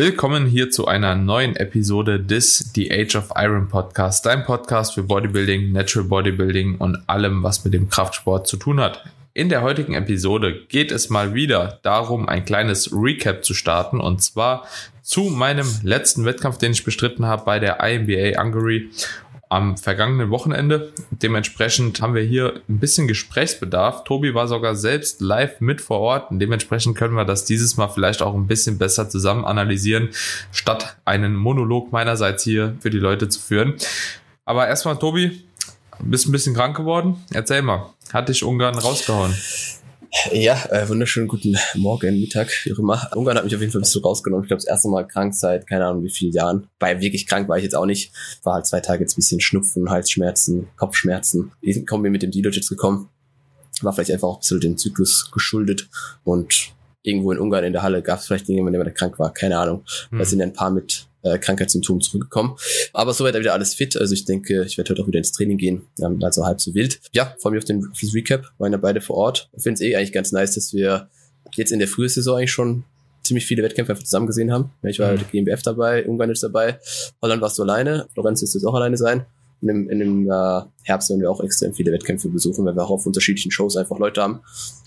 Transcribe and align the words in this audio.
Willkommen 0.00 0.46
hier 0.46 0.70
zu 0.70 0.86
einer 0.86 1.14
neuen 1.14 1.56
Episode 1.56 2.18
des 2.18 2.72
The 2.74 2.90
Age 2.90 3.16
of 3.16 3.32
Iron 3.36 3.68
Podcast, 3.68 4.24
dein 4.24 4.46
Podcast 4.46 4.94
für 4.94 5.02
Bodybuilding, 5.02 5.72
Natural 5.72 6.08
Bodybuilding 6.08 6.76
und 6.76 6.96
allem, 7.06 7.42
was 7.42 7.66
mit 7.66 7.74
dem 7.74 7.90
Kraftsport 7.90 8.46
zu 8.46 8.56
tun 8.56 8.80
hat. 8.80 9.04
In 9.34 9.50
der 9.50 9.60
heutigen 9.60 9.92
Episode 9.92 10.54
geht 10.70 10.90
es 10.90 11.10
mal 11.10 11.34
wieder 11.34 11.80
darum, 11.82 12.30
ein 12.30 12.46
kleines 12.46 12.90
Recap 12.94 13.44
zu 13.44 13.52
starten 13.52 14.00
und 14.00 14.22
zwar 14.22 14.66
zu 15.02 15.24
meinem 15.24 15.68
letzten 15.82 16.24
Wettkampf, 16.24 16.56
den 16.56 16.72
ich 16.72 16.82
bestritten 16.82 17.26
habe 17.26 17.44
bei 17.44 17.58
der 17.58 17.80
IMBA 17.80 18.42
Hungary 18.42 18.88
am 19.50 19.76
vergangenen 19.76 20.30
Wochenende. 20.30 20.92
Dementsprechend 21.10 22.00
haben 22.00 22.14
wir 22.14 22.22
hier 22.22 22.62
ein 22.68 22.78
bisschen 22.78 23.08
Gesprächsbedarf. 23.08 24.04
Tobi 24.04 24.32
war 24.32 24.48
sogar 24.48 24.76
selbst 24.76 25.20
live 25.20 25.60
mit 25.60 25.80
vor 25.80 26.00
Ort 26.00 26.30
dementsprechend 26.30 26.96
können 26.96 27.14
wir 27.14 27.24
das 27.24 27.44
dieses 27.44 27.76
Mal 27.76 27.88
vielleicht 27.88 28.22
auch 28.22 28.34
ein 28.34 28.46
bisschen 28.46 28.78
besser 28.78 29.08
zusammen 29.08 29.44
analysieren, 29.44 30.10
statt 30.52 30.96
einen 31.04 31.34
Monolog 31.34 31.92
meinerseits 31.92 32.44
hier 32.44 32.76
für 32.80 32.90
die 32.90 32.98
Leute 32.98 33.28
zu 33.28 33.40
führen. 33.40 33.74
Aber 34.44 34.68
erstmal, 34.68 34.96
Tobi, 34.96 35.44
bist 35.98 36.26
ein 36.26 36.32
bisschen 36.32 36.54
krank 36.54 36.76
geworden. 36.76 37.16
Erzähl 37.32 37.62
mal, 37.62 37.90
hat 38.12 38.28
dich 38.28 38.44
Ungarn 38.44 38.78
rausgehauen? 38.78 39.34
Ja, 40.32 40.64
äh, 40.70 40.88
wunderschönen 40.88 41.28
guten 41.28 41.56
Morgen, 41.74 42.20
Mittag, 42.20 42.50
wie 42.64 42.72
auch 42.72 42.78
immer. 42.78 43.10
Ungarn 43.14 43.36
hat 43.36 43.44
mich 43.44 43.54
auf 43.54 43.60
jeden 43.60 43.72
Fall 43.72 43.80
ein 43.80 43.82
bisschen 43.82 44.02
rausgenommen. 44.02 44.44
Ich 44.44 44.48
glaube, 44.48 44.60
das 44.60 44.68
erste 44.68 44.88
Mal 44.88 45.06
krank 45.06 45.34
seit 45.34 45.68
keine 45.68 45.86
Ahnung 45.86 46.02
wie 46.02 46.10
vielen 46.10 46.32
Jahren. 46.32 46.66
Bei 46.80 47.00
wirklich 47.00 47.28
krank 47.28 47.48
war 47.48 47.58
ich 47.58 47.62
jetzt 47.62 47.76
auch 47.76 47.86
nicht. 47.86 48.12
War 48.42 48.54
halt 48.54 48.66
zwei 48.66 48.80
Tage 48.80 49.02
jetzt 49.02 49.12
ein 49.12 49.16
bisschen 49.16 49.40
Schnupfen, 49.40 49.88
Halsschmerzen, 49.88 50.68
Kopfschmerzen. 50.76 51.52
Die 51.62 51.84
kommen 51.84 52.10
mit 52.10 52.22
dem 52.22 52.32
jetzt 52.32 52.68
gekommen. 52.68 53.08
War 53.82 53.92
vielleicht 53.92 54.10
einfach 54.10 54.28
auch 54.28 54.38
ein 54.38 54.40
bisschen 54.40 54.60
dem 54.60 54.76
Zyklus 54.76 55.30
geschuldet. 55.30 55.88
Und 56.24 56.72
irgendwo 57.02 57.30
in 57.30 57.38
Ungarn 57.38 57.64
in 57.64 57.72
der 57.72 57.82
Halle 57.82 58.02
gab 58.02 58.18
es 58.18 58.26
vielleicht 58.26 58.48
irgendjemanden, 58.48 58.82
der 58.82 58.92
krank 58.92 59.18
war. 59.20 59.32
Keine 59.32 59.58
Ahnung. 59.58 59.84
Hm. 60.10 60.18
Da 60.18 60.24
sind 60.24 60.42
ein 60.42 60.52
paar 60.52 60.70
mit 60.70 61.06
äh, 61.22 61.38
Krankheitssymptomen 61.38 62.00
zurückgekommen. 62.00 62.56
Aber 62.92 63.12
soweit 63.12 63.34
wieder 63.34 63.52
alles 63.52 63.74
fit. 63.74 63.96
Also 63.96 64.14
ich 64.14 64.24
denke, 64.24 64.64
ich 64.64 64.78
werde 64.78 64.90
heute 64.90 65.02
auch 65.02 65.06
wieder 65.06 65.18
ins 65.18 65.32
Training 65.32 65.58
gehen. 65.58 65.82
Ähm, 66.00 66.22
also 66.22 66.44
halb 66.44 66.60
so 66.60 66.74
wild. 66.74 67.00
Ja, 67.12 67.34
freue 67.40 67.52
mich 67.52 67.58
auf 67.58 67.64
den 67.64 67.88
auf 67.90 68.14
Recap. 68.14 68.46
Waren 68.58 68.72
ja 68.72 68.78
beide 68.78 69.00
vor 69.00 69.16
Ort. 69.16 69.50
Ich 69.56 69.62
finde 69.62 69.74
es 69.74 69.80
eh 69.80 69.96
eigentlich 69.96 70.12
ganz 70.12 70.32
nice, 70.32 70.54
dass 70.54 70.72
wir 70.72 71.08
jetzt 71.54 71.72
in 71.72 71.78
der 71.78 71.88
frühen 71.88 72.08
Saison 72.08 72.36
eigentlich 72.36 72.52
schon 72.52 72.84
ziemlich 73.22 73.46
viele 73.46 73.62
Wettkämpfe 73.62 73.92
einfach 73.92 74.04
zusammen 74.04 74.26
gesehen 74.26 74.52
haben. 74.52 74.70
Ich 74.82 74.98
war 74.98 75.12
mhm. 75.12 75.18
halt 75.18 75.30
GmbF 75.30 75.62
dabei, 75.62 76.06
Ungarn 76.06 76.30
ist 76.30 76.42
dabei, 76.42 76.78
Holland 77.22 77.42
warst 77.42 77.58
du 77.58 77.62
alleine, 77.62 78.08
Florenz 78.14 78.42
ist 78.42 78.54
jetzt 78.54 78.64
auch 78.64 78.74
alleine 78.74 78.96
sein. 78.96 79.26
Und 79.60 79.68
im, 79.68 79.90
in 79.90 79.98
dem 79.98 80.30
äh, 80.30 80.62
Herbst 80.84 81.10
werden 81.10 81.20
wir 81.20 81.30
auch 81.30 81.42
extrem 81.42 81.74
viele 81.74 81.92
Wettkämpfe 81.92 82.30
besuchen, 82.30 82.64
weil 82.64 82.74
wir 82.74 82.82
auch 82.82 82.90
auf 82.90 83.06
unterschiedlichen 83.06 83.50
Shows 83.50 83.76
einfach 83.76 83.98
Leute 83.98 84.22
haben. 84.22 84.40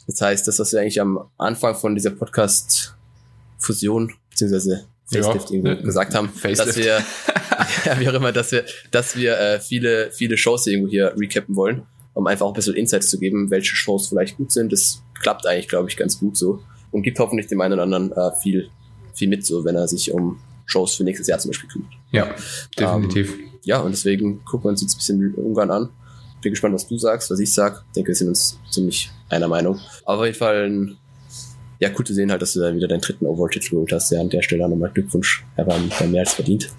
Das 0.08 0.20
heißt, 0.20 0.48
das, 0.48 0.58
was 0.58 0.74
wir 0.74 0.82
eigentlich 0.82 1.00
am 1.00 1.30
Anfang 1.38 1.76
von 1.76 1.94
dieser 1.94 2.10
Podcast-Fusion, 2.10 4.14
beziehungsweise 4.32 4.88
Facelift 5.06 5.50
ja, 5.50 5.56
irgendwo 5.56 5.84
gesagt 5.84 6.16
haben, 6.16 6.30
Facelift. 6.30 6.70
dass 6.70 6.78
wir, 6.78 7.04
ja, 7.86 8.00
wie 8.00 8.10
auch 8.10 8.14
immer, 8.14 8.32
dass 8.32 8.52
wir, 8.52 8.66
dass 8.92 9.16
wir 9.16 9.38
äh, 9.38 9.60
viele, 9.60 10.12
viele 10.12 10.38
Shows 10.38 10.66
irgendwo 10.68 10.90
hier 10.90 11.14
recappen 11.18 11.56
wollen, 11.56 11.84
um 12.14 12.26
einfach 12.28 12.46
auch 12.46 12.52
ein 12.52 12.56
bisschen 12.56 12.76
Insights 12.76 13.10
zu 13.10 13.20
geben, 13.20 13.52
welche 13.52 13.76
Shows 13.76 14.08
vielleicht 14.08 14.38
gut 14.38 14.52
sind. 14.52 14.72
Das 14.72 15.04
klappt 15.22 15.46
eigentlich, 15.46 15.68
glaube 15.68 15.90
ich, 15.90 15.98
ganz 15.98 16.20
gut 16.20 16.38
so 16.38 16.62
und 16.92 17.04
gibt 17.04 17.20
hoffentlich 17.20 17.48
dem 17.48 17.62
einen 17.62 17.74
oder 17.74 17.84
anderen 17.84 18.12
äh, 18.12 18.32
viel, 18.42 18.70
viel 19.14 19.28
mit, 19.28 19.46
so 19.46 19.66
wenn 19.66 19.76
er 19.76 19.88
sich 19.88 20.12
um 20.12 20.40
Shows 20.66 20.96
für 20.96 21.04
nächstes 21.04 21.28
Jahr 21.28 21.40
zum 21.40 21.52
Beispiel 21.52 21.70
kümmert. 21.70 21.92
Ja, 22.12 22.34
definitiv. 22.78 23.34
Ähm, 23.34 23.50
ja, 23.64 23.80
und 23.80 23.92
deswegen 23.92 24.44
gucken 24.46 24.66
wir 24.66 24.70
uns 24.70 24.82
jetzt 24.82 24.96
ein 24.96 24.98
bisschen 24.98 25.36
Ungarn 25.36 25.72
an. 25.72 25.90
Bin 26.42 26.52
gespannt, 26.52 26.76
was 26.76 26.88
du 26.88 26.98
sagst, 26.98 27.32
was 27.32 27.40
ich 27.40 27.54
sag. 27.54 27.84
Ich 27.88 27.94
denke, 27.94 28.10
wir 28.10 28.16
sind 28.16 28.28
uns 28.28 28.60
ziemlich 28.70 29.10
einer 29.30 29.48
Meinung. 29.48 29.80
Aber 30.06 30.20
auf 30.20 30.26
jeden 30.26 30.38
Fall 30.38 30.70
ein 30.70 30.98
ja, 31.84 31.90
cool 32.00 32.06
zu 32.06 32.14
sehen 32.14 32.32
halt, 32.32 32.42
dass 32.42 32.54
du 32.54 32.62
da 32.62 32.74
wieder 32.74 32.88
deinen 32.88 33.02
dritten 33.02 33.26
Overall-Titel 33.26 33.72
geholt 33.72 33.92
hast. 33.92 34.10
Ja, 34.10 34.22
an 34.22 34.30
der 34.30 34.42
Stelle 34.42 34.68
nochmal 34.68 34.90
Glückwunsch. 34.92 35.44
Er 35.58 35.68
war, 35.68 35.76
war 35.76 36.08
mehr 36.08 36.22
als 36.22 36.34
verdient. 36.34 36.70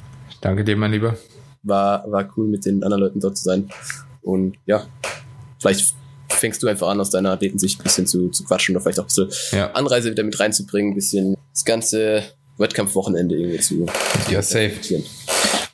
Danke 0.41 0.65
dir, 0.65 0.77
mein 0.77 0.93
Lieber. 0.93 1.19
War, 1.63 2.11
war 2.11 2.27
cool, 2.37 2.49
mit 2.49 2.65
den 2.65 2.83
anderen 2.83 3.03
Leuten 3.03 3.21
dort 3.21 3.37
zu 3.37 3.45
sein. 3.45 3.69
Und 4.23 4.57
ja, 4.65 4.87
vielleicht 5.61 5.95
fängst 6.31 6.63
du 6.63 6.69
einfach 6.69 6.89
an, 6.89 7.01
aus 7.01 7.11
deiner 7.11 7.33
Athletensicht 7.33 7.81
ein 7.81 7.83
bisschen 7.83 8.07
zu, 8.07 8.31
zu 8.31 8.45
quatschen 8.45 8.75
oder 8.75 8.83
vielleicht 8.83 8.99
auch 8.99 9.05
ein 9.05 9.29
bisschen 9.29 9.59
ja. 9.59 9.71
Anreise 9.73 10.11
wieder 10.11 10.23
mit 10.23 10.41
reinzubringen, 10.41 10.93
ein 10.93 10.95
bisschen 10.95 11.37
das 11.53 11.67
ganze 11.67 12.23
Wettkampfwochenende 12.57 13.37
irgendwie 13.37 13.61
zu. 13.61 13.87
Ja, 14.31 14.41
safe. 14.41 14.73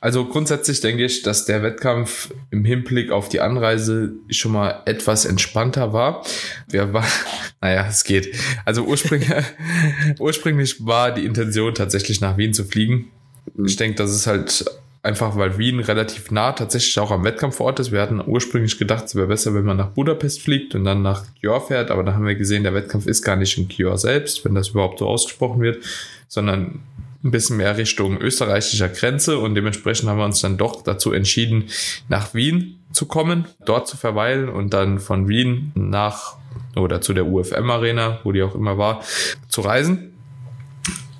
Also 0.00 0.24
grundsätzlich 0.24 0.80
denke 0.80 1.04
ich, 1.04 1.22
dass 1.22 1.44
der 1.44 1.62
Wettkampf 1.62 2.32
im 2.50 2.64
Hinblick 2.64 3.10
auf 3.10 3.28
die 3.28 3.40
Anreise 3.40 4.14
schon 4.30 4.52
mal 4.52 4.82
etwas 4.86 5.26
entspannter 5.26 5.92
war. 5.92 6.24
Wir 6.68 6.92
war, 6.94 7.04
naja, 7.60 7.86
es 7.88 8.04
geht. 8.04 8.34
Also 8.64 8.84
ursprünglich, 8.84 9.30
ursprünglich 10.18 10.86
war 10.86 11.12
die 11.12 11.26
Intention 11.26 11.74
tatsächlich 11.74 12.20
nach 12.20 12.38
Wien 12.38 12.54
zu 12.54 12.64
fliegen. 12.64 13.10
Mhm. 13.54 13.66
Ich 13.66 13.76
denke, 13.76 13.96
das 13.96 14.14
ist 14.14 14.26
halt 14.26 14.64
einfach, 15.02 15.36
weil 15.36 15.58
Wien 15.58 15.80
relativ 15.80 16.30
nah 16.30 16.52
tatsächlich 16.52 16.98
auch 16.98 17.10
am 17.10 17.24
Wettkampfort 17.24 17.80
ist. 17.80 17.92
Wir 17.92 18.00
hatten 18.00 18.22
ursprünglich 18.24 18.78
gedacht, 18.78 19.04
es 19.04 19.14
wäre 19.14 19.26
besser, 19.26 19.54
wenn 19.54 19.64
man 19.64 19.76
nach 19.76 19.90
Budapest 19.90 20.42
fliegt 20.42 20.74
und 20.74 20.84
dann 20.84 21.02
nach 21.02 21.24
Kjör 21.40 21.60
fährt, 21.60 21.90
aber 21.90 22.04
da 22.04 22.14
haben 22.14 22.26
wir 22.26 22.34
gesehen, 22.34 22.64
der 22.64 22.74
Wettkampf 22.74 23.06
ist 23.06 23.22
gar 23.22 23.36
nicht 23.36 23.56
in 23.56 23.68
Kjör 23.68 23.96
selbst, 23.96 24.44
wenn 24.44 24.54
das 24.54 24.68
überhaupt 24.68 24.98
so 24.98 25.06
ausgesprochen 25.06 25.60
wird, 25.60 25.82
sondern 26.28 26.80
ein 27.22 27.30
bisschen 27.30 27.58
mehr 27.58 27.76
Richtung 27.76 28.18
österreichischer 28.18 28.88
Grenze 28.88 29.38
und 29.38 29.54
dementsprechend 29.54 30.08
haben 30.08 30.18
wir 30.18 30.24
uns 30.24 30.40
dann 30.40 30.56
doch 30.56 30.82
dazu 30.82 31.12
entschieden, 31.12 31.64
nach 32.08 32.34
Wien 32.34 32.78
zu 32.92 33.06
kommen, 33.06 33.46
dort 33.64 33.88
zu 33.88 33.96
verweilen 33.96 34.48
und 34.48 34.72
dann 34.72 34.98
von 34.98 35.28
Wien 35.28 35.72
nach 35.74 36.36
oder 36.76 37.00
zu 37.00 37.12
der 37.12 37.26
UFM 37.26 37.70
Arena, 37.70 38.20
wo 38.24 38.32
die 38.32 38.42
auch 38.42 38.54
immer 38.54 38.78
war, 38.78 39.02
zu 39.48 39.60
reisen. 39.60 40.12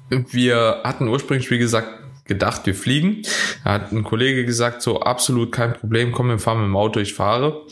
Wir 0.09 0.81
hatten 0.85 1.07
ursprünglich, 1.07 1.51
wie 1.51 1.59
gesagt, 1.59 2.01
gedacht, 2.25 2.65
wir 2.65 2.75
fliegen. 2.75 3.23
Da 3.65 3.73
hat 3.73 3.93
ein 3.93 4.05
Kollege 4.05 4.47
gesagt, 4.47 4.83
so 4.83 5.01
absolut 5.01 5.53
kein 5.53 5.75
Problem, 5.75 6.13
komm, 6.13 6.29
wir 6.29 6.39
fahren 6.39 6.59
mit 6.59 6.69
dem 6.69 6.77
Auto, 6.77 7.01
ich 7.01 7.13
fahre. 7.13 7.63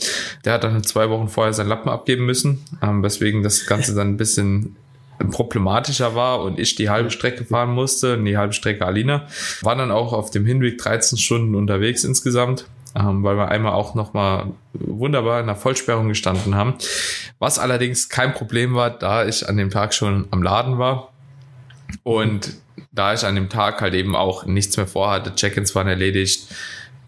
Der 0.45 0.55
hat 0.55 0.65
dann 0.65 0.83
zwei 0.83 1.09
Wochen 1.11 1.29
vorher 1.29 1.55
seinen 1.55 1.69
Lappen 1.69 1.89
abgeben 1.89 2.27
müssen, 2.27 2.65
ähm, 2.83 3.03
weswegen 3.03 3.43
das 3.43 3.67
Ganze 3.67 3.95
dann 3.95 4.11
ein 4.11 4.17
bisschen 4.17 4.77
problematischer 5.31 6.15
war 6.15 6.41
und 6.43 6.59
ich 6.59 6.75
die 6.75 6.91
halbe 6.91 7.11
Strecke 7.11 7.45
fahren 7.45 7.71
musste 7.71 8.15
und 8.15 8.25
die 8.25 8.37
halbe 8.37 8.53
Strecke 8.53 8.87
Alina. 8.87 9.27
War 9.63 9.77
dann 9.77 9.91
auch 9.91 10.13
auf 10.13 10.31
dem 10.31 10.47
Hinweg 10.47 10.79
13 10.79 11.19
Stunden 11.19 11.55
unterwegs 11.55 12.05
insgesamt, 12.05 12.67
ähm, 12.95 13.23
weil 13.25 13.37
wir 13.37 13.49
einmal 13.49 13.73
auch 13.73 13.95
nochmal 13.95 14.53
wunderbar 14.73 15.41
in 15.41 15.47
der 15.47 15.57
Vollsperrung 15.57 16.09
gestanden 16.09 16.55
haben. 16.55 16.75
Was 17.39 17.59
allerdings 17.59 18.09
kein 18.09 18.33
Problem 18.33 18.75
war, 18.75 18.91
da 18.91 19.27
ich 19.27 19.49
an 19.49 19.57
dem 19.57 19.71
Tag 19.71 19.95
schon 19.95 20.29
am 20.31 20.43
Laden 20.43 20.79
war 20.79 21.13
und 22.03 22.55
da 22.93 23.15
ich 23.15 23.25
an 23.25 23.35
dem 23.35 23.49
Tag 23.49 23.81
halt 23.81 23.95
eben 23.95 24.15
auch 24.15 24.47
nichts 24.47 24.77
mehr 24.77 24.87
vorhatte, 24.87 25.35
Check-ins 25.35 25.75
waren 25.75 25.89
erledigt, 25.89 26.49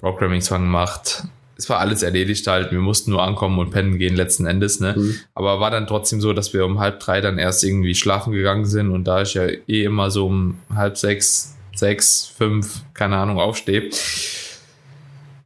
Programmings 0.00 0.50
waren 0.50 0.62
gemacht, 0.62 1.24
es 1.60 1.68
war 1.68 1.78
alles 1.78 2.02
erledigt 2.02 2.46
halt. 2.46 2.72
Wir 2.72 2.78
mussten 2.78 3.10
nur 3.10 3.22
ankommen 3.22 3.58
und 3.58 3.70
pennen 3.70 3.98
gehen 3.98 4.16
letzten 4.16 4.46
Endes, 4.46 4.80
ne? 4.80 4.94
Mhm. 4.96 5.16
Aber 5.34 5.60
war 5.60 5.70
dann 5.70 5.86
trotzdem 5.86 6.22
so, 6.22 6.32
dass 6.32 6.54
wir 6.54 6.64
um 6.64 6.80
halb 6.80 7.00
drei 7.00 7.20
dann 7.20 7.36
erst 7.36 7.62
irgendwie 7.62 7.94
schlafen 7.94 8.32
gegangen 8.32 8.64
sind 8.64 8.90
und 8.90 9.04
da 9.04 9.20
ich 9.22 9.34
ja 9.34 9.46
eh 9.46 9.84
immer 9.84 10.10
so 10.10 10.26
um 10.26 10.56
halb 10.74 10.96
sechs, 10.96 11.54
sechs, 11.74 12.32
fünf, 12.34 12.80
keine 12.94 13.18
Ahnung, 13.18 13.38
aufstehe, 13.38 13.90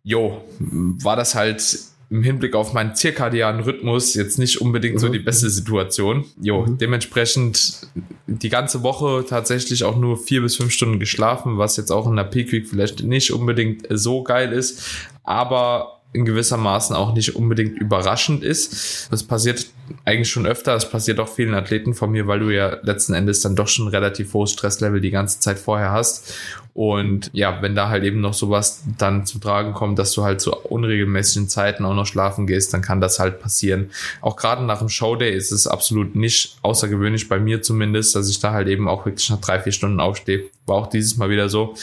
jo, 0.04 0.44
war 0.60 1.16
das 1.16 1.34
halt 1.34 1.78
im 2.10 2.22
Hinblick 2.22 2.54
auf 2.54 2.72
meinen 2.74 2.94
zirkadianen 2.94 3.64
Rhythmus 3.64 4.14
jetzt 4.14 4.38
nicht 4.38 4.60
unbedingt 4.60 5.00
so 5.00 5.08
mhm. 5.08 5.14
die 5.14 5.18
beste 5.18 5.50
Situation. 5.50 6.24
Jo, 6.40 6.64
mhm. 6.64 6.78
dementsprechend 6.78 7.88
die 8.28 8.50
ganze 8.50 8.84
Woche 8.84 9.24
tatsächlich 9.28 9.82
auch 9.82 9.96
nur 9.96 10.16
vier 10.16 10.42
bis 10.42 10.54
fünf 10.54 10.70
Stunden 10.70 11.00
geschlafen, 11.00 11.58
was 11.58 11.76
jetzt 11.76 11.90
auch 11.90 12.06
in 12.06 12.14
der 12.14 12.22
Peak 12.22 12.52
Week 12.52 12.68
vielleicht 12.68 13.02
nicht 13.02 13.32
unbedingt 13.32 13.86
so 13.90 14.22
geil 14.22 14.52
ist. 14.52 15.08
Aber 15.24 15.94
in 16.14 16.24
gewisser 16.24 16.56
Maßen 16.56 16.94
auch 16.94 17.12
nicht 17.12 17.34
unbedingt 17.34 17.76
überraschend 17.76 18.44
ist. 18.44 19.08
Das 19.10 19.24
passiert 19.24 19.66
eigentlich 20.04 20.30
schon 20.30 20.46
öfter. 20.46 20.72
Das 20.72 20.88
passiert 20.88 21.18
auch 21.18 21.28
vielen 21.28 21.54
Athleten 21.54 21.92
von 21.92 22.10
mir, 22.10 22.26
weil 22.28 22.38
du 22.38 22.50
ja 22.50 22.78
letzten 22.82 23.14
Endes 23.14 23.40
dann 23.40 23.56
doch 23.56 23.68
schon 23.68 23.88
relativ 23.88 24.32
hohes 24.32 24.52
Stresslevel 24.52 25.00
die 25.00 25.10
ganze 25.10 25.40
Zeit 25.40 25.58
vorher 25.58 25.90
hast. 25.90 26.32
Und 26.72 27.30
ja, 27.32 27.62
wenn 27.62 27.76
da 27.76 27.88
halt 27.88 28.02
eben 28.02 28.20
noch 28.20 28.34
sowas 28.34 28.82
dann 28.98 29.26
zu 29.26 29.38
tragen 29.38 29.74
kommt, 29.74 29.98
dass 29.98 30.12
du 30.12 30.24
halt 30.24 30.40
zu 30.40 30.56
unregelmäßigen 30.56 31.48
Zeiten 31.48 31.84
auch 31.84 31.94
noch 31.94 32.06
schlafen 32.06 32.48
gehst, 32.48 32.74
dann 32.74 32.82
kann 32.82 33.00
das 33.00 33.20
halt 33.20 33.40
passieren. 33.40 33.90
Auch 34.20 34.34
gerade 34.34 34.64
nach 34.64 34.80
dem 34.80 34.88
Showday 34.88 35.32
ist 35.32 35.52
es 35.52 35.68
absolut 35.68 36.16
nicht 36.16 36.56
außergewöhnlich, 36.62 37.28
bei 37.28 37.38
mir 37.38 37.62
zumindest, 37.62 38.16
dass 38.16 38.28
ich 38.28 38.40
da 38.40 38.52
halt 38.52 38.66
eben 38.66 38.88
auch 38.88 39.06
wirklich 39.06 39.30
nach 39.30 39.40
drei, 39.40 39.60
vier 39.60 39.70
Stunden 39.70 40.00
aufstehe. 40.00 40.44
War 40.66 40.76
auch 40.76 40.86
dieses 40.88 41.16
Mal 41.16 41.30
wieder 41.30 41.48
so. 41.48 41.74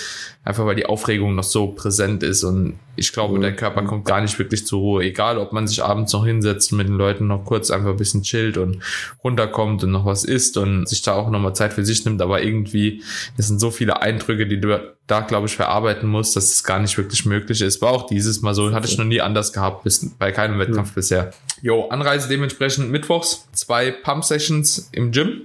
Einfach 0.44 0.66
weil 0.66 0.76
die 0.76 0.88
Aufregung 0.88 1.36
noch 1.36 1.44
so 1.44 1.68
präsent 1.68 2.24
ist 2.24 2.44
und 2.44 2.80
ich 2.96 3.14
glaube, 3.14 3.40
der 3.40 3.56
Körper 3.56 3.84
kommt 3.84 4.06
gar 4.06 4.21
nicht 4.22 4.40
wirklich 4.40 4.66
zur 4.66 4.80
Ruhe. 4.80 5.04
Egal, 5.04 5.38
ob 5.38 5.52
man 5.52 5.68
sich 5.68 5.84
abends 5.84 6.14
noch 6.14 6.26
hinsetzt 6.26 6.72
und 6.72 6.78
mit 6.78 6.88
den 6.88 6.96
Leuten 6.96 7.28
noch 7.28 7.44
kurz 7.44 7.72
einfach 7.72 7.90
ein 7.90 7.98
bisschen 7.98 8.24
chillt 8.24 8.58
und 8.58 8.82
runterkommt 9.24 9.84
und 9.84 9.92
noch 9.92 10.06
was 10.06 10.24
isst 10.24 10.58
und 10.58 10.88
sich 10.88 11.02
da 11.02 11.14
auch 11.14 11.30
nochmal 11.30 11.56
Zeit 11.56 11.74
für 11.74 11.84
sich 11.84 12.06
nimmt. 12.06 12.22
Aber 12.22 12.42
irgendwie, 12.42 13.04
es 13.38 13.48
sind 13.48 13.60
so 13.60 13.72
viele 13.72 14.02
Eindrücke, 14.02 14.48
die 14.48 14.62
du 14.62 14.80
da, 15.08 15.22
glaube 15.22 15.48
ich, 15.48 15.56
verarbeiten 15.56 16.08
musst, 16.08 16.36
dass 16.36 16.52
es 16.52 16.64
gar 16.64 16.80
nicht 16.80 16.98
wirklich 16.98 17.26
möglich 17.26 17.62
ist. 17.62 17.82
War 17.82 17.92
auch 17.92 18.06
dieses 18.06 18.42
Mal 18.42 18.54
so, 18.54 18.72
hatte 18.72 18.88
ich 18.88 18.98
noch 18.98 19.06
nie 19.06 19.22
anders 19.22 19.52
gehabt, 19.52 19.84
bis, 19.84 20.10
bei 20.18 20.32
keinem 20.32 20.60
Wettkampf 20.60 20.92
mhm. 20.92 20.96
bisher. 20.96 21.32
Jo, 21.62 21.90
Anreise 21.90 22.30
dementsprechend 22.30 22.90
mittwochs, 22.90 23.48
zwei 23.52 23.92
Pump-Sessions 23.92 24.90
im 24.94 25.12
Gym 25.12 25.42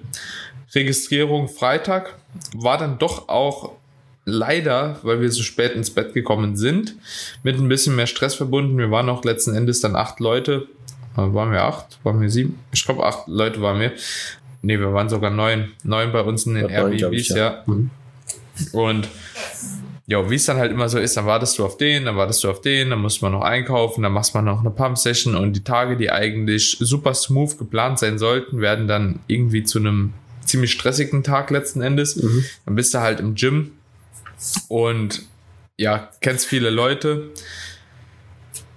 Registrierung 0.75 1.49
Freitag 1.49 2.17
war 2.55 2.77
dann 2.77 2.99
doch 2.99 3.29
auch 3.29 3.73
leider, 4.27 4.99
weil 5.03 5.23
wir 5.23 5.31
so 5.31 5.43
spät 5.43 5.73
ins 5.73 5.91
Bett 5.91 6.13
gekommen 6.13 6.57
sind, 6.57 6.97
mit 7.43 7.57
ein 7.57 7.69
bisschen 7.69 7.97
mehr 7.97 8.07
Stress 8.07 8.35
verbunden. 8.35 8.77
Wir 8.77 8.91
waren 8.91 9.09
auch 9.09 9.25
letzten 9.25 9.55
Endes 9.55 9.81
dann 9.81 9.97
acht 9.97 10.21
Leute. 10.21 10.67
Äh, 11.15 11.33
waren 11.33 11.53
wir 11.53 11.63
acht? 11.63 11.99
Waren 12.03 12.21
wir 12.21 12.29
sieben? 12.29 12.59
Ich 12.73 12.85
glaube, 12.85 13.07
acht 13.07 13.29
Leute 13.29 13.63
waren 13.63 13.81
wir. 13.81 13.93
Nee, 14.61 14.79
wir 14.79 14.93
waren 14.93 15.09
sogar 15.09 15.31
neun. 15.31 15.71
Neun 15.85 16.13
bei 16.13 16.21
uns 16.21 16.45
in 16.45 16.55
den 16.55 16.69
ja, 16.69 16.89
Airbnbs, 16.89 17.29
ja. 17.31 17.37
ja. 17.37 17.63
Mhm. 17.67 17.91
Und 18.73 19.09
ja, 20.09 20.29
wie 20.29 20.35
es 20.35 20.45
dann 20.45 20.57
halt 20.57 20.73
immer 20.73 20.89
so 20.89 20.99
ist, 20.99 21.17
dann 21.17 21.27
wartest 21.27 21.59
du 21.59 21.65
auf 21.65 21.77
den, 21.77 22.05
dann 22.05 22.17
wartest 22.17 22.43
du 22.43 22.51
auf 22.51 22.61
den, 22.61 22.91
dann 22.91 23.01
muss 23.01 23.23
man 23.23 23.33
noch 23.33 23.43
einkaufen, 23.43 24.03
dann 24.03 24.13
machst 24.13 24.35
man 24.35 24.45
noch 24.45 24.61
eine 24.61 24.71
Pump-Session 24.71 25.35
und 25.35 25.55
die 25.55 25.65
Tage, 25.65 25.97
die 25.97 26.11
eigentlich 26.11 26.77
super 26.79 27.13
smooth 27.13 27.59
geplant 27.59 27.99
sein 27.99 28.19
sollten, 28.19 28.61
werden 28.61 28.87
dann 28.87 29.21
irgendwie 29.27 29.65
zu 29.65 29.79
einem 29.79 30.15
ziemlich 30.45 30.73
stressigen 30.73 31.25
Tag 31.25 31.51
letzten 31.51 31.81
Endes. 31.81 32.17
Mhm. 32.17 32.45
Dann 32.65 32.77
bist 32.77 32.95
du 32.95 33.01
halt 33.01 33.19
im 33.19 33.35
Gym 33.35 33.73
und 34.69 35.23
ja, 35.77 36.11
kennst 36.21 36.47
viele 36.47 36.71
Leute, 36.71 37.31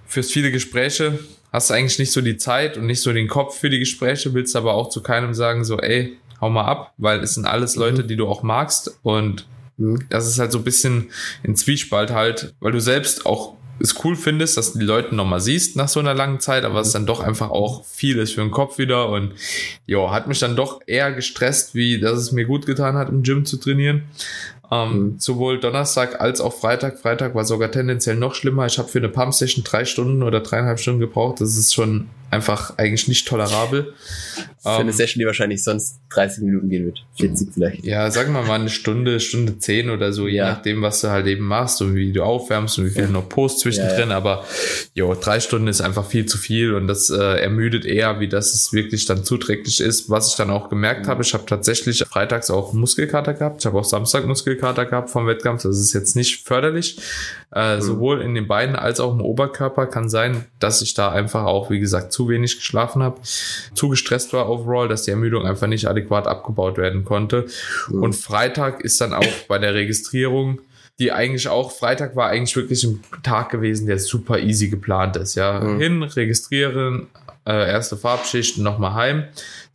führst 0.06 0.32
viele 0.32 0.50
Gespräche, 0.50 1.18
hast 1.52 1.70
eigentlich 1.70 1.98
nicht 1.98 2.12
so 2.12 2.20
die 2.20 2.36
Zeit 2.36 2.76
und 2.76 2.86
nicht 2.86 3.00
so 3.00 3.12
den 3.12 3.28
Kopf 3.28 3.58
für 3.58 3.70
die 3.70 3.78
Gespräche, 3.78 4.34
willst 4.34 4.56
aber 4.56 4.74
auch 4.74 4.90
zu 4.90 5.02
keinem 5.02 5.34
sagen, 5.34 5.64
so, 5.64 5.78
ey, 5.78 6.18
hau 6.40 6.50
mal 6.50 6.64
ab, 6.64 6.94
weil 6.98 7.20
es 7.20 7.34
sind 7.34 7.46
alles 7.46 7.76
Leute, 7.76 8.02
mhm. 8.02 8.08
die 8.08 8.16
du 8.16 8.28
auch 8.28 8.42
magst 8.42 8.98
und 9.02 9.46
Mhm. 9.80 10.06
Das 10.10 10.26
ist 10.28 10.38
halt 10.38 10.52
so 10.52 10.58
ein 10.58 10.64
bisschen 10.64 11.10
in 11.42 11.56
Zwiespalt 11.56 12.10
halt, 12.10 12.54
weil 12.60 12.72
du 12.72 12.80
selbst 12.80 13.26
auch 13.26 13.54
es 13.82 14.04
cool 14.04 14.14
findest, 14.14 14.58
dass 14.58 14.74
du 14.74 14.78
die 14.78 14.84
Leute 14.84 15.14
nochmal 15.14 15.40
siehst 15.40 15.74
nach 15.74 15.88
so 15.88 16.00
einer 16.00 16.12
langen 16.12 16.38
Zeit, 16.38 16.64
aber 16.64 16.80
es 16.80 16.88
ist 16.88 16.94
dann 16.94 17.06
doch 17.06 17.20
einfach 17.20 17.48
auch 17.48 17.86
viel 17.86 18.18
ist 18.18 18.34
für 18.34 18.42
den 18.42 18.50
Kopf 18.50 18.76
wieder 18.76 19.08
und 19.08 19.32
ja, 19.86 20.10
hat 20.10 20.28
mich 20.28 20.38
dann 20.38 20.54
doch 20.54 20.82
eher 20.86 21.12
gestresst, 21.12 21.74
wie 21.74 21.98
dass 21.98 22.18
es 22.18 22.30
mir 22.30 22.44
gut 22.44 22.66
getan 22.66 22.96
hat, 22.96 23.08
im 23.08 23.22
Gym 23.22 23.46
zu 23.46 23.56
trainieren. 23.56 24.02
Ähm, 24.70 24.92
mhm. 24.92 25.14
Sowohl 25.18 25.58
Donnerstag 25.58 26.20
als 26.20 26.40
auch 26.40 26.52
Freitag. 26.52 26.98
Freitag 26.98 27.34
war 27.34 27.44
sogar 27.44 27.70
tendenziell 27.70 28.16
noch 28.16 28.34
schlimmer. 28.34 28.66
Ich 28.66 28.78
habe 28.78 28.88
für 28.88 28.98
eine 28.98 29.08
Pump-Session 29.08 29.64
drei 29.64 29.84
Stunden 29.84 30.22
oder 30.22 30.40
dreieinhalb 30.40 30.78
Stunden 30.78 31.00
gebraucht. 31.00 31.40
Das 31.40 31.56
ist 31.56 31.74
schon 31.74 32.08
einfach 32.30 32.78
eigentlich 32.78 33.08
nicht 33.08 33.26
tolerabel. 33.26 33.92
Für 34.62 34.68
ähm, 34.68 34.80
eine 34.80 34.92
Session, 34.92 35.20
die 35.20 35.26
wahrscheinlich 35.26 35.64
sonst 35.64 35.98
30 36.10 36.44
Minuten 36.44 36.68
gehen 36.68 36.86
wird. 36.86 37.04
40 37.18 37.52
vielleicht. 37.52 37.84
Ja, 37.84 38.10
sagen 38.10 38.32
wir 38.32 38.42
mal 38.42 38.60
eine 38.60 38.68
Stunde, 38.68 39.18
Stunde 39.18 39.58
10 39.58 39.90
oder 39.90 40.12
so, 40.12 40.28
je 40.28 40.36
ja. 40.36 40.50
nachdem, 40.52 40.82
was 40.82 41.00
du 41.00 41.08
halt 41.08 41.26
eben 41.26 41.44
machst 41.44 41.80
und 41.82 41.94
wie 41.94 42.12
du 42.12 42.22
aufwärmst 42.22 42.78
und 42.78 42.86
wie 42.86 42.90
viel 42.90 43.04
ja. 43.04 43.10
noch 43.10 43.28
Post 43.28 43.60
zwischendrin. 43.60 44.10
Ja, 44.10 44.16
Aber 44.16 44.44
jo, 44.94 45.14
drei 45.14 45.40
Stunden 45.40 45.66
ist 45.66 45.80
einfach 45.80 46.06
viel 46.06 46.26
zu 46.26 46.38
viel 46.38 46.74
und 46.74 46.86
das 46.86 47.10
äh, 47.10 47.40
ermüdet 47.40 47.84
eher, 47.84 48.20
wie 48.20 48.28
das 48.28 48.54
es 48.54 48.72
wirklich 48.72 49.06
dann 49.06 49.24
zuträglich 49.24 49.80
ist. 49.80 50.10
Was 50.10 50.28
ich 50.28 50.36
dann 50.36 50.50
auch 50.50 50.68
gemerkt 50.68 51.06
mhm. 51.06 51.10
habe, 51.10 51.22
ich 51.22 51.34
habe 51.34 51.46
tatsächlich 51.46 52.04
freitags 52.04 52.50
auch 52.50 52.72
Muskelkater 52.72 53.34
gehabt. 53.34 53.62
Ich 53.62 53.66
habe 53.66 53.78
auch 53.78 53.84
Samstag 53.84 54.26
Muskelkater 54.26 54.59
gehabt 54.60 55.10
vom 55.10 55.26
Wettkampf. 55.26 55.62
Das 55.62 55.78
ist 55.78 55.92
jetzt 55.92 56.16
nicht 56.16 56.46
förderlich. 56.46 57.00
Äh, 57.54 57.76
mhm. 57.76 57.80
Sowohl 57.80 58.22
in 58.22 58.34
den 58.34 58.46
Beinen 58.46 58.76
als 58.76 59.00
auch 59.00 59.12
im 59.12 59.20
Oberkörper 59.20 59.86
kann 59.86 60.08
sein, 60.08 60.44
dass 60.58 60.82
ich 60.82 60.94
da 60.94 61.10
einfach 61.10 61.44
auch, 61.44 61.70
wie 61.70 61.80
gesagt, 61.80 62.12
zu 62.12 62.28
wenig 62.28 62.56
geschlafen 62.56 63.02
habe, 63.02 63.20
zu 63.74 63.88
gestresst 63.88 64.32
war 64.32 64.48
overall, 64.48 64.88
dass 64.88 65.02
die 65.02 65.10
Ermüdung 65.10 65.46
einfach 65.46 65.66
nicht 65.66 65.88
adäquat 65.88 66.26
abgebaut 66.26 66.78
werden 66.78 67.04
konnte. 67.04 67.46
Mhm. 67.88 68.02
Und 68.02 68.12
Freitag 68.14 68.82
ist 68.82 69.00
dann 69.00 69.12
auch 69.12 69.24
bei 69.48 69.58
der 69.58 69.74
Registrierung 69.74 70.60
die 70.98 71.12
eigentlich 71.12 71.48
auch, 71.48 71.72
Freitag 71.72 72.14
war 72.14 72.28
eigentlich 72.28 72.54
wirklich 72.54 72.84
ein 72.84 73.02
Tag 73.22 73.48
gewesen, 73.48 73.86
der 73.86 73.98
super 73.98 74.38
easy 74.38 74.68
geplant 74.68 75.16
ist. 75.16 75.34
Ja, 75.34 75.58
mhm. 75.58 75.80
hin, 75.80 76.02
registrieren, 76.02 77.06
äh, 77.46 77.70
erste 77.70 77.96
Farbschicht, 77.96 78.58
nochmal 78.58 78.94
heim. 78.94 79.24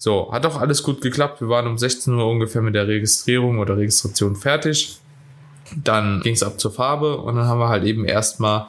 So, 0.06 0.32
hat 0.32 0.46
auch 0.46 0.62
alles 0.62 0.84
gut 0.84 1.02
geklappt. 1.02 1.42
Wir 1.42 1.50
waren 1.50 1.66
um 1.66 1.80
16 1.80 2.14
Uhr 2.14 2.28
ungefähr 2.28 2.62
mit 2.62 2.76
der 2.76 2.88
Registrierung 2.88 3.58
oder 3.58 3.76
Registration 3.76 4.36
fertig. 4.36 5.00
Dann 5.76 6.22
ging 6.22 6.36
es 6.36 6.44
ab 6.44 6.60
zur 6.60 6.72
Farbe 6.72 7.18
und 7.18 7.36
dann 7.38 7.48
haben 7.48 7.60
wir 7.60 7.70
halt 7.70 7.86
eben 7.86 8.06
erstmal 8.06 8.68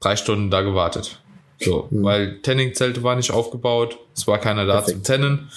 drei 0.00 0.16
Stunden 0.16 0.50
da 0.50 0.62
gewartet. 0.62 1.20
So, 1.60 1.86
mhm. 1.90 2.02
weil 2.02 2.40
Tanning-Zelte 2.40 3.02
war 3.02 3.14
nicht 3.14 3.30
aufgebaut, 3.30 3.98
es 4.16 4.26
war 4.26 4.38
keiner 4.38 4.64
da 4.64 4.76
Perfekt. 4.76 5.04
zum 5.04 5.04
Tennen. 5.04 5.50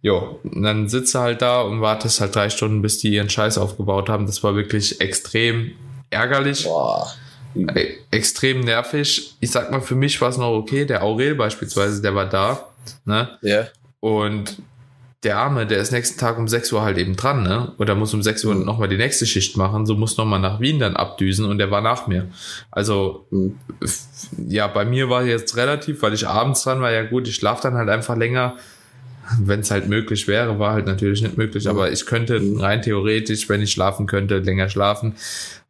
Jo, 0.00 0.38
und 0.44 0.62
dann 0.62 0.88
sitzt 0.88 1.12
du 1.16 1.18
halt 1.18 1.42
da 1.42 1.62
und 1.62 1.80
wartest 1.80 2.20
halt 2.20 2.36
drei 2.36 2.50
Stunden, 2.50 2.82
bis 2.82 2.98
die 2.98 3.14
ihren 3.14 3.30
Scheiß 3.30 3.58
aufgebaut 3.58 4.08
haben. 4.08 4.26
Das 4.26 4.44
war 4.44 4.54
wirklich 4.54 5.00
extrem 5.00 5.72
ärgerlich. 6.10 6.62
Boah. 6.62 7.12
Extrem 8.12 8.60
nervig. 8.60 9.34
Ich 9.40 9.50
sag 9.50 9.72
mal, 9.72 9.80
für 9.80 9.96
mich 9.96 10.20
war 10.20 10.28
es 10.28 10.36
noch 10.36 10.52
okay. 10.52 10.84
Der 10.84 11.02
Aurel 11.02 11.34
beispielsweise, 11.34 12.00
der 12.00 12.14
war 12.14 12.26
da. 12.26 12.68
Ne? 13.06 13.36
Ja. 13.42 13.48
Yeah. 13.48 13.68
Und 14.04 14.60
der 15.22 15.38
Arme, 15.38 15.66
der 15.66 15.78
ist 15.78 15.90
nächsten 15.90 16.20
Tag 16.20 16.36
um 16.36 16.46
6 16.46 16.70
Uhr 16.72 16.82
halt 16.82 16.98
eben 16.98 17.16
dran, 17.16 17.42
ne? 17.42 17.72
Oder 17.78 17.94
muss 17.94 18.12
um 18.12 18.22
6 18.22 18.44
Uhr 18.44 18.54
mhm. 18.54 18.66
nochmal 18.66 18.90
die 18.90 18.98
nächste 18.98 19.24
Schicht 19.24 19.56
machen, 19.56 19.86
so 19.86 19.94
muss 19.94 20.18
nochmal 20.18 20.40
nach 20.40 20.60
Wien 20.60 20.78
dann 20.78 20.94
abdüsen 20.94 21.46
und 21.46 21.56
der 21.56 21.70
war 21.70 21.80
nach 21.80 22.06
mir. 22.06 22.28
Also, 22.70 23.26
mhm. 23.30 23.58
ja, 24.46 24.66
bei 24.66 24.84
mir 24.84 25.08
war 25.08 25.22
jetzt 25.24 25.56
relativ, 25.56 26.02
weil 26.02 26.12
ich 26.12 26.28
abends 26.28 26.64
dran 26.64 26.82
war, 26.82 26.92
ja 26.92 27.02
gut, 27.04 27.26
ich 27.28 27.36
schlafe 27.36 27.62
dann 27.62 27.76
halt 27.76 27.88
einfach 27.88 28.14
länger. 28.14 28.56
Wenn 29.38 29.60
es 29.60 29.70
halt 29.70 29.88
möglich 29.88 30.28
wäre, 30.28 30.58
war 30.58 30.72
halt 30.72 30.86
natürlich 30.86 31.22
nicht 31.22 31.36
möglich, 31.36 31.68
aber 31.68 31.90
ich 31.92 32.06
könnte 32.06 32.40
rein 32.56 32.82
theoretisch, 32.82 33.48
wenn 33.48 33.62
ich 33.62 33.72
schlafen 33.72 34.06
könnte, 34.06 34.38
länger 34.38 34.68
schlafen. 34.68 35.14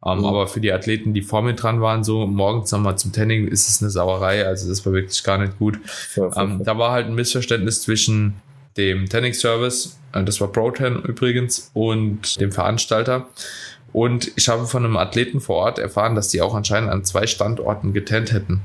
Ähm, 0.05 0.19
mhm. 0.19 0.25
Aber 0.25 0.47
für 0.47 0.59
die 0.59 0.71
Athleten, 0.71 1.13
die 1.13 1.21
vor 1.21 1.41
mir 1.41 1.53
dran 1.53 1.81
waren, 1.81 2.03
so 2.03 2.27
morgens 2.27 2.71
nochmal 2.71 2.97
zum 2.97 3.11
Tanning, 3.11 3.47
ist 3.47 3.69
es 3.69 3.81
eine 3.81 3.89
Sauerei. 3.89 4.45
Also 4.45 4.69
das 4.69 4.85
war 4.85 4.93
wirklich 4.93 5.23
gar 5.23 5.37
nicht 5.37 5.57
gut. 5.57 5.79
Ja, 6.15 6.29
ähm, 6.41 6.61
da 6.63 6.77
war 6.77 6.91
halt 6.91 7.07
ein 7.07 7.15
Missverständnis 7.15 7.81
zwischen 7.81 8.35
dem 8.77 9.07
Tanning 9.07 9.33
Service, 9.33 9.97
äh, 10.13 10.23
das 10.23 10.41
war 10.41 10.51
ProTan 10.51 11.01
übrigens, 11.03 11.71
und 11.73 12.39
dem 12.39 12.51
Veranstalter. 12.51 13.27
Und 13.93 14.31
ich 14.35 14.49
habe 14.49 14.67
von 14.67 14.83
einem 14.83 14.97
Athleten 14.97 15.39
vor 15.39 15.55
Ort 15.55 15.79
erfahren, 15.79 16.15
dass 16.15 16.27
die 16.27 16.41
auch 16.41 16.53
anscheinend 16.53 16.89
an 16.91 17.05
zwei 17.05 17.27
Standorten 17.27 17.93
getannt 17.93 18.33
hätten 18.33 18.61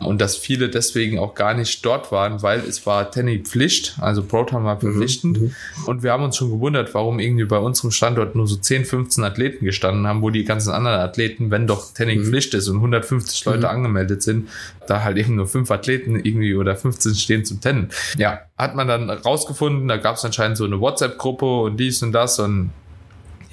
und 0.00 0.20
dass 0.20 0.36
viele 0.36 0.68
deswegen 0.68 1.18
auch 1.18 1.34
gar 1.34 1.54
nicht 1.54 1.84
dort 1.84 2.12
waren, 2.12 2.42
weil 2.42 2.60
es 2.60 2.86
war 2.86 3.10
Tenny 3.10 3.38
Pflicht, 3.40 3.96
also 4.00 4.22
Proton 4.22 4.64
war 4.64 4.76
mhm, 4.76 4.80
verpflichtend 4.80 5.40
mhm, 5.40 5.54
und 5.86 6.02
wir 6.02 6.12
haben 6.12 6.24
uns 6.24 6.36
schon 6.36 6.50
gewundert, 6.50 6.94
warum 6.94 7.18
irgendwie 7.18 7.44
bei 7.44 7.58
unserem 7.58 7.90
Standort 7.90 8.34
nur 8.34 8.46
so 8.46 8.56
10, 8.56 8.84
15 8.84 9.24
Athleten 9.24 9.64
gestanden 9.64 10.06
haben, 10.06 10.22
wo 10.22 10.30
die 10.30 10.44
ganzen 10.44 10.70
anderen 10.70 11.00
Athleten, 11.00 11.50
wenn 11.50 11.66
doch 11.66 11.92
Tenny 11.92 12.16
mhm. 12.16 12.24
Pflicht 12.24 12.54
ist 12.54 12.68
und 12.68 12.76
150 12.76 13.44
Leute 13.44 13.58
mhm. 13.60 13.64
angemeldet 13.64 14.22
sind, 14.22 14.48
da 14.86 15.02
halt 15.02 15.16
eben 15.18 15.36
nur 15.36 15.46
fünf 15.46 15.70
Athleten 15.70 16.16
irgendwie 16.16 16.54
oder 16.54 16.76
15 16.76 17.14
stehen 17.14 17.44
zum 17.44 17.60
Tennen. 17.60 17.90
Ja, 18.16 18.40
hat 18.56 18.74
man 18.74 18.88
dann 18.88 19.10
rausgefunden, 19.10 19.88
da 19.88 19.96
gab 19.96 20.16
es 20.16 20.24
anscheinend 20.24 20.56
so 20.56 20.64
eine 20.64 20.80
WhatsApp-Gruppe 20.80 21.62
und 21.62 21.76
dies 21.78 22.02
und 22.02 22.12
das 22.12 22.38
und 22.38 22.70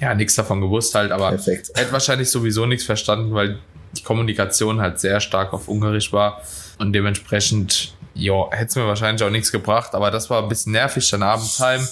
ja, 0.00 0.14
nichts 0.14 0.36
davon 0.36 0.60
gewusst 0.60 0.94
halt, 0.94 1.10
aber 1.10 1.30
Perfekt. 1.30 1.70
hätte 1.74 1.92
wahrscheinlich 1.92 2.30
sowieso 2.30 2.66
nichts 2.66 2.84
verstanden, 2.84 3.34
weil 3.34 3.58
die 3.98 4.02
Kommunikation 4.02 4.80
halt 4.80 5.00
sehr 5.00 5.20
stark 5.20 5.52
auf 5.52 5.68
Ungarisch 5.68 6.12
war 6.12 6.42
und 6.78 6.92
dementsprechend, 6.92 7.94
ja, 8.14 8.50
hätte 8.50 8.66
es 8.66 8.76
mir 8.76 8.86
wahrscheinlich 8.86 9.22
auch 9.22 9.30
nichts 9.30 9.52
gebracht, 9.52 9.94
aber 9.94 10.10
das 10.10 10.30
war 10.30 10.42
ein 10.42 10.48
bisschen 10.48 10.72
nervig, 10.72 11.08
dann 11.10 11.22
abends 11.22 11.60
heim 11.60 11.86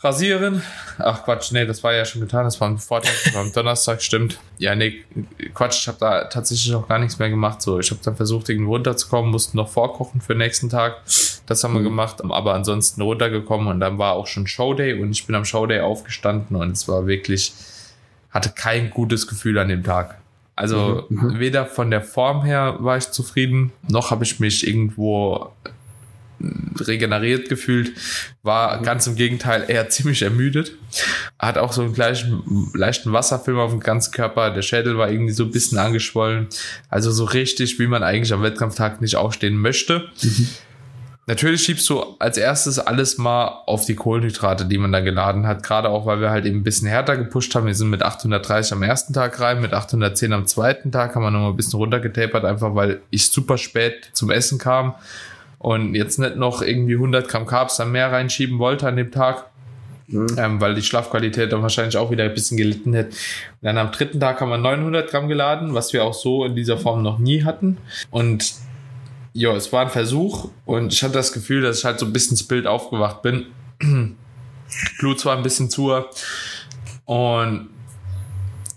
rasieren. 0.00 0.62
Ach 0.98 1.24
Quatsch, 1.24 1.52
nee, 1.52 1.66
das 1.66 1.82
war 1.82 1.92
ja 1.94 2.04
schon 2.04 2.20
getan, 2.20 2.44
das 2.44 2.60
war 2.60 2.68
am 2.68 2.78
Vortag, 2.78 3.12
das 3.24 3.34
war 3.34 3.42
am 3.42 3.52
Donnerstag, 3.52 4.02
stimmt. 4.02 4.38
Ja, 4.58 4.74
nee, 4.74 5.04
Quatsch, 5.54 5.80
ich 5.80 5.88
habe 5.88 5.98
da 5.98 6.24
tatsächlich 6.24 6.74
auch 6.74 6.86
gar 6.88 6.98
nichts 6.98 7.18
mehr 7.18 7.30
gemacht. 7.30 7.62
So, 7.62 7.78
ich 7.78 7.90
habe 7.90 8.00
dann 8.04 8.16
versucht, 8.16 8.48
irgendwie 8.48 8.68
runterzukommen, 8.68 9.30
mussten 9.30 9.56
noch 9.56 9.68
vorkochen 9.68 10.20
für 10.20 10.34
den 10.34 10.38
nächsten 10.38 10.68
Tag. 10.68 11.02
Das 11.46 11.62
haben 11.64 11.74
wir 11.74 11.80
mhm. 11.80 11.84
gemacht, 11.84 12.22
aber 12.22 12.54
ansonsten 12.54 13.02
runtergekommen 13.02 13.68
und 13.68 13.80
dann 13.80 13.98
war 13.98 14.14
auch 14.14 14.26
schon 14.26 14.46
Showday 14.46 15.00
und 15.00 15.10
ich 15.12 15.26
bin 15.26 15.34
am 15.34 15.44
Showday 15.44 15.80
aufgestanden 15.80 16.56
und 16.56 16.72
es 16.72 16.88
war 16.88 17.06
wirklich, 17.06 17.52
hatte 18.30 18.50
kein 18.50 18.90
gutes 18.90 19.26
Gefühl 19.26 19.58
an 19.58 19.68
dem 19.68 19.82
Tag. 19.82 20.18
Also 20.56 21.04
mhm. 21.10 21.16
mhm. 21.16 21.38
weder 21.38 21.66
von 21.66 21.90
der 21.90 22.02
Form 22.02 22.42
her 22.42 22.76
war 22.80 22.96
ich 22.96 23.10
zufrieden, 23.10 23.72
noch 23.88 24.10
habe 24.10 24.24
ich 24.24 24.40
mich 24.40 24.66
irgendwo 24.66 25.52
regeneriert 26.80 27.48
gefühlt, 27.48 27.92
war 28.42 28.78
mhm. 28.78 28.84
ganz 28.84 29.06
im 29.06 29.16
Gegenteil 29.16 29.64
eher 29.68 29.88
ziemlich 29.88 30.22
ermüdet. 30.22 30.72
Hat 31.38 31.58
auch 31.58 31.72
so 31.72 31.82
einen 31.82 31.94
gleichen, 31.94 32.70
leichten 32.74 33.12
Wasserfilm 33.12 33.58
auf 33.58 33.70
dem 33.70 33.80
ganzen 33.80 34.12
Körper. 34.12 34.50
Der 34.50 34.62
Schädel 34.62 34.98
war 34.98 35.10
irgendwie 35.10 35.32
so 35.32 35.44
ein 35.44 35.50
bisschen 35.50 35.78
angeschwollen. 35.78 36.48
Also 36.88 37.10
so 37.10 37.24
richtig, 37.24 37.78
wie 37.78 37.86
man 37.86 38.02
eigentlich 38.02 38.32
am 38.32 38.42
Wettkampftag 38.42 39.00
nicht 39.00 39.16
aufstehen 39.16 39.56
möchte. 39.56 40.10
Mhm. 40.22 40.48
Natürlich 41.28 41.62
schiebst 41.62 41.88
du 41.90 42.14
als 42.20 42.36
erstes 42.38 42.78
alles 42.78 43.18
mal 43.18 43.62
auf 43.66 43.84
die 43.84 43.96
Kohlenhydrate, 43.96 44.64
die 44.64 44.78
man 44.78 44.92
da 44.92 45.00
geladen 45.00 45.44
hat. 45.48 45.64
Gerade 45.64 45.88
auch, 45.88 46.06
weil 46.06 46.20
wir 46.20 46.30
halt 46.30 46.46
eben 46.46 46.58
ein 46.58 46.62
bisschen 46.62 46.86
härter 46.86 47.16
gepusht 47.16 47.52
haben. 47.56 47.66
Wir 47.66 47.74
sind 47.74 47.90
mit 47.90 48.02
830 48.02 48.72
am 48.72 48.84
ersten 48.84 49.12
Tag 49.12 49.40
rein, 49.40 49.60
mit 49.60 49.74
810 49.74 50.32
am 50.32 50.46
zweiten 50.46 50.92
Tag 50.92 51.16
haben 51.16 51.22
wir 51.22 51.32
nochmal 51.32 51.50
ein 51.50 51.56
bisschen 51.56 51.80
runtergetapert, 51.80 52.44
einfach 52.44 52.76
weil 52.76 53.00
ich 53.10 53.26
super 53.26 53.58
spät 53.58 54.10
zum 54.12 54.30
Essen 54.30 54.58
kam 54.58 54.94
und 55.58 55.96
jetzt 55.96 56.20
nicht 56.20 56.36
noch 56.36 56.62
irgendwie 56.62 56.94
100 56.94 57.26
Gramm 57.26 57.46
Carbs 57.46 57.76
dann 57.76 57.90
mehr 57.90 58.12
reinschieben 58.12 58.60
wollte 58.60 58.86
an 58.86 58.96
dem 58.96 59.10
Tag. 59.10 59.46
Mhm. 60.06 60.26
Ähm, 60.38 60.60
weil 60.60 60.76
die 60.76 60.82
Schlafqualität 60.82 61.52
dann 61.52 61.62
wahrscheinlich 61.62 61.96
auch 61.96 62.12
wieder 62.12 62.22
ein 62.22 62.34
bisschen 62.34 62.56
gelitten 62.56 62.92
hätte. 62.94 63.08
Und 63.08 63.62
dann 63.62 63.78
am 63.78 63.90
dritten 63.90 64.20
Tag 64.20 64.40
haben 64.40 64.50
wir 64.50 64.58
900 64.58 65.10
Gramm 65.10 65.26
geladen, 65.26 65.74
was 65.74 65.92
wir 65.92 66.04
auch 66.04 66.14
so 66.14 66.44
in 66.44 66.54
dieser 66.54 66.78
Form 66.78 67.02
noch 67.02 67.18
nie 67.18 67.42
hatten. 67.42 67.78
Und 68.12 68.54
ja, 69.36 69.54
es 69.54 69.70
war 69.72 69.82
ein 69.82 69.90
Versuch 69.90 70.48
und 70.64 70.92
ich 70.92 71.02
hatte 71.02 71.12
das 71.12 71.32
Gefühl, 71.32 71.60
dass 71.60 71.78
ich 71.78 71.84
halt 71.84 71.98
so 71.98 72.06
ein 72.06 72.12
bisschen 72.12 72.32
ins 72.32 72.42
Bild 72.42 72.66
aufgewacht 72.66 73.20
bin. 73.20 73.46
Blut 74.98 75.20
zwar 75.20 75.36
ein 75.36 75.42
bisschen 75.42 75.68
zu 75.68 75.92
und 77.04 77.68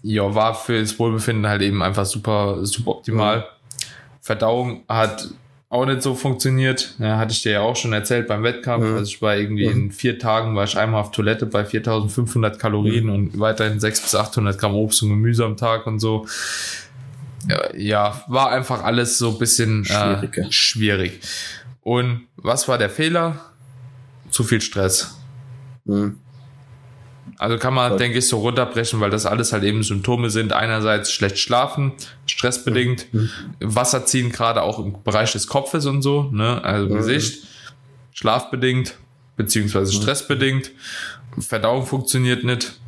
ja, 0.04 0.36
war 0.36 0.54
für 0.54 0.80
das 0.80 1.00
Wohlbefinden 1.00 1.48
halt 1.48 1.62
eben 1.62 1.82
einfach 1.82 2.06
super, 2.06 2.66
super 2.66 2.92
optimal. 2.92 3.48
Verdauung 4.22 4.84
hat 4.88 5.30
auch 5.70 5.86
nicht 5.86 6.02
so 6.02 6.14
funktioniert. 6.14 6.96
Ja, 7.00 7.18
hatte 7.18 7.32
ich 7.32 7.42
dir 7.42 7.54
ja 7.54 7.62
auch 7.62 7.76
schon 7.76 7.94
erzählt 7.94 8.28
beim 8.28 8.44
Wettkampf. 8.44 8.86
Mhm. 8.86 8.98
Also 8.98 9.06
ich 9.06 9.22
war 9.22 9.38
irgendwie 9.38 9.68
mhm. 9.68 9.86
in 9.86 9.92
vier 9.92 10.20
Tagen, 10.20 10.56
war 10.56 10.66
ich 10.66 10.78
einmal 10.78 11.02
auf 11.02 11.12
Toilette 11.12 11.46
bei 11.46 11.64
4500 11.64 12.60
Kalorien 12.60 13.06
mhm. 13.06 13.14
und 13.14 13.40
weiterhin 13.40 13.80
600 13.80 14.04
bis 14.04 14.16
800 14.16 14.58
Gramm 14.60 14.76
Obst 14.76 15.04
und 15.04 15.10
Gemüse 15.10 15.46
am 15.46 15.58
Tag 15.58 15.88
und 15.88 16.00
so. 16.00 16.26
Ja, 17.48 17.76
ja 17.76 18.24
war 18.28 18.52
einfach 18.52 18.84
alles 18.84 19.18
so 19.18 19.30
ein 19.32 19.38
bisschen 19.38 19.86
äh, 19.86 20.52
schwierig. 20.52 21.22
Und 21.82 22.28
was 22.36 22.68
war 22.68 22.78
der 22.78 22.90
Fehler? 22.90 23.40
Zu 24.30 24.44
viel 24.44 24.62
Stress. 24.62 25.18
Mhm. 25.86 26.20
Also 27.38 27.58
kann 27.58 27.74
man, 27.74 27.98
denke 27.98 28.18
ich, 28.18 28.28
so 28.28 28.40
runterbrechen, 28.40 29.00
weil 29.00 29.10
das 29.10 29.26
alles 29.26 29.54
halt 29.54 29.64
eben 29.64 29.82
Symptome 29.84 30.30
sind. 30.30 30.52
Einerseits 30.52 31.12
schlecht 31.12 31.40
schlafen, 31.40 31.94
stressbedingt, 32.26 33.14
mhm. 33.14 33.30
Wasser 33.60 34.06
ziehen, 34.06 34.32
gerade 34.32 34.62
auch 34.62 34.80
im 34.80 35.02
Bereich 35.04 35.32
des 35.32 35.48
Kopfes 35.48 35.86
und 35.86 36.02
so, 36.02 36.30
ne? 36.32 36.64
Also 36.64 36.88
mhm. 36.88 36.98
Gesicht, 36.98 37.48
schlafbedingt, 38.12 38.96
beziehungsweise 39.38 39.96
mhm. 39.96 40.02
stressbedingt. 40.02 40.72
Verdauung 41.40 41.86
funktioniert 41.86 42.44
nicht, 42.44 42.80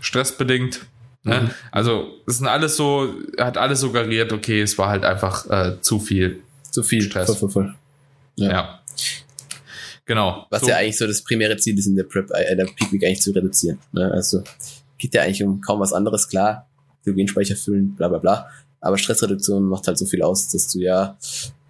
stressbedingt. 0.00 0.86
Ne? 1.26 1.40
Mhm. 1.40 1.50
Also 1.72 2.06
es 2.26 2.38
sind 2.38 2.46
alles 2.46 2.76
so, 2.76 3.12
hat 3.38 3.58
alles 3.58 3.80
suggeriert, 3.80 4.32
okay, 4.32 4.62
es 4.62 4.78
war 4.78 4.88
halt 4.88 5.04
einfach 5.04 5.46
äh, 5.50 5.80
zu 5.80 5.98
viel. 5.98 6.40
Zu 6.70 6.82
viel 6.82 7.02
Stress. 7.02 7.26
Voll, 7.26 7.36
voll, 7.36 7.50
voll. 7.50 7.74
Ja. 8.36 8.50
ja. 8.50 8.80
Genau. 10.04 10.46
Was 10.50 10.62
so. 10.62 10.68
ja 10.68 10.76
eigentlich 10.76 10.96
so 10.96 11.06
das 11.06 11.22
primäre 11.22 11.56
Ziel 11.56 11.76
ist 11.78 11.86
in 11.86 11.96
der 11.96 12.04
Prep, 12.04 12.30
äh, 12.30 12.54
der 12.54 12.66
Peak 12.66 12.92
Week 12.92 13.04
eigentlich 13.04 13.22
zu 13.22 13.32
reduzieren. 13.32 13.78
Ne? 13.92 14.10
Also 14.12 14.44
geht 14.98 15.14
ja 15.14 15.22
eigentlich 15.22 15.42
um 15.42 15.60
kaum 15.60 15.80
was 15.80 15.92
anderes, 15.92 16.28
klar. 16.28 16.68
Glykogenspeicher 17.02 17.56
füllen, 17.56 17.96
bla 17.96 18.08
bla 18.08 18.18
bla. 18.18 18.48
Aber 18.80 18.96
Stressreduktion 18.98 19.64
macht 19.64 19.88
halt 19.88 19.98
so 19.98 20.06
viel 20.06 20.22
aus, 20.22 20.48
dass 20.48 20.68
du 20.68 20.78
ja, 20.78 21.18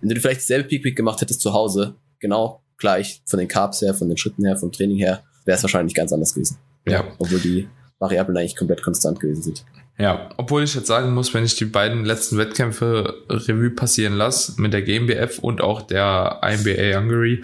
wenn 0.00 0.10
du 0.10 0.20
vielleicht 0.20 0.40
dasselbe 0.40 0.68
Peak 0.68 0.84
Week 0.84 0.96
gemacht 0.96 1.20
hättest 1.22 1.40
zu 1.40 1.54
Hause, 1.54 1.94
genau 2.18 2.60
gleich, 2.76 3.22
von 3.24 3.38
den 3.38 3.48
Carbs 3.48 3.80
her, 3.80 3.94
von 3.94 4.08
den 4.08 4.18
Schritten 4.18 4.44
her, 4.44 4.56
vom 4.56 4.70
Training 4.70 4.98
her, 4.98 5.22
wäre 5.46 5.56
es 5.56 5.62
wahrscheinlich 5.62 5.94
ganz 5.94 6.12
anders 6.12 6.34
gewesen. 6.34 6.58
Ja. 6.86 7.04
Obwohl 7.18 7.40
die 7.40 7.68
Variablen 7.98 8.36
eigentlich 8.36 8.56
komplett 8.56 8.82
konstant 8.82 9.20
gewesen 9.20 9.42
sind. 9.42 9.64
Ja, 9.98 10.28
obwohl 10.36 10.62
ich 10.62 10.74
jetzt 10.74 10.88
sagen 10.88 11.14
muss, 11.14 11.32
wenn 11.32 11.44
ich 11.44 11.56
die 11.56 11.64
beiden 11.64 12.04
letzten 12.04 12.36
Wettkämpfe 12.36 13.14
Revue 13.30 13.70
passieren 13.70 14.14
lasse, 14.14 14.60
mit 14.60 14.74
der 14.74 14.82
GmbF 14.82 15.38
und 15.38 15.62
auch 15.62 15.82
der 15.82 16.40
IMBA 16.42 16.98
Hungary, 16.98 17.42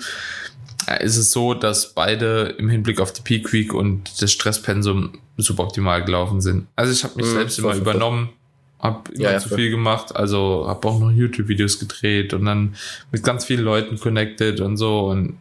ist 1.00 1.16
es 1.16 1.30
so, 1.30 1.54
dass 1.54 1.94
beide 1.94 2.54
im 2.58 2.68
Hinblick 2.68 3.00
auf 3.00 3.12
die 3.12 3.22
Peak 3.22 3.52
Week 3.52 3.72
und 3.72 4.20
das 4.20 4.32
Stresspensum 4.32 5.18
suboptimal 5.38 6.04
gelaufen 6.04 6.40
sind. 6.40 6.66
Also 6.76 6.92
ich 6.92 7.04
habe 7.04 7.16
mich 7.16 7.26
mhm, 7.26 7.32
selbst 7.32 7.58
immer 7.58 7.74
übernommen, 7.74 8.30
habe 8.78 9.10
immer 9.12 9.32
ja, 9.32 9.38
zu 9.38 9.48
viel 9.48 9.70
gemacht, 9.70 10.14
also 10.14 10.66
habe 10.68 10.86
auch 10.88 10.98
noch 10.98 11.10
YouTube-Videos 11.10 11.78
gedreht 11.78 12.34
und 12.34 12.44
dann 12.44 12.74
mit 13.10 13.22
ganz 13.22 13.46
vielen 13.46 13.64
Leuten 13.64 13.98
connected 13.98 14.60
und 14.60 14.76
so 14.76 15.06
und 15.06 15.38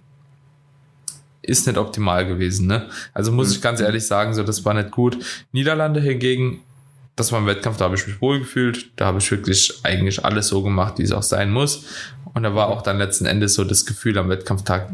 ist 1.41 1.67
nicht 1.67 1.77
optimal 1.77 2.25
gewesen, 2.25 2.67
ne? 2.67 2.89
Also 3.13 3.31
muss 3.31 3.49
mhm. 3.49 3.55
ich 3.55 3.61
ganz 3.61 3.79
ehrlich 3.81 4.05
sagen, 4.05 4.33
so 4.33 4.43
das 4.43 4.63
war 4.65 4.73
nicht 4.73 4.91
gut. 4.91 5.17
Niederlande 5.51 5.99
hingegen, 5.99 6.61
das 7.15 7.31
war 7.31 7.39
ein 7.39 7.47
Wettkampf, 7.47 7.77
da 7.77 7.85
habe 7.85 7.95
ich 7.95 8.07
mich 8.07 8.21
wohl 8.21 8.39
gefühlt, 8.39 8.91
da 8.95 9.05
habe 9.05 9.19
ich 9.19 9.29
wirklich 9.31 9.79
eigentlich 9.83 10.23
alles 10.23 10.47
so 10.47 10.61
gemacht, 10.63 10.95
wie 10.97 11.03
es 11.03 11.11
auch 11.11 11.23
sein 11.23 11.51
muss. 11.51 11.85
Und 12.33 12.43
da 12.43 12.55
war 12.55 12.69
auch 12.69 12.81
dann 12.81 12.97
letzten 12.97 13.25
Endes 13.25 13.55
so 13.55 13.63
das 13.63 13.85
Gefühl 13.85 14.17
am 14.17 14.29
Wettkampftag 14.29 14.89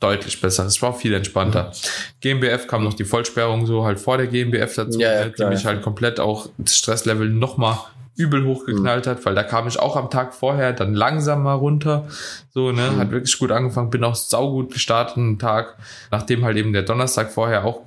deutlich 0.00 0.40
besser. 0.40 0.64
Es 0.66 0.80
war 0.80 0.94
viel 0.94 1.12
entspannter. 1.14 1.72
GmbF 2.20 2.66
kam 2.68 2.84
noch 2.84 2.94
die 2.94 3.04
Vollsperrung 3.04 3.66
so 3.66 3.84
halt 3.84 3.98
vor 3.98 4.16
der 4.16 4.28
GmbF 4.28 4.74
dazu, 4.74 5.00
ja, 5.00 5.12
ja, 5.12 5.24
ne, 5.24 5.34
die 5.36 5.44
mich 5.46 5.64
halt 5.66 5.82
komplett 5.82 6.20
auch 6.20 6.48
das 6.56 6.76
Stresslevel 6.76 7.28
nochmal 7.28 7.78
übel 8.18 8.44
hochgeknallt 8.44 9.06
mhm. 9.06 9.10
hat, 9.10 9.24
weil 9.24 9.34
da 9.34 9.44
kam 9.44 9.68
ich 9.68 9.78
auch 9.78 9.96
am 9.96 10.10
Tag 10.10 10.34
vorher 10.34 10.72
dann 10.72 10.92
langsam 10.92 11.44
mal 11.44 11.54
runter. 11.54 12.08
So, 12.50 12.72
ne, 12.72 12.90
mhm. 12.90 12.98
hat 12.98 13.10
wirklich 13.12 13.38
gut 13.38 13.52
angefangen, 13.52 13.90
bin 13.90 14.04
auch 14.04 14.16
saugut 14.16 14.72
gestartet 14.72 15.16
einen 15.16 15.38
Tag, 15.38 15.76
nachdem 16.10 16.44
halt 16.44 16.56
eben 16.56 16.72
der 16.72 16.82
Donnerstag 16.82 17.30
vorher 17.30 17.64
auch 17.64 17.82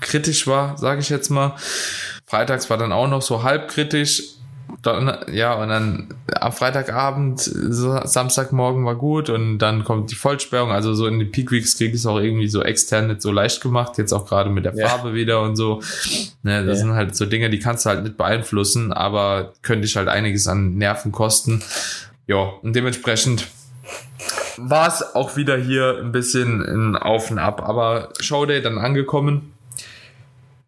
kritisch 0.00 0.46
war, 0.46 0.78
sage 0.78 1.00
ich 1.00 1.10
jetzt 1.10 1.28
mal. 1.28 1.54
Freitags 2.26 2.70
war 2.70 2.78
dann 2.78 2.92
auch 2.92 3.08
noch 3.08 3.22
so 3.22 3.42
halb 3.42 3.68
kritisch, 3.68 4.22
dann, 4.80 5.18
ja, 5.30 5.52
und 5.54 5.68
dann 5.68 6.14
am 6.42 6.52
Freitagabend, 6.52 7.40
Samstagmorgen 7.40 8.84
war 8.84 8.96
gut 8.96 9.30
und 9.30 9.58
dann 9.58 9.84
kommt 9.84 10.10
die 10.10 10.14
Vollsperrung. 10.14 10.72
Also 10.72 10.94
so 10.94 11.06
in 11.06 11.18
den 11.18 11.30
Peak 11.30 11.50
Weeks 11.50 11.76
krieg 11.76 11.90
ich 11.90 12.00
es 12.00 12.06
auch 12.06 12.18
irgendwie 12.18 12.48
so 12.48 12.62
extern 12.62 13.08
nicht 13.08 13.22
so 13.22 13.30
leicht 13.30 13.60
gemacht. 13.60 13.98
Jetzt 13.98 14.12
auch 14.12 14.26
gerade 14.26 14.50
mit 14.50 14.64
der 14.64 14.74
ja. 14.74 14.88
Farbe 14.88 15.14
wieder 15.14 15.42
und 15.42 15.56
so. 15.56 15.80
Ne, 16.42 16.64
das 16.64 16.78
ja. 16.78 16.84
sind 16.84 16.94
halt 16.94 17.14
so 17.14 17.26
Dinge, 17.26 17.50
die 17.50 17.58
kannst 17.58 17.86
du 17.86 17.90
halt 17.90 18.02
nicht 18.02 18.16
beeinflussen, 18.16 18.92
aber 18.92 19.52
könnte 19.62 19.86
ich 19.86 19.96
halt 19.96 20.08
einiges 20.08 20.48
an 20.48 20.76
Nerven 20.76 21.12
kosten. 21.12 21.62
Ja, 22.26 22.50
und 22.62 22.74
dementsprechend 22.74 23.48
war 24.56 24.88
es 24.88 25.14
auch 25.14 25.36
wieder 25.36 25.56
hier 25.56 25.98
ein 26.00 26.12
bisschen 26.12 26.62
ein 26.62 26.96
Auf 26.96 27.30
und 27.30 27.38
Ab. 27.38 27.62
Aber 27.66 28.08
Showday 28.20 28.60
dann 28.62 28.78
angekommen 28.78 29.51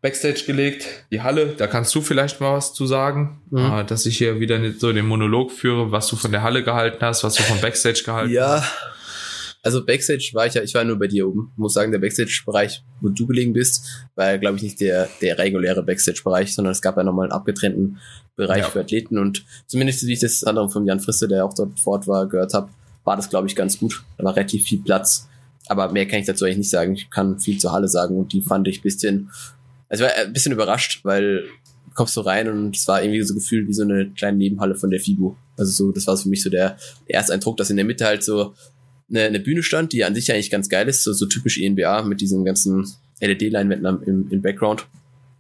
Backstage 0.05 0.43
gelegt, 0.47 0.87
die 1.11 1.23
Halle, 1.23 1.55
da 1.57 1.67
kannst 1.67 1.95
du 1.95 2.03
vielleicht 2.03 2.39
mal 2.39 2.53
was 2.53 2.75
zu 2.75 2.85
sagen, 2.85 3.41
mhm. 3.51 3.73
äh, 3.73 3.85
dass 3.85 4.05
ich 4.05 4.19
hier 4.19 4.39
wieder 4.39 4.61
so 4.79 4.93
den 4.93 5.07
Monolog 5.07 5.51
führe, 5.51 5.93
was 5.93 6.09
du 6.09 6.17
von 6.17 6.31
der 6.31 6.43
Halle 6.43 6.63
gehalten 6.63 6.99
hast, 7.01 7.25
was 7.25 7.37
du 7.37 7.43
vom 7.43 7.59
Backstage 7.63 8.03
gehalten 8.05 8.31
ja. 8.35 8.61
hast. 8.61 8.71
Also 9.63 9.83
Backstage 9.87 10.33
war 10.35 10.47
ich 10.47 10.53
ja, 10.53 10.63
ich 10.63 10.75
war 10.75 10.85
nur 10.85 10.99
bei 10.99 11.07
dir 11.07 11.27
oben. 11.27 11.53
muss 11.57 11.73
sagen, 11.73 11.91
der 11.91 12.01
Backstage-Bereich, 12.01 12.85
wo 13.01 13.09
du 13.09 13.27
gelegen 13.27 13.55
bist, 13.55 13.87
war 14.15 14.33
ja, 14.33 14.37
glaube 14.37 14.59
ich, 14.59 14.63
nicht 14.63 14.79
der, 14.79 15.09
der 15.23 15.39
reguläre 15.39 15.83
Backstage-Bereich, 15.83 16.55
sondern 16.55 16.73
es 16.73 16.83
gab 16.83 16.99
ja 16.99 17.03
nochmal 17.03 17.25
einen 17.25 17.33
abgetrennten 17.33 17.97
Bereich 18.37 18.59
ja. 18.59 18.69
für 18.69 18.81
Athleten 18.81 19.17
und 19.17 19.47
zumindest 19.67 20.07
wie 20.07 20.13
ich 20.13 20.21
das 20.21 20.45
andere 20.45 20.69
von 20.69 20.85
Jan 20.85 21.01
Frisse, 21.01 21.29
der 21.29 21.47
auch 21.47 21.55
dort 21.55 21.81
fort 21.81 22.07
war, 22.07 22.29
gehört 22.29 22.53
habe, 22.53 22.69
war 23.05 23.17
das, 23.17 23.31
glaube 23.31 23.49
ich, 23.49 23.57
ganz 23.57 23.79
gut. 23.79 24.05
Da 24.19 24.25
war 24.25 24.37
relativ 24.37 24.65
viel 24.65 24.83
Platz. 24.83 25.31
Aber 25.67 25.91
mehr 25.91 26.07
kann 26.07 26.21
ich 26.21 26.27
dazu 26.27 26.45
eigentlich 26.45 26.59
nicht 26.59 26.71
sagen. 26.71 26.93
Ich 26.93 27.09
kann 27.09 27.39
viel 27.39 27.57
zur 27.57 27.73
Halle 27.73 27.89
sagen 27.89 28.19
und 28.19 28.35
die 28.35 28.43
fand 28.43 28.69
ich 28.69 28.83
bisschen 28.83 29.31
also 29.95 30.05
ich 30.05 30.11
war 30.11 30.27
ein 30.27 30.33
bisschen 30.33 30.53
überrascht, 30.53 31.01
weil 31.05 31.43
du 31.43 31.95
kommst 31.95 32.15
so 32.15 32.23
rein 32.23 32.49
und 32.49 32.77
es 32.77 32.89
war 32.89 33.03
irgendwie 33.03 33.23
so 33.23 33.35
gefühlt 33.35 33.69
wie 33.69 33.73
so 33.73 33.85
eine 33.85 34.11
kleine 34.11 34.39
Nebenhalle 34.39 34.75
von 34.75 34.91
der 34.91 35.01
FIBO. 35.01 35.37
Also 35.57 35.71
so, 35.71 35.93
das 35.93 36.07
war 36.09 36.17
für 36.17 36.29
mich 36.29 36.43
so 36.43 36.51
der, 36.51 36.77
der 37.09 37.15
erste 37.15 37.33
Eindruck, 37.33 37.57
dass 37.57 37.71
in 37.71 37.77
der 37.77 37.85
Mitte 37.85 38.05
halt 38.05 38.25
so 38.25 38.55
eine, 39.09 39.23
eine 39.23 39.39
Bühne 39.39 39.63
stand, 39.63 39.93
die 39.93 40.05
an 40.05 40.15
sich 40.15 40.33
eigentlich 40.33 40.51
ganz 40.51 40.69
geil 40.69 40.89
ist, 40.89 41.05
so, 41.05 41.13
so 41.13 41.27
typisch 41.27 41.61
ENBA 41.61 42.03
mit 42.03 42.21
diesen 42.21 42.45
ganzen 42.45 42.93
LED-Leinwänden 43.21 44.03
im, 44.03 44.29
im 44.31 44.43
Background 44.43 44.87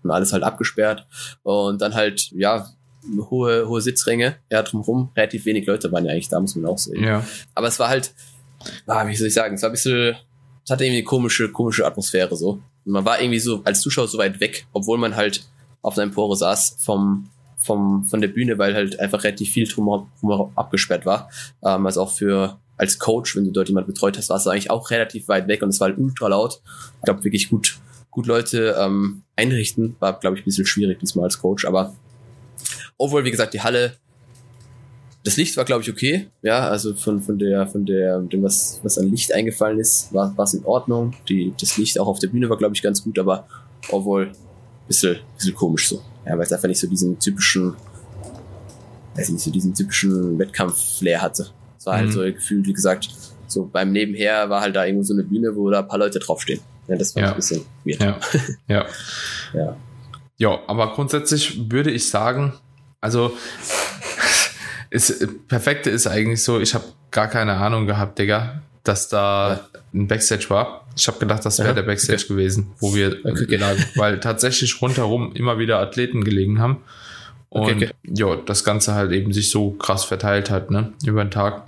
und 0.04 0.12
alles 0.12 0.32
halt 0.32 0.44
abgesperrt. 0.44 1.04
Und 1.42 1.82
dann 1.82 1.94
halt, 1.94 2.30
ja, 2.30 2.68
hohe, 3.30 3.68
hohe 3.68 3.80
Sitzränge, 3.80 4.36
ja, 4.52 4.62
drumherum, 4.62 5.10
relativ 5.16 5.46
wenig 5.46 5.66
Leute 5.66 5.90
waren 5.90 6.04
ja 6.04 6.12
eigentlich 6.12 6.28
da, 6.28 6.38
muss 6.38 6.54
man 6.54 6.66
auch 6.66 6.78
sehen. 6.78 7.02
Ja. 7.02 7.26
Aber 7.56 7.66
es 7.66 7.80
war 7.80 7.88
halt, 7.88 8.14
ah, 8.86 9.04
wie 9.08 9.16
soll 9.16 9.26
ich 9.26 9.34
sagen, 9.34 9.56
es 9.56 9.62
war 9.62 9.70
ein 9.70 9.72
bisschen, 9.72 10.14
es 10.64 10.70
hatte 10.70 10.84
irgendwie 10.84 10.98
eine 10.98 11.06
komische, 11.06 11.50
komische 11.50 11.84
Atmosphäre 11.84 12.36
so. 12.36 12.62
Man 12.84 13.04
war 13.04 13.20
irgendwie 13.20 13.38
so 13.38 13.62
als 13.64 13.80
Zuschauer 13.80 14.08
so 14.08 14.18
weit 14.18 14.40
weg, 14.40 14.66
obwohl 14.72 14.98
man 14.98 15.16
halt 15.16 15.46
auf 15.82 15.94
seinem 15.94 16.12
Pore 16.12 16.36
saß 16.36 16.76
vom, 16.78 17.28
vom, 17.56 18.04
von 18.04 18.20
der 18.20 18.28
Bühne, 18.28 18.58
weil 18.58 18.74
halt 18.74 18.98
einfach 19.00 19.24
relativ 19.24 19.50
viel 19.50 19.66
drumherum 19.66 20.52
abgesperrt 20.54 21.06
war. 21.06 21.30
Ähm, 21.64 21.86
also 21.86 22.02
auch 22.02 22.10
für 22.10 22.58
als 22.76 22.98
Coach, 22.98 23.36
wenn 23.36 23.44
du 23.44 23.52
dort 23.52 23.68
jemand 23.68 23.86
betreut 23.86 24.18
hast, 24.18 24.30
warst 24.30 24.46
du 24.46 24.50
eigentlich 24.50 24.70
auch 24.70 24.90
relativ 24.90 25.28
weit 25.28 25.48
weg 25.48 25.62
und 25.62 25.68
es 25.68 25.80
war 25.80 25.88
halt 25.88 25.98
ultra 25.98 26.28
laut. 26.28 26.60
Ich 26.98 27.02
glaube 27.04 27.24
wirklich 27.24 27.48
gut, 27.48 27.78
gut 28.10 28.26
Leute 28.26 28.76
ähm, 28.78 29.22
einrichten, 29.36 29.96
war 30.00 30.18
glaube 30.18 30.36
ich 30.36 30.42
ein 30.42 30.46
bisschen 30.46 30.66
schwierig 30.66 30.98
diesmal 30.98 31.24
als 31.24 31.38
Coach, 31.38 31.64
aber 31.64 31.94
overall, 32.98 33.24
wie 33.24 33.30
gesagt, 33.30 33.54
die 33.54 33.62
Halle 33.62 33.96
das 35.24 35.38
Licht 35.38 35.56
war, 35.56 35.64
glaube 35.64 35.82
ich, 35.82 35.90
okay. 35.90 36.28
Ja, 36.42 36.68
also 36.68 36.94
von, 36.94 37.22
von 37.22 37.38
der, 37.38 37.66
von 37.66 37.86
der, 37.86 38.20
dem, 38.20 38.42
was, 38.42 38.80
was 38.82 38.98
an 38.98 39.10
Licht 39.10 39.32
eingefallen 39.32 39.78
ist, 39.78 40.12
war 40.12 40.34
es 40.38 40.52
in 40.52 40.64
Ordnung. 40.64 41.14
Die, 41.28 41.54
das 41.58 41.78
Licht 41.78 41.98
auch 41.98 42.06
auf 42.06 42.18
der 42.18 42.28
Bühne 42.28 42.50
war, 42.50 42.58
glaube 42.58 42.74
ich, 42.74 42.82
ganz 42.82 43.02
gut, 43.02 43.18
aber 43.18 43.46
obwohl 43.90 44.32
bisschen, 44.86 45.16
bisschen 45.36 45.54
komisch 45.54 45.88
so. 45.88 46.02
Ja, 46.26 46.32
weil 46.32 46.42
es 46.42 46.52
einfach 46.52 46.68
nicht 46.68 46.78
so 46.78 46.86
diesen 46.86 47.18
typischen, 47.18 47.74
weiß 49.16 49.30
nicht, 49.30 49.42
so 49.42 49.50
diesen 49.50 49.74
typischen 49.74 50.38
Wettkampf-Flair 50.38 51.22
hatte. 51.22 51.48
Es 51.78 51.86
war 51.86 51.94
halt 51.94 52.10
mhm. 52.10 52.18
halt 52.18 52.34
so 52.34 52.34
gefühlt, 52.34 52.66
wie 52.66 52.72
gesagt, 52.74 53.08
so 53.46 53.64
beim 53.64 53.92
Nebenher 53.92 54.50
war 54.50 54.60
halt 54.60 54.76
da 54.76 54.84
irgendwo 54.84 55.04
so 55.04 55.14
eine 55.14 55.22
Bühne, 55.22 55.56
wo 55.56 55.70
da 55.70 55.80
ein 55.80 55.88
paar 55.88 55.98
Leute 55.98 56.18
draufstehen. 56.18 56.60
Ja, 56.86 56.96
das 56.96 57.16
war 57.16 57.22
ja. 57.22 57.30
ein 57.30 57.36
bisschen 57.36 57.62
weird. 57.84 58.02
Ja. 58.02 58.20
ja. 58.68 58.86
ja. 59.54 59.76
Ja, 60.36 60.58
aber 60.66 60.92
grundsätzlich 60.92 61.70
würde 61.70 61.90
ich 61.92 62.10
sagen, 62.10 62.52
also 63.00 63.32
ist, 64.94 65.48
Perfekte 65.48 65.90
ist 65.90 66.06
eigentlich 66.06 66.42
so, 66.42 66.60
ich 66.60 66.72
habe 66.74 66.84
gar 67.10 67.26
keine 67.26 67.54
Ahnung 67.54 67.86
gehabt, 67.86 68.18
Digga, 68.18 68.62
dass 68.84 69.08
da 69.08 69.68
ein 69.92 70.06
Backstage 70.06 70.48
war. 70.50 70.86
Ich 70.96 71.08
habe 71.08 71.18
gedacht, 71.18 71.44
das 71.44 71.58
wäre 71.58 71.70
ja, 71.70 71.74
der 71.74 71.82
Backstage 71.82 72.22
okay. 72.24 72.34
gewesen, 72.34 72.70
wo 72.78 72.94
wir 72.94 73.18
okay, 73.24 73.56
lagen, 73.56 73.84
weil 73.96 74.20
tatsächlich 74.20 74.80
rundherum 74.80 75.32
immer 75.34 75.58
wieder 75.58 75.80
Athleten 75.80 76.22
gelegen 76.22 76.60
haben. 76.60 76.76
Und 77.48 77.72
okay, 77.72 77.90
ja, 78.04 78.36
das 78.36 78.62
Ganze 78.62 78.94
halt 78.94 79.10
eben 79.10 79.32
sich 79.32 79.50
so 79.50 79.72
krass 79.72 80.04
verteilt 80.04 80.50
hat, 80.50 80.70
ne, 80.70 80.92
über 81.04 81.24
den 81.24 81.32
Tag. 81.32 81.66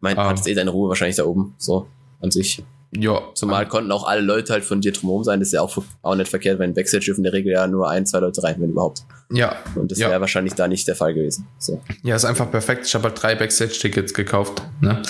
Mein, 0.00 0.18
ähm, 0.18 0.24
hattest 0.24 0.46
eh 0.46 0.54
deine 0.54 0.70
Ruhe 0.70 0.90
wahrscheinlich 0.90 1.16
da 1.16 1.24
oben, 1.24 1.54
so, 1.56 1.86
an 2.20 2.30
sich. 2.30 2.62
Ja. 2.92 3.22
Zumal 3.34 3.68
konnten 3.68 3.92
auch 3.92 4.06
alle 4.06 4.20
Leute 4.20 4.52
halt 4.52 4.64
von 4.64 4.80
dir 4.80 4.92
drumherum 4.92 5.22
sein. 5.22 5.38
Das 5.38 5.48
ist 5.48 5.52
ja 5.52 5.62
auch, 5.62 5.76
auch 6.02 6.14
nicht 6.16 6.28
verkehrt, 6.28 6.58
weil 6.58 6.68
in 6.68 6.74
Backstage 6.74 7.04
dürfen 7.04 7.20
in 7.20 7.24
der 7.24 7.32
Regel 7.32 7.52
ja 7.52 7.66
nur 7.68 7.88
ein, 7.88 8.04
zwei 8.04 8.18
Leute 8.18 8.42
rein, 8.42 8.56
wenn 8.58 8.70
überhaupt. 8.70 9.04
Ja. 9.32 9.56
Und 9.76 9.92
das 9.92 9.98
ja. 9.98 10.10
wäre 10.10 10.20
wahrscheinlich 10.20 10.54
da 10.54 10.66
nicht 10.66 10.88
der 10.88 10.96
Fall 10.96 11.14
gewesen. 11.14 11.46
So. 11.58 11.80
Ja, 12.02 12.16
ist 12.16 12.24
einfach 12.24 12.50
perfekt. 12.50 12.86
Ich 12.86 12.94
habe 12.94 13.04
halt 13.04 13.22
drei 13.22 13.36
Backstage-Tickets 13.36 14.12
gekauft. 14.12 14.62
Ne? 14.80 15.00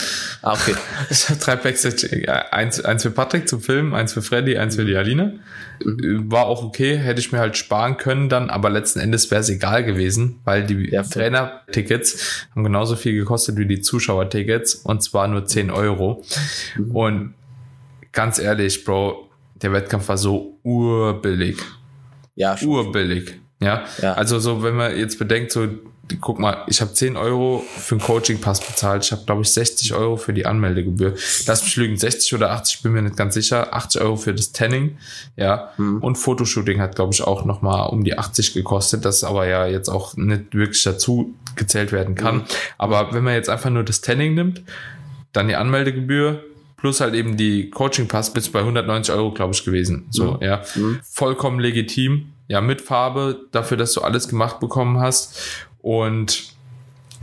Ah, 0.43 0.53
okay. 0.53 0.75
Ich 1.11 1.29
habe 1.31 1.41
drei 1.41 1.57
Backstage, 1.57 2.53
eins, 2.53 2.81
eins 2.85 3.03
für 3.03 3.11
Patrick 3.11 3.49
zum 3.49 3.61
Film, 3.63 3.95
eins 3.95 4.13
für 4.13 4.21
Freddy, 4.21 4.59
eins 4.59 4.77
für 4.77 4.85
die 4.85 4.97
Aline. 4.97 5.41
Mhm. 5.83 6.31
War 6.31 6.47
auch 6.47 6.63
okay, 6.63 6.99
hätte 6.99 7.21
ich 7.21 7.33
mir 7.33 7.39
halt 7.39 7.57
sparen 7.57 7.97
können 7.97 8.29
dann, 8.29 8.51
aber 8.51 8.69
letzten 8.69 9.01
Endes 9.01 9.31
wäre 9.31 9.41
es 9.41 9.49
egal 9.49 9.85
gewesen, 9.85 10.41
weil 10.45 10.67
die 10.67 10.91
ja, 10.91 11.03
Trainer-Tickets 11.03 12.47
haben 12.55 12.63
genauso 12.63 12.97
viel 12.97 13.15
gekostet 13.15 13.57
wie 13.57 13.67
die 13.67 13.81
Zuschauer-Tickets 13.81 14.75
und 14.75 15.03
zwar 15.03 15.29
nur 15.29 15.47
10 15.47 15.71
Euro. 15.71 16.23
Mhm. 16.77 16.91
Und 16.95 17.35
ganz 18.12 18.38
ehrlich, 18.38 18.85
Bro, 18.85 19.29
der 19.55 19.73
Wettkampf 19.73 20.09
war 20.09 20.19
so 20.19 20.59
urbillig. 20.62 21.59
Ja, 22.35 22.57
schon. 22.57 22.69
Urbillig. 22.69 23.40
Ja? 23.61 23.85
ja. 24.00 24.14
Also 24.14 24.38
so, 24.38 24.62
wenn 24.62 24.75
man 24.75 24.97
jetzt 24.97 25.19
bedenkt, 25.19 25.52
so, 25.52 25.69
guck 26.21 26.38
mal, 26.38 26.64
ich 26.67 26.81
habe 26.81 26.93
10 26.93 27.17
Euro 27.17 27.62
für 27.76 27.97
einen 27.97 28.02
Coaching-Pass 28.02 28.61
bezahlt. 28.61 29.05
Ich 29.05 29.12
habe, 29.12 29.25
glaube 29.25 29.43
ich, 29.43 29.50
60 29.50 29.95
Euro 29.95 30.17
für 30.17 30.33
die 30.33 30.47
Anmeldegebühr. 30.47 31.14
Lass 31.47 31.62
mich 31.62 31.76
lügen, 31.76 31.97
60 31.97 32.35
oder 32.35 32.50
80, 32.52 32.83
bin 32.83 32.93
mir 32.93 33.02
nicht 33.02 33.17
ganz 33.17 33.35
sicher. 33.35 33.75
80 33.75 34.00
Euro 34.00 34.17
für 34.17 34.35
das 34.35 34.52
Tanning, 34.52 34.97
ja. 35.37 35.71
Mhm. 35.76 35.99
Und 35.99 36.17
Fotoshooting 36.17 36.81
hat, 36.81 36.97
glaube 36.97 37.12
ich, 37.12 37.23
auch 37.23 37.45
nochmal 37.45 37.90
um 37.90 38.02
die 38.02 38.19
80 38.19 38.55
gekostet, 38.55 39.05
das 39.05 39.23
aber 39.25 39.47
ja 39.47 39.67
jetzt 39.67 39.88
auch 39.88 40.17
nicht 40.17 40.55
wirklich 40.55 40.83
dazu 40.83 41.35
gezählt 41.57 41.93
werden 41.93 42.14
kann. 42.14 42.37
Mhm. 42.37 42.45
Aber 42.79 43.12
wenn 43.12 43.25
man 43.25 43.35
jetzt 43.35 43.50
einfach 43.50 43.71
nur 43.71 43.85
das 43.85 44.00
Tanning 44.00 44.35
nimmt, 44.35 44.62
dann 45.33 45.49
die 45.49 45.57
Anmeldegebühr, 45.57 46.43
plus 46.81 47.01
halt 47.01 47.15
eben 47.15 47.37
die 47.37 47.71
Coaching 47.71 48.09
Pass 48.09 48.33
bis 48.33 48.49
bei 48.51 48.61
190 48.61 49.15
Euro, 49.15 49.33
glaube 49.33 49.55
ich, 49.55 49.65
gewesen. 49.65 50.07
So, 50.11 50.33
mhm. 50.33 50.43
ja. 50.43 50.63
Mhm. 50.75 51.01
Vollkommen 51.09 51.61
legitim. 51.61 52.33
Ja, 52.49 52.61
mit 52.61 52.81
Farbe, 52.81 53.43
dafür, 53.53 53.77
dass 53.77 53.93
du 53.93 54.01
alles 54.01 54.29
gemacht 54.29 54.59
bekommen 54.59 54.99
hast. 54.99 55.39
Und 55.83 56.51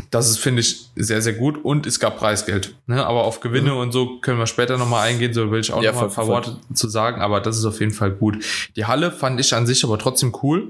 das 0.10 0.30
ist, 0.30 0.38
finde 0.38 0.62
ich, 0.62 0.90
sehr, 0.96 1.22
sehr 1.22 1.34
gut. 1.34 1.64
Und 1.66 1.86
es 1.86 2.00
gab 2.00 2.18
Preisgeld. 2.18 2.76
Ne? 2.86 3.06
Aber 3.06 3.26
auf 3.26 3.42
Gewinne 3.42 3.72
mhm. 3.72 3.78
und 3.78 3.92
so 3.92 4.20
können 4.20 4.40
wir 4.40 4.48
später 4.48 4.78
nochmal 4.78 5.08
eingehen. 5.08 5.34
So 5.34 5.52
will 5.52 5.60
ich 5.60 5.74
auch 5.74 5.82
ja, 5.82 5.92
nochmal 5.92 6.10
ein 6.10 6.16
paar 6.16 6.28
Worte 6.28 6.58
zu 6.74 6.88
sagen. 6.88 7.22
Aber 7.22 7.42
das 7.42 7.58
ist 7.58 7.66
auf 7.66 7.80
jeden 7.80 7.92
Fall 7.92 8.12
gut. 8.12 8.44
Die 8.76 8.86
Halle 8.86 9.12
fand 9.12 9.40
ich 9.40 9.54
an 9.54 9.66
sich 9.68 9.84
aber 9.84 9.98
trotzdem 10.00 10.34
cool. 10.44 10.70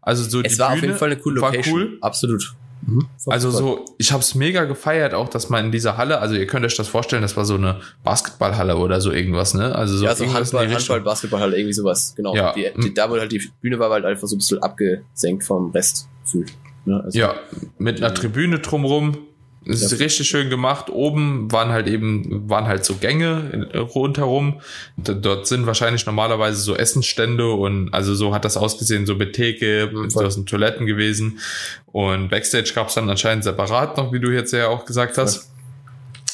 Also 0.00 0.28
so 0.28 0.40
es 0.40 0.54
die 0.54 0.58
war 0.58 0.68
Bühne 0.68 0.78
auf 0.78 0.82
jeden 0.82 0.98
Fall 0.98 1.10
eine 1.10 1.20
coole 1.20 1.40
Location. 1.40 1.74
Cool. 1.74 1.98
Absolut. 2.00 2.54
Mhm, 2.82 3.08
also 3.26 3.50
so, 3.50 3.84
ich 3.98 4.12
habe 4.12 4.22
es 4.22 4.34
mega 4.34 4.64
gefeiert, 4.64 5.14
auch 5.14 5.28
dass 5.28 5.50
man 5.50 5.66
in 5.66 5.72
dieser 5.72 5.96
Halle, 5.96 6.20
also 6.20 6.34
ihr 6.34 6.46
könnt 6.46 6.64
euch 6.64 6.76
das 6.76 6.88
vorstellen, 6.88 7.22
das 7.22 7.36
war 7.36 7.44
so 7.44 7.54
eine 7.54 7.80
Basketballhalle 8.04 8.76
oder 8.76 9.00
so 9.00 9.12
irgendwas, 9.12 9.54
ne? 9.54 9.74
Also 9.74 9.98
so, 9.98 10.04
ja, 10.04 10.14
so 10.14 10.32
Handball, 10.32 10.72
Handball, 10.72 11.00
Basketballhalle, 11.00 11.56
irgendwie 11.56 11.74
sowas, 11.74 12.14
genau. 12.16 12.34
Ja. 12.34 12.52
Die, 12.52 12.70
die, 12.82 12.94
da 12.94 13.10
wurde 13.10 13.22
halt 13.22 13.32
die 13.32 13.42
Bühne 13.60 13.78
war 13.78 13.90
halt 13.90 14.04
einfach 14.04 14.26
so 14.26 14.36
ein 14.36 14.38
bisschen 14.38 14.62
abgesenkt 14.62 15.44
vom 15.44 15.70
Rest 15.72 16.08
gefühlt. 16.24 16.52
Ne? 16.84 17.02
Also, 17.04 17.18
ja, 17.18 17.34
mit 17.78 17.98
einer 17.98 18.14
Tribüne 18.14 18.58
drumrum, 18.60 19.18
es 19.66 19.82
ist 19.82 19.92
ja. 19.92 19.98
richtig 19.98 20.28
schön 20.28 20.48
gemacht. 20.48 20.88
Oben 20.88 21.52
waren 21.52 21.68
halt 21.70 21.86
eben, 21.86 22.48
waren 22.48 22.66
halt 22.66 22.84
so 22.84 22.94
Gänge 22.94 23.68
rundherum. 23.94 24.60
Dort 24.96 25.46
sind 25.46 25.66
wahrscheinlich 25.66 26.06
normalerweise 26.06 26.60
so 26.60 26.74
Essensstände 26.74 27.50
und 27.50 27.92
also 27.92 28.14
so 28.14 28.34
hat 28.34 28.46
das 28.46 28.56
ausgesehen, 28.56 29.04
so 29.04 29.14
mit 29.14 29.34
Theke, 29.34 29.90
mhm, 29.92 30.08
so 30.08 30.28
sind 30.30 30.48
Toiletten 30.48 30.86
gewesen. 30.86 31.40
Und 31.86 32.30
Backstage 32.30 32.72
gab 32.74 32.88
es 32.88 32.94
dann 32.94 33.10
anscheinend 33.10 33.44
separat 33.44 33.98
noch, 33.98 34.12
wie 34.12 34.20
du 34.20 34.30
jetzt 34.30 34.52
ja 34.52 34.68
auch 34.68 34.86
gesagt 34.86 35.18
hast. 35.18 35.50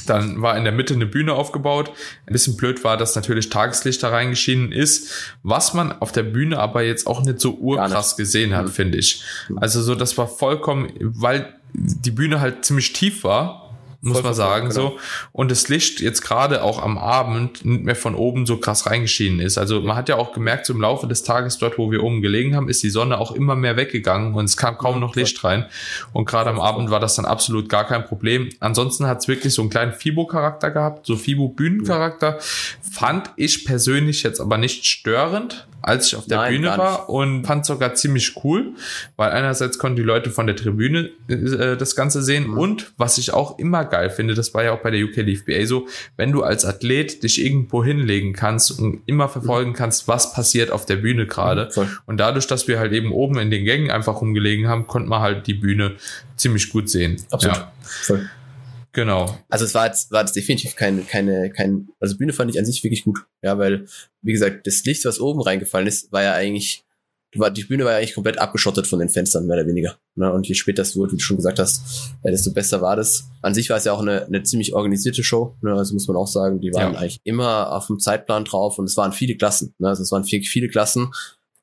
Dann 0.07 0.41
war 0.41 0.57
in 0.57 0.63
der 0.63 0.73
Mitte 0.73 0.95
eine 0.95 1.07
Bühne 1.07 1.33
aufgebaut. 1.33 1.91
Ein 2.27 2.33
bisschen 2.33 2.57
blöd 2.57 2.85
war, 2.85 2.97
dass 2.97 3.17
natürlich 3.17 3.51
Tageslicht 3.51 4.05
da 4.05 4.11
reingeschienen 4.11 4.71
ist, 4.71 5.35
was 5.43 5.75
man 5.75 5.91
auf 5.91 6.13
der 6.13 6.23
Bühne 6.23 6.61
aber 6.61 6.83
jetzt 6.83 7.09
auch 7.09 7.25
nicht 7.25 7.41
so 7.41 7.55
urkrass 7.55 8.13
nicht. 8.13 8.19
gesehen 8.19 8.55
hat, 8.55 8.67
mhm. 8.67 8.71
finde 8.71 8.99
ich. 8.99 9.25
Also 9.57 9.83
so, 9.83 9.97
das 9.97 10.17
war 10.17 10.29
vollkommen, 10.29 10.93
weil 11.01 11.53
die 11.77 12.11
Bühne 12.11 12.41
halt 12.41 12.65
ziemlich 12.65 12.93
tief 12.93 13.23
war, 13.25 13.66
muss 14.07 14.23
man 14.23 14.35
sagen, 14.35 14.69
genau. 14.69 14.81
so. 14.91 14.99
Und 15.33 15.51
das 15.51 15.69
Licht 15.69 16.01
jetzt 16.01 16.23
gerade 16.23 16.63
auch 16.63 16.83
am 16.83 16.99
Abend 16.99 17.65
nicht 17.65 17.85
mehr 17.85 17.97
von 17.97 18.15
oben 18.15 18.47
so 18.47 18.57
krass 18.59 18.87
reingeschienen 18.87 19.41
ist. 19.41 19.59
Also 19.59 19.81
man 19.81 19.97
hat 19.97 20.09
ja 20.09 20.17
auch 20.17 20.33
gemerkt, 20.33 20.67
so 20.67 20.73
im 20.73 20.81
Laufe 20.81 21.07
des 21.07 21.23
Tages 21.23 21.59
dort, 21.59 21.79
wo 21.79 21.91
wir 21.91 22.03
oben 22.03 22.23
gelegen 22.23 22.57
haben, 22.57 22.69
ist 22.69 22.83
die 22.83 22.91
Sonne 22.91 23.19
auch 23.19 23.33
immer 23.33 23.57
mehr 23.57 23.77
weggegangen 23.77 24.35
und 24.35 24.45
es 24.45 24.57
kam 24.57 24.79
kaum 24.79 25.01
noch 25.01 25.15
Licht 25.17 25.43
rein. 25.45 25.67
Und 26.13 26.27
gerade 26.27 26.51
am 26.51 26.61
Abend 26.61 26.91
war 26.91 27.01
das 27.01 27.17
dann 27.17 27.25
absolut 27.25 27.69
gar 27.69 27.87
kein 27.87 28.05
Problem. 28.05 28.51
Ansonsten 28.61 29.07
hat 29.07 29.19
es 29.19 29.29
wirklich 29.29 29.55
so 29.55 29.63
einen 29.63 29.71
kleinen 29.71 29.93
Fibo-Charakter 29.93 30.71
gehabt, 30.71 31.07
so 31.07 31.17
Fibo-Bühnencharakter. 31.17 32.39
Fand 32.93 33.31
ich 33.37 33.65
persönlich 33.65 34.23
jetzt 34.23 34.41
aber 34.41 34.59
nicht 34.59 34.87
störend 34.87 35.67
als 35.87 36.09
ich 36.09 36.17
auf 36.17 36.27
der 36.27 36.39
Nein, 36.39 36.55
Bühne 36.55 36.77
war 36.77 37.09
und 37.09 37.47
fand 37.47 37.65
sogar 37.65 37.95
ziemlich 37.95 38.35
cool, 38.43 38.73
weil 39.15 39.31
einerseits 39.31 39.79
konnten 39.79 39.97
die 39.97 40.03
Leute 40.03 40.31
von 40.31 40.47
der 40.47 40.57
Tribüne 40.57 41.11
äh, 41.29 41.77
das 41.77 41.95
Ganze 41.95 42.23
sehen 42.23 42.49
mhm. 42.49 42.59
und 42.59 42.93
was 42.97 43.19
ich 43.19 43.33
auch 43.33 43.59
immer 43.59 43.85
geil 43.85 43.96
finde, 44.13 44.35
das 44.35 44.55
war 44.55 44.65
ja 44.65 44.73
auch 44.73 44.81
bei 44.81 44.91
der 44.91 45.05
UK 45.05 45.19
LFBA 45.19 45.67
so, 45.67 45.89
wenn 46.17 46.33
du 46.33 46.43
als 46.43 46.65
Athlet 46.65 47.23
dich 47.23 47.45
irgendwo 47.45 47.85
hinlegen 47.85 48.33
kannst 48.33 48.79
und 48.79 49.03
immer 49.07 49.29
verfolgen 49.29 49.73
kannst, 49.73 50.09
was 50.09 50.33
passiert 50.33 50.71
auf 50.71 50.87
der 50.87 50.97
Bühne 50.97 51.27
gerade 51.27 51.71
mhm, 51.75 51.89
und 52.07 52.19
dadurch, 52.19 52.47
dass 52.47 52.69
wir 52.69 52.79
halt 52.79 52.93
eben 52.93 53.13
oben 53.13 53.39
in 53.39 53.51
den 53.51 53.65
Gängen 53.65 53.91
einfach 53.91 54.21
rumgelegen 54.21 54.69
haben, 54.69 54.87
konnte 54.87 55.09
man 55.09 55.21
halt 55.23 55.47
die 55.47 55.55
Bühne 55.55 55.97
ziemlich 56.37 56.71
gut 56.71 56.89
sehen. 56.89 57.17
Absolut. 57.31 57.57
Ja. 57.57 57.73
Voll. 57.83 58.29
Genau. 58.97 59.39
Also 59.51 59.67
es 59.67 59.75
war 59.75 59.87
jetzt, 59.87 60.11
war 60.11 60.23
jetzt 60.23 60.35
definitiv 60.35 60.75
keine, 60.75 61.03
keine, 61.03 61.51
kein, 61.51 61.89
also 62.01 62.17
Bühne 62.17 62.33
fand 62.33 62.51
ich 62.51 62.59
an 62.59 62.65
sich 62.65 62.83
wirklich 62.83 63.05
gut. 63.05 63.19
Ja, 63.43 63.59
weil, 63.59 63.85
wie 64.23 64.33
gesagt, 64.33 64.67
das 64.67 64.83
Licht, 64.87 65.05
was 65.05 65.21
oben 65.21 65.43
reingefallen 65.43 65.87
ist, 65.87 66.11
war 66.13 66.23
ja 66.23 66.33
eigentlich, 66.33 66.86
war, 67.35 67.51
die 67.51 67.65
Bühne 67.65 67.85
war 67.85 67.93
ja 67.93 67.99
eigentlich 67.99 68.15
komplett 68.15 68.39
abgeschottet 68.39 68.87
von 68.87 68.99
den 68.99 69.09
Fenstern, 69.09 69.47
mehr 69.47 69.59
oder 69.59 69.67
weniger. 69.67 69.97
Ne? 70.15 70.33
Und 70.33 70.47
je 70.49 70.55
später 70.55 70.83
es 70.83 70.97
wurde, 70.97 71.13
wie 71.13 71.17
du 71.17 71.23
schon 71.23 71.37
gesagt 71.37 71.59
hast, 71.59 72.13
äh, 72.23 72.31
desto 72.31 72.53
besser 72.53 72.81
war 72.81 72.97
das. 72.97 73.29
An 73.43 73.55
sich 73.55 73.69
war 73.69 73.77
es 73.77 73.85
ja 73.85 73.93
auch 73.93 74.01
eine, 74.01 74.25
eine 74.27 74.43
ziemlich 74.43 74.75
organisierte 74.75 75.23
Show, 75.23 75.57
ne? 75.61 75.73
also 75.73 75.95
muss 75.95 76.09
man 76.09 76.17
auch 76.17 76.27
sagen, 76.27 76.61
die 76.61 76.73
waren 76.73 76.95
ja. 76.95 76.99
eigentlich 76.99 77.21
immer 77.25 77.73
auf 77.73 77.89
dem 77.89 77.99
Zeitplan 77.99 78.45
drauf 78.45 78.79
und 78.79 78.87
es 78.87 78.97
waren 78.97 79.13
viele 79.13 79.37
Klassen. 79.37 79.75
Ne? 79.79 79.89
Also 79.89 80.03
es 80.03 80.13
waren 80.13 80.25
viele, 80.25 80.45
viele 80.45 80.69
Klassen 80.69 81.11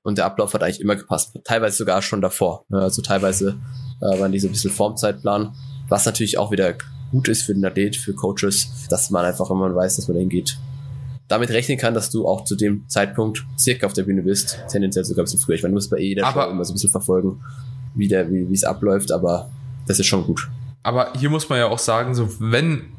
und 0.03 0.17
der 0.17 0.25
Ablauf 0.25 0.53
hat 0.53 0.63
eigentlich 0.63 0.81
immer 0.81 0.95
gepasst. 0.95 1.39
Teilweise 1.43 1.77
sogar 1.77 2.01
schon 2.01 2.21
davor. 2.21 2.65
Ne? 2.69 2.79
Also 2.79 3.01
teilweise 3.01 3.59
äh, 4.01 4.19
waren 4.19 4.31
die 4.31 4.39
so 4.39 4.47
ein 4.47 4.51
bisschen 4.51 4.71
vorm 4.71 4.97
Zeitplan, 4.97 5.55
was 5.87 6.05
natürlich 6.05 6.37
auch 6.37 6.51
wieder 6.51 6.75
gut 7.11 7.27
ist 7.27 7.43
für 7.43 7.53
den 7.53 7.63
Athlet, 7.65 7.95
für 7.95 8.13
Coaches, 8.13 8.67
dass 8.89 9.09
man 9.09 9.25
einfach, 9.25 9.49
wenn 9.49 9.57
man 9.57 9.75
weiß, 9.75 9.95
dass 9.95 10.07
man 10.07 10.15
dahin 10.15 10.29
geht, 10.29 10.57
damit 11.27 11.49
rechnen 11.49 11.77
kann, 11.77 11.93
dass 11.93 12.09
du 12.09 12.27
auch 12.27 12.43
zu 12.43 12.55
dem 12.55 12.87
Zeitpunkt 12.87 13.45
circa 13.57 13.85
auf 13.85 13.93
der 13.93 14.03
Bühne 14.03 14.21
bist, 14.21 14.59
tendenziell 14.69 15.05
sogar 15.05 15.23
ein 15.23 15.25
bisschen 15.25 15.39
früher. 15.39 15.55
Ich 15.55 15.63
meine, 15.63 15.71
du 15.71 15.77
musst 15.77 15.89
bei 15.89 15.99
jeder 15.99 16.25
aber 16.25 16.43
Show 16.43 16.51
immer 16.51 16.65
so 16.65 16.73
ein 16.73 16.75
bisschen 16.75 16.91
verfolgen, 16.91 17.41
wie 17.95 18.07
der, 18.07 18.29
wie 18.29 18.53
es 18.53 18.63
abläuft, 18.63 19.11
aber 19.11 19.49
das 19.87 19.99
ist 19.99 20.07
schon 20.07 20.23
gut. 20.25 20.49
Aber 20.83 21.13
hier 21.17 21.29
muss 21.29 21.47
man 21.49 21.59
ja 21.59 21.67
auch 21.67 21.79
sagen, 21.79 22.13
so 22.13 22.29
wenn 22.39 22.93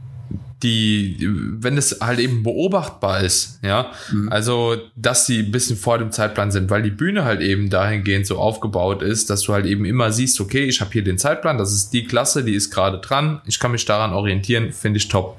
die, 0.63 1.19
wenn 1.21 1.77
es 1.77 1.99
halt 2.01 2.19
eben 2.19 2.43
beobachtbar 2.43 3.21
ist, 3.21 3.61
ja, 3.63 3.93
mhm. 4.11 4.31
also 4.31 4.77
dass 4.97 5.27
sie 5.27 5.41
ein 5.41 5.53
bisschen 5.53 5.77
vor 5.77 5.99
dem 5.99 6.11
Zeitplan 6.11 6.51
sind, 6.51 6.71
weil 6.71 6.83
die 6.83 6.91
Bühne 6.91 7.25
halt 7.25 7.43
eben 7.43 7.69
dahingehend 7.69 8.27
so 8.27 8.39
aufgebaut 8.39 9.03
ist, 9.03 9.29
dass 9.29 9.43
du 9.43 9.53
halt 9.53 9.67
eben 9.67 9.85
immer 9.85 10.11
siehst, 10.11 10.41
okay, 10.41 10.65
ich 10.65 10.81
habe 10.81 10.91
hier 10.91 11.05
den 11.05 11.19
Zeitplan, 11.19 11.59
das 11.59 11.73
ist 11.73 11.93
die 11.93 12.05
Klasse, 12.05 12.45
die 12.45 12.55
ist 12.55 12.71
gerade 12.71 12.99
dran, 12.99 13.43
ich 13.45 13.59
kann 13.59 13.73
mich 13.73 13.85
daran 13.85 14.15
orientieren, 14.15 14.73
finde 14.73 14.97
ich 14.97 15.09
top. 15.09 15.39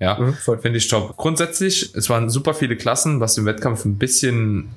Ja, 0.00 0.18
mhm, 0.18 0.36
finde 0.60 0.78
ich 0.78 0.88
top. 0.88 1.16
Grundsätzlich, 1.16 1.94
es 1.94 2.08
waren 2.08 2.30
super 2.30 2.54
viele 2.54 2.76
Klassen, 2.76 3.20
was 3.20 3.34
den 3.34 3.46
Wettkampf 3.46 3.84
ein 3.84 3.98
bisschen 3.98 4.70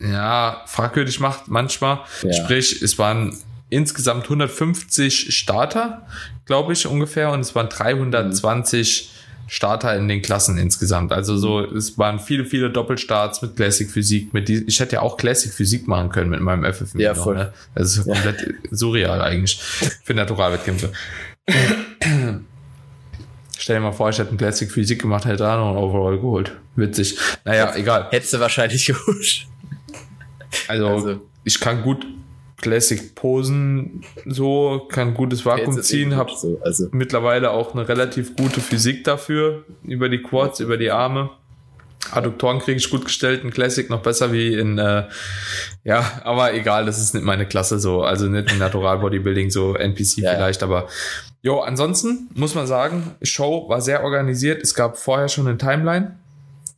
ja, 0.00 0.62
fragwürdig 0.66 1.20
macht 1.20 1.48
manchmal. 1.48 2.00
Ja. 2.22 2.32
Sprich, 2.32 2.82
es 2.82 2.98
waren 2.98 3.36
insgesamt 3.70 4.24
150 4.24 5.34
Starter, 5.34 6.06
glaube 6.44 6.74
ich, 6.74 6.86
ungefähr, 6.86 7.30
und 7.30 7.40
es 7.40 7.54
waren 7.54 7.68
320 7.68 9.08
mhm. 9.08 9.22
Starter 9.48 9.96
in 9.96 10.08
den 10.08 10.22
Klassen 10.22 10.56
insgesamt. 10.56 11.12
Also 11.12 11.36
so, 11.36 11.60
es 11.60 11.98
waren 11.98 12.20
viele, 12.20 12.44
viele 12.44 12.70
Doppelstarts 12.70 13.42
mit 13.42 13.56
Classic 13.56 13.90
Physik, 13.90 14.32
mit 14.32 14.48
die, 14.48 14.64
ich 14.66 14.80
hätte 14.80 14.96
ja 14.96 15.02
auch 15.02 15.16
Classic 15.16 15.52
Physik 15.52 15.88
machen 15.88 16.10
können 16.10 16.30
mit 16.30 16.40
meinem 16.40 16.64
FF. 16.72 16.94
Ja, 16.94 17.14
voll. 17.14 17.36
Ne? 17.36 17.52
Das 17.74 17.96
ist 17.96 18.04
komplett 18.04 18.40
ja. 18.40 18.46
surreal 18.70 19.20
eigentlich 19.20 19.60
für 20.04 20.14
Naturalwettkämpfe. 20.14 20.92
Stell 23.62 23.76
dir 23.76 23.82
mal 23.82 23.92
vor, 23.92 24.10
ich 24.10 24.18
hätte 24.18 24.30
einen 24.30 24.38
Classic 24.38 24.68
Physik 24.68 25.02
gemacht, 25.02 25.24
hätte 25.24 25.36
da 25.36 25.56
noch 25.56 25.68
einen 25.68 25.76
Overall 25.76 26.18
geholt. 26.18 26.50
Witzig. 26.74 27.16
Naja, 27.44 27.72
egal. 27.76 28.08
Hättest 28.10 28.32
du 28.32 28.40
wahrscheinlich 28.40 28.84
geholt. 28.86 29.46
Also, 30.66 30.88
also, 30.88 31.20
ich 31.44 31.60
kann 31.60 31.84
gut 31.84 32.04
Classic 32.56 33.14
Posen 33.14 34.02
so, 34.26 34.88
kann 34.90 35.14
gutes 35.14 35.46
Vakuum 35.46 35.80
ziehen, 35.80 36.16
habe 36.16 36.32
so, 36.36 36.60
also. 36.64 36.88
mittlerweile 36.90 37.52
auch 37.52 37.72
eine 37.72 37.88
relativ 37.88 38.34
gute 38.34 38.60
Physik 38.60 39.04
dafür, 39.04 39.64
über 39.84 40.08
die 40.08 40.22
Quads, 40.22 40.58
über 40.58 40.76
die 40.76 40.90
Arme. 40.90 41.30
Adduktoren 42.10 42.58
kriege 42.58 42.78
ich 42.78 42.90
gut 42.90 43.04
gestellt, 43.04 43.44
in 43.44 43.52
Classic 43.52 43.88
noch 43.88 44.02
besser 44.02 44.32
wie 44.32 44.54
in, 44.54 44.76
äh, 44.78 45.04
ja, 45.84 46.20
aber 46.24 46.52
egal, 46.52 46.84
das 46.84 46.98
ist 46.98 47.14
nicht 47.14 47.24
meine 47.24 47.46
Klasse 47.46 47.78
so, 47.78 48.02
also 48.02 48.26
nicht 48.26 48.50
in 48.50 48.58
Natural 48.58 48.98
Bodybuilding, 48.98 49.50
so 49.50 49.76
NPC 49.76 50.18
ja, 50.18 50.34
vielleicht, 50.34 50.64
aber 50.64 50.88
jo, 51.42 51.60
ansonsten 51.60 52.28
muss 52.34 52.54
man 52.54 52.66
sagen, 52.66 53.12
Show 53.22 53.68
war 53.68 53.80
sehr 53.80 54.02
organisiert, 54.04 54.62
es 54.62 54.74
gab 54.74 54.96
vorher 54.96 55.28
schon 55.28 55.46
eine 55.46 55.58
Timeline, 55.58 56.16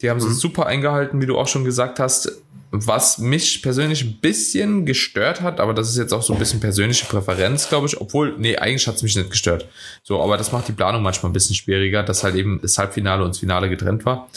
Die 0.02 0.10
haben 0.10 0.20
sie 0.20 0.28
Mhm. 0.28 0.32
super 0.34 0.66
eingehalten, 0.66 1.22
wie 1.22 1.26
du 1.26 1.38
auch 1.38 1.46
schon 1.48 1.64
gesagt 1.64 1.98
hast. 2.00 2.30
Was 2.72 3.18
mich 3.18 3.62
persönlich 3.62 4.02
ein 4.02 4.18
bisschen 4.20 4.84
gestört 4.84 5.40
hat, 5.40 5.60
aber 5.60 5.72
das 5.72 5.88
ist 5.88 5.96
jetzt 5.96 6.12
auch 6.12 6.22
so 6.22 6.32
ein 6.32 6.38
bisschen 6.40 6.58
persönliche 6.60 7.06
Präferenz, 7.06 7.68
glaube 7.68 7.86
ich. 7.86 7.98
Obwohl, 8.00 8.34
nee, 8.36 8.56
eigentlich 8.56 8.86
hat 8.88 8.96
es 8.96 9.02
mich 9.04 9.14
nicht 9.16 9.30
gestört. 9.30 9.66
So, 10.02 10.20
aber 10.20 10.36
das 10.36 10.50
macht 10.50 10.66
die 10.66 10.72
Planung 10.72 11.00
manchmal 11.02 11.30
ein 11.30 11.32
bisschen 11.32 11.54
schwieriger, 11.54 12.02
dass 12.02 12.24
halt 12.24 12.34
eben 12.34 12.58
das 12.60 12.76
Halbfinale 12.76 13.22
und 13.22 13.30
das 13.30 13.38
Finale 13.38 13.70
getrennt 13.70 14.04
war 14.04 14.28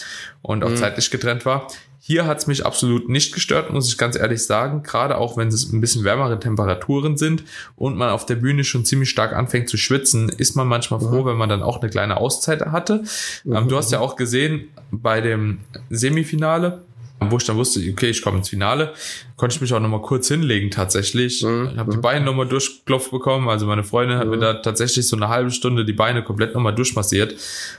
und 0.43 0.63
auch 0.63 0.69
Mhm. 0.69 0.75
zeitlich 0.77 1.09
getrennt 1.09 1.45
war. 1.45 1.67
Hier 1.99 2.25
hat 2.25 2.37
es 2.37 2.47
mich 2.47 2.65
absolut 2.65 3.09
nicht 3.09 3.33
gestört, 3.33 3.73
muss 3.73 3.87
ich 3.87 3.97
ganz 3.97 4.15
ehrlich 4.15 4.45
sagen. 4.45 4.83
Gerade 4.83 5.17
auch 5.17 5.35
wenn 5.35 5.47
es 5.47 5.71
ein 5.71 5.81
bisschen 5.81 6.03
wärmere 6.03 6.39
Temperaturen 6.39 7.17
sind 7.17 7.43
und 7.75 7.97
man 7.97 8.09
auf 8.09 8.25
der 8.25 8.35
Bühne 8.35 8.63
schon 8.63 8.85
ziemlich 8.85 9.09
stark 9.09 9.33
anfängt 9.33 9.69
zu 9.69 9.77
schwitzen, 9.77 10.29
ist 10.29 10.55
man 10.55 10.67
manchmal 10.67 10.99
froh, 10.99 11.25
wenn 11.25 11.37
man 11.37 11.49
dann 11.49 11.63
auch 11.63 11.81
eine 11.81 11.89
kleine 11.89 12.17
Auszeit 12.17 12.61
hatte. 12.67 13.03
Ähm, 13.45 13.67
du 13.67 13.77
hast 13.77 13.91
ja 13.91 13.99
auch 13.99 14.15
gesehen 14.15 14.67
bei 14.91 15.21
dem 15.21 15.59
Semifinale, 15.89 16.83
wo 17.19 17.37
ich 17.37 17.45
dann 17.45 17.57
wusste, 17.57 17.79
okay, 17.91 18.09
ich 18.09 18.21
komme 18.21 18.37
ins 18.37 18.49
Finale, 18.49 18.93
konnte 19.35 19.55
ich 19.55 19.61
mich 19.61 19.73
auch 19.73 19.79
nochmal 19.79 20.01
kurz 20.01 20.27
hinlegen 20.27 20.69
tatsächlich. 20.69 21.43
Mhm. 21.43 21.69
Ich 21.73 21.77
habe 21.77 21.91
die 21.91 21.97
Beine 21.97 22.23
nochmal 22.23 22.47
durchklopft 22.47 23.11
bekommen. 23.11 23.49
Also 23.49 23.65
meine 23.65 23.83
Freundin 23.83 24.19
hat 24.19 24.27
mir 24.27 24.37
da 24.37 24.53
tatsächlich 24.55 25.07
so 25.07 25.15
eine 25.15 25.29
halbe 25.29 25.51
Stunde 25.51 25.83
die 25.83 25.93
Beine 25.93 26.23
komplett 26.23 26.53
nochmal 26.53 26.75
durchmassiert, 26.75 27.35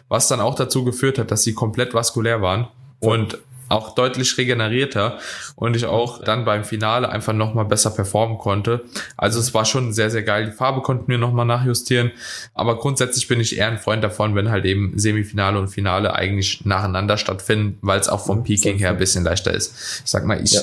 was 0.08 0.28
dann 0.28 0.40
auch 0.40 0.56
dazu 0.56 0.84
geführt 0.84 1.18
hat, 1.18 1.30
dass 1.30 1.44
sie 1.44 1.54
komplett 1.54 1.94
vaskulär 1.94 2.42
waren 2.42 2.66
und 3.00 3.38
auch 3.68 3.94
deutlich 3.94 4.36
regenerierter 4.38 5.18
und 5.56 5.76
ich 5.76 5.84
auch 5.86 6.22
dann 6.22 6.44
beim 6.44 6.64
Finale 6.64 7.08
einfach 7.10 7.32
nochmal 7.32 7.64
besser 7.66 7.90
performen 7.90 8.38
konnte. 8.38 8.84
Also 9.16 9.38
es 9.40 9.52
war 9.54 9.64
schon 9.64 9.92
sehr, 9.92 10.10
sehr 10.10 10.22
geil. 10.22 10.46
Die 10.46 10.52
Farbe 10.52 10.80
konnten 10.82 11.08
wir 11.08 11.18
nochmal 11.18 11.46
nachjustieren. 11.46 12.10
Aber 12.54 12.78
grundsätzlich 12.78 13.28
bin 13.28 13.40
ich 13.40 13.56
eher 13.58 13.68
ein 13.68 13.78
Freund 13.78 14.02
davon, 14.02 14.34
wenn 14.34 14.50
halt 14.50 14.64
eben 14.64 14.98
Semifinale 14.98 15.58
und 15.58 15.68
Finale 15.68 16.14
eigentlich 16.14 16.64
nacheinander 16.64 17.16
stattfinden, 17.18 17.78
weil 17.82 18.00
es 18.00 18.08
auch 18.08 18.24
vom 18.24 18.42
Peaking 18.44 18.78
her 18.78 18.90
ein 18.90 18.98
bisschen 18.98 19.24
leichter 19.24 19.52
ist. 19.52 20.02
Ich 20.04 20.10
sag 20.10 20.24
mal, 20.24 20.42
ich, 20.42 20.52
Ja. 20.52 20.60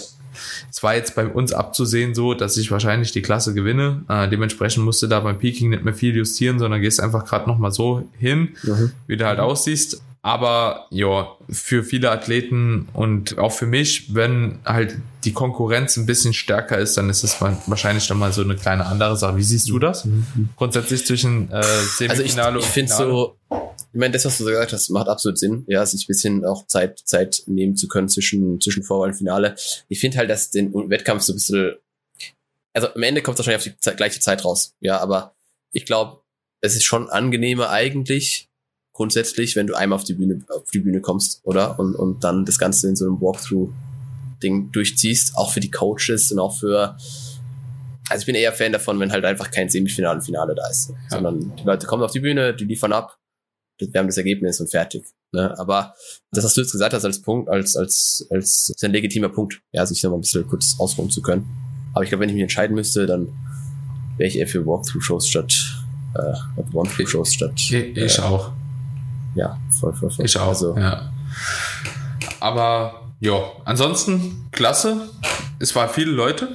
es 0.71 0.83
war 0.83 0.95
jetzt 0.95 1.15
bei 1.15 1.27
uns 1.27 1.53
abzusehen 1.53 2.13
so, 2.15 2.33
dass 2.33 2.57
ich 2.57 2.71
wahrscheinlich 2.71 3.11
die 3.11 3.21
Klasse 3.21 3.53
gewinne. 3.53 4.03
Äh, 4.09 4.27
dementsprechend 4.29 4.83
musste 4.83 5.07
da 5.07 5.19
beim 5.19 5.37
Peaking 5.37 5.69
nicht 5.69 5.83
mehr 5.83 5.93
viel 5.93 6.15
justieren, 6.15 6.59
sondern 6.59 6.81
gehst 6.81 6.99
einfach 6.99 7.25
gerade 7.25 7.47
nochmal 7.49 7.71
so 7.71 8.09
hin, 8.17 8.49
Mhm. 8.63 8.91
wie 9.07 9.17
du 9.17 9.25
halt 9.25 9.39
aussiehst. 9.39 10.01
Aber 10.25 10.87
ja, 10.89 11.37
für 11.51 11.83
viele 11.83 12.09
Athleten 12.09 12.89
und 12.93 13.37
auch 13.37 13.51
für 13.51 13.67
mich, 13.67 14.15
wenn 14.15 14.57
halt 14.65 14.97
die 15.23 15.33
Konkurrenz 15.33 15.97
ein 15.97 16.07
bisschen 16.07 16.33
stärker 16.33 16.79
ist, 16.79 16.97
dann 16.97 17.11
ist 17.11 17.23
es 17.23 17.39
wa- 17.41 17.55
wahrscheinlich 17.67 18.07
dann 18.07 18.17
mal 18.17 18.33
so 18.33 18.41
eine 18.41 18.55
kleine 18.55 18.87
andere 18.87 19.15
Sache. 19.17 19.37
Wie 19.37 19.43
siehst 19.43 19.69
du 19.69 19.77
das? 19.77 20.07
Grundsätzlich 20.55 21.05
zwischen 21.05 21.51
äh, 21.51 21.57
Also 21.57 21.83
ich, 21.99 22.07
Semifinale 22.07 22.57
ich 22.57 22.65
finde 22.65 22.91
so, 22.91 23.37
ich 23.51 23.99
meine, 23.99 24.13
das, 24.13 24.25
was 24.25 24.39
du 24.39 24.45
gesagt 24.45 24.73
hast, 24.73 24.89
macht 24.89 25.09
absolut 25.09 25.37
Sinn, 25.37 25.63
ja, 25.67 25.85
sich 25.85 26.05
ein 26.05 26.07
bisschen 26.07 26.43
auch 26.43 26.65
Zeit, 26.65 27.03
Zeit 27.05 27.43
nehmen 27.45 27.75
zu 27.75 27.87
können 27.87 28.09
zwischen, 28.09 28.59
zwischen 28.59 28.81
Vorwahl 28.81 29.09
und 29.09 29.15
Finale. 29.15 29.55
Ich 29.89 29.99
finde 29.99 30.17
halt, 30.17 30.31
dass 30.31 30.49
den 30.49 30.73
Wettkampf 30.89 31.21
so 31.21 31.33
ein 31.33 31.35
bisschen, 31.35 31.75
also 32.73 32.87
am 32.87 33.03
Ende 33.03 33.21
kommt 33.21 33.39
es 33.39 33.45
wahrscheinlich 33.45 33.75
auf 33.75 33.91
die 33.91 33.95
gleiche 33.95 34.19
Zeit 34.19 34.43
raus, 34.43 34.73
ja, 34.79 34.97
aber 34.97 35.35
ich 35.71 35.85
glaube, 35.85 36.21
es 36.61 36.75
ist 36.75 36.83
schon 36.83 37.11
angenehmer 37.11 37.69
eigentlich, 37.69 38.49
grundsätzlich, 38.95 39.55
wenn 39.55 39.67
du 39.67 39.75
einmal 39.75 39.97
auf 39.97 40.05
die 40.05 40.13
Bühne, 40.13 40.41
auf 40.49 40.71
die 40.71 40.79
Bühne 40.79 41.01
kommst, 41.01 41.41
oder? 41.43 41.77
Und, 41.77 41.95
und 41.95 42.23
dann 42.23 42.45
das 42.45 42.57
Ganze 42.57 42.87
in 42.87 42.95
so 42.95 43.05
einem 43.05 43.21
Walkthrough-Ding 43.21 44.71
durchziehst, 44.71 45.35
auch 45.35 45.51
für 45.51 45.59
die 45.59 45.69
Coaches 45.69 46.31
und 46.31 46.39
auch 46.39 46.57
für, 46.57 46.95
also 48.09 48.21
ich 48.21 48.25
bin 48.25 48.35
eher 48.35 48.53
Fan 48.53 48.71
davon, 48.71 48.99
wenn 48.99 49.11
halt 49.11 49.25
einfach 49.25 49.51
kein 49.51 49.69
Semifinale 49.69 50.15
und 50.15 50.21
Finale 50.23 50.55
da 50.55 50.67
ist, 50.69 50.93
sondern 51.09 51.55
die 51.57 51.63
Leute 51.63 51.85
kommen 51.85 52.03
auf 52.03 52.11
die 52.11 52.21
Bühne, 52.21 52.55
die 52.55 52.63
liefern 52.63 52.93
ab, 52.93 53.17
wir 53.77 53.99
haben 53.99 54.07
das 54.07 54.17
Ergebnis 54.17 54.61
und 54.61 54.71
fertig. 54.71 55.03
Ne? 55.33 55.53
Aber 55.59 55.93
das, 56.31 56.45
was 56.45 56.53
du 56.53 56.61
jetzt 56.61 56.71
gesagt 56.71 56.93
hast 56.93 57.03
als 57.03 57.21
Punkt, 57.21 57.49
als, 57.49 57.75
als, 57.75 58.25
als 58.29 58.69
ist 58.69 58.83
ein 58.85 58.93
legitimer 58.93 59.27
Punkt, 59.27 59.61
ja, 59.73 59.85
sich 59.85 60.01
noch 60.03 60.11
mal 60.11 60.17
ein 60.17 60.21
bisschen 60.21 60.47
kurz 60.47 60.75
ausruhen 60.79 61.09
zu 61.09 61.21
können. 61.21 61.45
Aber 61.93 62.03
ich 62.03 62.09
glaube, 62.09 62.21
wenn 62.21 62.29
ich 62.29 62.35
mich 62.35 62.43
entscheiden 62.43 62.75
müsste, 62.75 63.05
dann 63.05 63.27
wäre 64.15 64.29
ich 64.29 64.37
eher 64.37 64.47
für 64.47 64.65
Walkthrough-Shows 64.65 65.27
statt, 65.27 65.53
äh, 66.13 66.61
One-Through-Shows 66.73 67.33
statt. 67.33 67.51
Ich, 67.57 67.73
ich 67.73 68.17
äh, 68.17 68.21
auch. 68.21 68.53
Ja, 69.35 69.57
voll, 69.69 69.93
voll, 69.93 70.09
voll. 70.09 70.25
Ich 70.25 70.37
auch. 70.37 70.47
Also, 70.47 70.75
ja. 70.77 71.09
Aber 72.39 73.01
ja, 73.19 73.33
ansonsten 73.65 74.47
klasse. 74.51 75.09
Es 75.59 75.75
waren 75.75 75.89
viele 75.89 76.11
Leute. 76.11 76.47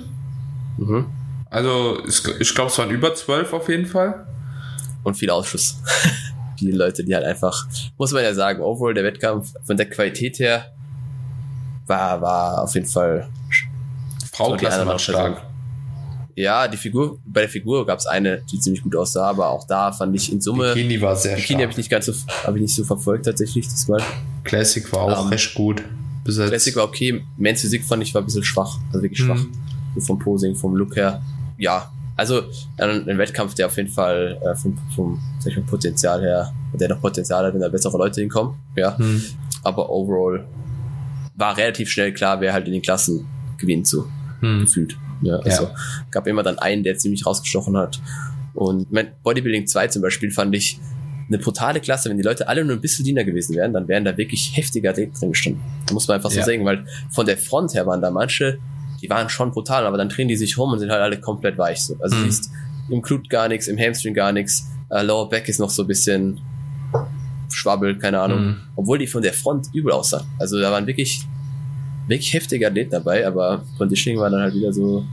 mhm. 0.76 1.06
Also 1.50 1.98
ich, 2.06 2.24
ich 2.38 2.54
glaube, 2.54 2.70
es 2.70 2.78
waren 2.78 2.90
über 2.90 3.12
zwölf 3.14 3.52
auf 3.52 3.68
jeden 3.68 3.86
Fall. 3.86 4.26
Und 5.02 5.14
viel 5.16 5.30
Ausschuss. 5.30 5.82
Viele 6.58 6.76
Leute, 6.76 7.02
die 7.02 7.14
halt 7.14 7.24
einfach, 7.24 7.66
muss 7.96 8.12
man 8.12 8.22
ja 8.22 8.34
sagen, 8.34 8.60
overall 8.60 8.92
der 8.92 9.02
Wettkampf 9.02 9.54
von 9.64 9.78
der 9.78 9.88
Qualität 9.88 10.38
her 10.38 10.66
war, 11.86 12.20
war 12.20 12.62
auf 12.62 12.74
jeden 12.74 12.86
Fall 12.86 13.30
Frau 14.30 14.56
So, 14.58 14.62
war 14.62 14.98
stark. 14.98 15.42
Ja, 16.36 16.68
die 16.68 16.76
Figur, 16.76 17.18
bei 17.24 17.40
der 17.42 17.48
Figur 17.50 17.86
gab 17.86 17.98
es 17.98 18.06
eine, 18.06 18.42
die 18.50 18.58
ziemlich 18.58 18.82
gut 18.82 18.96
aussah, 18.96 19.28
aber 19.30 19.48
auch 19.50 19.66
da 19.66 19.92
fand 19.92 20.14
ich 20.16 20.32
in 20.32 20.40
Summe. 20.40 20.74
Bikini 20.74 21.00
war 21.00 21.16
sehr 21.16 21.36
Bikini 21.36 21.62
habe 21.62 21.70
ich 21.72 21.76
nicht 21.78 21.90
ganz 21.90 22.06
so, 22.06 22.12
habe 22.44 22.58
ich 22.58 22.62
nicht 22.62 22.74
so 22.74 22.84
verfolgt 22.84 23.26
tatsächlich 23.26 23.68
diesmal. 23.68 24.02
Classic 24.44 24.90
war 24.92 25.02
auch 25.02 25.22
Ähm, 25.24 25.28
recht 25.28 25.54
gut 25.54 25.82
besetzt. 26.24 26.50
Classic 26.50 26.76
war 26.76 26.84
okay, 26.84 27.22
Men's 27.36 27.60
Physik 27.62 27.84
fand 27.84 28.02
ich 28.02 28.14
war 28.14 28.22
ein 28.22 28.24
bisschen 28.24 28.44
schwach, 28.44 28.78
also 28.88 29.02
wirklich 29.02 29.18
schwach. 29.20 29.38
Hm. 29.40 29.52
So 29.94 30.00
vom 30.02 30.18
Posing, 30.18 30.54
vom 30.54 30.76
Look 30.76 30.96
her. 30.96 31.20
Ja, 31.58 31.90
also 32.16 32.42
ein, 32.78 33.08
ein 33.08 33.18
Wettkampf, 33.18 33.54
der 33.54 33.66
auf 33.66 33.76
jeden 33.76 33.88
Fall 33.90 34.38
äh, 34.44 34.54
vom, 34.54 34.76
vom 34.94 35.20
ich 35.44 35.56
mal, 35.56 35.62
Potenzial 35.64 36.20
her, 36.20 36.52
der 36.74 36.88
noch 36.90 37.00
Potenzial 37.00 37.44
hat, 37.46 37.54
wenn 37.54 37.60
da 37.60 37.68
bessere 37.68 37.96
Leute 37.98 38.20
hinkommen. 38.20 38.54
Ja, 38.76 38.96
Hm. 38.98 39.22
aber 39.62 39.90
overall 39.90 40.46
war 41.36 41.56
relativ 41.56 41.90
schnell 41.90 42.12
klar, 42.12 42.40
wer 42.40 42.52
halt 42.52 42.66
in 42.66 42.72
den 42.74 42.82
Klassen 42.82 43.26
gewinnt 43.56 43.86
so. 43.86 44.06
Hm. 44.40 44.60
gefühlt. 44.60 44.96
Ja, 45.22 45.37
also 45.37 45.70
gab 46.11 46.26
immer 46.26 46.42
dann 46.42 46.59
einen, 46.59 46.83
der 46.83 46.96
ziemlich 46.98 47.26
rausgestochen 47.26 47.76
hat. 47.76 48.00
Und 48.54 48.90
mein 48.92 49.09
Bodybuilding 49.22 49.66
2 49.66 49.88
zum 49.88 50.02
Beispiel 50.02 50.30
fand 50.30 50.54
ich 50.54 50.80
eine 51.28 51.38
brutale 51.38 51.80
Klasse. 51.80 52.11
Wenn 52.11 52.16
die 52.16 52.22
Leute 52.24 52.48
alle 52.48 52.64
nur 52.64 52.76
ein 52.76 52.80
bisschen 52.80 53.04
leaner 53.04 53.24
gewesen 53.24 53.54
wären, 53.54 53.72
dann 53.72 53.87
wären 53.87 54.04
da 54.04 54.16
wirklich 54.16 54.52
heftige 54.56 54.90
Athleten 54.90 55.14
drin 55.14 55.30
gestanden. 55.30 55.62
Da 55.87 55.94
muss 55.94 56.09
man 56.09 56.16
einfach 56.16 56.30
so 56.30 56.38
Ja. 56.38 56.44
sagen, 56.44 56.64
weil 56.64 56.85
von 57.11 57.26
der 57.26 57.37
Front 57.38 57.74
her 57.74 57.87
waren 57.87 58.00
da 58.02 58.11
manche, 58.11 58.59
die 59.00 59.09
waren 59.09 59.28
schon 59.28 59.50
brutal, 59.52 59.87
aber 59.87 59.96
dann 59.96 60.09
drehen 60.09 60.28
die 60.28 60.37
sich 60.37 60.59
rum 60.59 60.72
und 60.72 60.78
sind 60.80 60.90
halt 60.90 61.00
alle 61.00 61.20
komplett 61.20 61.56
weich. 61.59 61.80
So. 61.83 61.96
Also 62.00 62.16
Mhm. 62.16 62.24
siehst 62.24 62.50
im 62.88 63.00
Glut 63.02 63.30
gar 63.30 63.46
nichts, 63.48 63.68
im 63.68 63.78
Hamstring 63.78 64.14
gar 64.14 64.33
nichts, 64.33 64.68
äh, 64.90 65.02
Lower 65.02 65.28
Back 65.28 65.48
ist 65.48 65.61
noch 65.61 65.70
so 65.70 65.83
ein 65.83 65.87
bisschen 65.88 66.40
schwabbel, 67.52 67.96
keine 67.98 68.20
Ahnung. 68.20 68.40
Mhm. 68.44 68.56
Obwohl 68.76 68.98
die 68.98 69.06
von 69.06 69.22
der 69.22 69.33
Front 69.33 69.68
übel 69.72 69.92
aussahen. 69.92 70.26
Also 70.38 70.61
da 70.61 70.70
waren 70.72 70.87
wirklich, 70.87 71.26
wirklich 72.11 72.33
heftige 72.35 72.66
Athleten 72.66 72.90
dabei, 72.90 73.27
aber 73.27 73.62
Conditioning 73.79 74.20
war 74.20 74.29
dann 74.31 74.42
halt 74.42 74.55
wieder 74.55 74.73
so, 74.73 75.05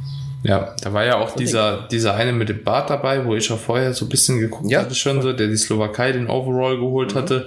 Ja, 0.44 0.76
da 0.82 0.94
war 0.94 1.04
ja 1.04 1.18
auch 1.18 1.36
dieser, 1.36 1.88
dieser 1.92 2.14
eine 2.14 2.32
mit 2.32 2.48
dem 2.48 2.64
Bart 2.64 2.90
dabei, 2.92 3.26
wo 3.26 3.34
ich 3.36 3.52
auch 3.52 3.58
vorher 3.58 3.94
so 3.94 4.06
ein 4.06 4.10
bisschen 4.10 4.40
geguckt 4.40 4.70
Ja. 4.70 4.82
hatte 4.82 4.94
schon 4.94 5.22
so, 5.22 5.34
der 5.34 5.48
die 5.48 5.58
Slowakei 5.58 6.12
den 6.12 6.28
Overall 6.30 6.78
geholt 6.78 7.14
Mhm. 7.16 7.20
hatte, 7.20 7.46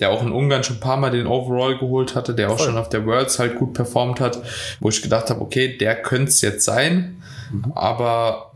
der 0.00 0.10
auch 0.10 0.22
in 0.22 0.32
Ungarn 0.32 0.64
schon 0.64 0.76
ein 0.76 0.80
paar 0.80 0.96
Mal 0.96 1.10
den 1.10 1.26
Overall 1.26 1.78
geholt 1.78 2.14
hatte, 2.16 2.34
der 2.34 2.50
auch 2.50 2.56
Voll. 2.56 2.66
schon 2.68 2.78
auf 2.78 2.88
der 2.88 3.04
Worlds 3.06 3.38
halt 3.38 3.56
gut 3.56 3.74
performt 3.74 4.20
hat, 4.20 4.40
wo 4.80 4.88
ich 4.88 5.02
gedacht 5.02 5.28
habe, 5.30 5.40
okay, 5.42 5.76
der 5.76 5.96
könnte 6.02 6.30
es 6.30 6.40
jetzt 6.40 6.64
sein, 6.64 7.16
Mhm. 7.52 7.72
aber 7.74 8.50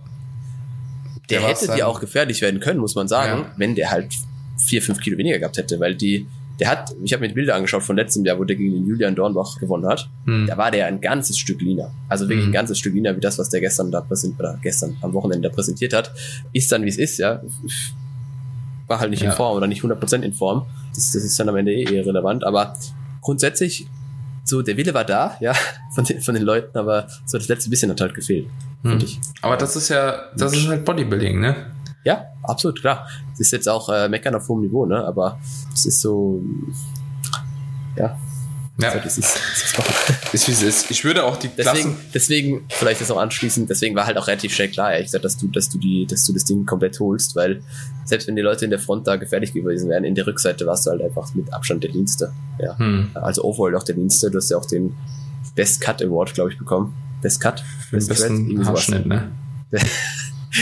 der, 1.31 1.43
war's 1.43 1.63
hätte 1.63 1.75
dir 1.75 1.87
auch 1.87 2.01
gefährlich 2.01 2.41
werden 2.43 2.61
können, 2.61 2.81
muss 2.81 2.95
man 2.95 3.07
sagen, 3.07 3.41
Ja. 3.43 3.51
wenn 3.57 3.75
der 3.75 3.91
halt 3.91 4.07
vier, 4.59 4.83
fünf 4.83 5.01
Kilo 5.01 5.19
weniger 5.19 5.39
gehabt 5.39 5.57
hätte, 5.59 5.79
weil 5.79 5.95
die, 5.95 6.27
der 6.61 6.69
hat, 6.71 6.95
ich 7.03 7.13
habe 7.13 7.21
mir 7.23 7.29
die 7.29 7.35
Bilder 7.35 7.55
angeschaut 7.57 7.83
von 7.83 7.97
letztem 7.97 8.25
Jahr, 8.25 8.39
wo 8.39 8.45
der 8.45 8.55
gegen 8.57 8.73
den 8.75 8.87
Julian 8.87 9.15
Dornbach 9.17 9.59
gewonnen 9.59 9.87
hat. 9.87 10.09
hm, 10.25 10.47
Da 10.47 10.57
war 10.57 10.71
der 10.71 10.87
ein 10.87 11.01
ganzes 11.01 11.37
Stück 11.39 11.61
leaner. 11.61 11.91
Also 12.09 12.29
wirklich 12.29 12.45
Mhm. 12.47 12.51
ein 12.51 12.55
ganzes 12.55 12.79
Stück 12.79 12.95
leaner, 12.95 13.17
wie 13.17 13.21
das, 13.21 13.39
was 13.39 13.49
der 13.51 13.61
gestern 13.61 13.91
da 13.91 14.01
präsentiert, 14.01 14.39
oder 14.41 14.59
gestern 14.63 14.97
am 15.01 15.13
Wochenende 15.15 15.49
da 15.49 15.55
präsentiert 15.55 15.93
hat. 15.93 16.13
Ist 16.53 16.71
dann, 16.71 16.85
wie 16.85 16.89
es 16.89 16.99
ist, 16.99 17.19
ja. 17.19 17.41
War 18.87 19.01
halt 19.01 19.11
nicht 19.11 19.23
Ja. 19.23 19.31
in 19.31 19.37
Form 19.37 19.57
oder 19.57 19.67
nicht 19.67 19.83
100% 19.83 20.23
in 20.25 20.33
Form. 20.33 20.67
Das, 20.95 21.11
das 21.13 21.25
ist 21.25 21.39
dann 21.41 21.49
am 21.49 21.57
Ende 21.57 21.73
eh 21.73 21.85
irrelevant. 21.85 22.45
Aber 22.45 22.77
grundsätzlich, 23.21 23.87
so, 24.45 24.61
der 24.63 24.77
Wille 24.77 24.93
war 24.95 25.05
da, 25.05 25.37
ja, 25.41 25.55
von 25.95 26.05
den, 26.05 26.21
von 26.21 26.35
den 26.35 26.45
Leuten, 26.45 26.77
aber 26.79 27.09
so 27.25 27.39
das 27.39 27.49
letzte 27.49 27.71
bisschen 27.71 27.91
hat 27.91 28.01
halt 28.01 28.15
gefehlt, 28.15 28.47
hm. 28.83 28.91
finde 28.91 29.07
ich. 29.07 29.19
aber 29.43 29.57
das 29.57 29.75
ist 29.75 29.89
ja, 29.89 30.27
das 30.37 30.53
ist 30.55 30.69
halt 30.69 30.85
Bodybuilding, 30.85 31.41
ne? 31.41 31.57
Ja, 32.05 32.27
absolut, 32.43 32.81
klar. 32.81 33.09
Das 33.31 33.41
ist 33.41 33.51
jetzt 33.53 33.69
auch 33.69 33.89
äh, 33.89 34.09
Meckern 34.09 34.35
auf 34.35 34.49
hohem 34.49 34.61
Niveau, 34.61 34.85
ne? 34.87 35.05
Aber 35.05 35.39
es 35.73 35.87
ist 35.87 36.01
so, 36.01 36.43
ja, 37.97 38.19
Ja, 38.81 38.93
so, 38.93 38.99
das 38.99 39.19
ist, 39.19 39.37
das 39.37 39.63
ist 39.63 40.35
ist 40.35 40.49
wie 40.49 40.53
es 40.53 40.63
ist. 40.63 40.91
Ich 40.91 41.05
würde 41.05 41.25
auch 41.25 41.37
die 41.37 41.49
Deswegen, 41.49 41.95
Klassen, 41.95 41.97
deswegen, 42.13 42.65
vielleicht 42.69 43.01
das 43.01 43.11
auch 43.11 43.17
anschließend, 43.19 43.71
deswegen 43.71 43.95
war 43.95 44.07
halt 44.07 44.19
auch 44.19 44.27
relativ 44.27 44.53
schnell 44.53 44.69
klar, 44.69 44.93
ehrlich 44.93 45.07
gesagt, 45.07 45.25
dass 45.25 45.37
du, 45.37 45.47
dass 45.49 45.69
du 45.71 45.79
die, 45.79 46.07
dass 46.07 46.27
du 46.27 46.33
das 46.33 46.45
Ding 46.45 46.67
komplett 46.67 46.99
holst, 47.01 47.37
weil 47.37 47.63
selbst 48.05 48.27
wenn 48.29 48.37
die 48.37 48.43
Leute 48.43 48.65
in 48.65 48.71
der 48.71 48.81
Front 48.81 49.07
da 49.07 49.17
gefährlich 49.17 49.53
gewesen 49.53 49.89
wären, 49.89 50.05
in 50.05 50.15
der 50.15 50.27
Rückseite 50.27 50.67
warst 50.67 50.87
du 50.87 50.91
halt 50.91 51.03
einfach 51.03 51.33
mit 51.35 51.53
Abstand 51.55 51.85
der 51.85 51.91
Leanste. 51.93 52.33
Ja. 52.59 52.77
hm, 52.77 53.11
Also 53.15 53.45
overall 53.45 53.75
auch 53.77 53.85
der 53.85 53.95
Leanste, 53.95 54.31
du 54.31 54.39
hast 54.39 54.51
ja 54.51 54.57
auch 54.59 54.67
den 54.67 54.95
Best 55.55 55.81
Cut 55.81 56.03
Award, 56.03 56.35
glaube 56.35 56.51
ich, 56.53 56.59
bekommen. 56.59 56.93
Best 57.23 57.41
Cut? 57.41 57.65
Best 57.91 58.09
besten. 58.09 58.67
Haarschnitt, 58.67 59.07
ne? 59.07 59.31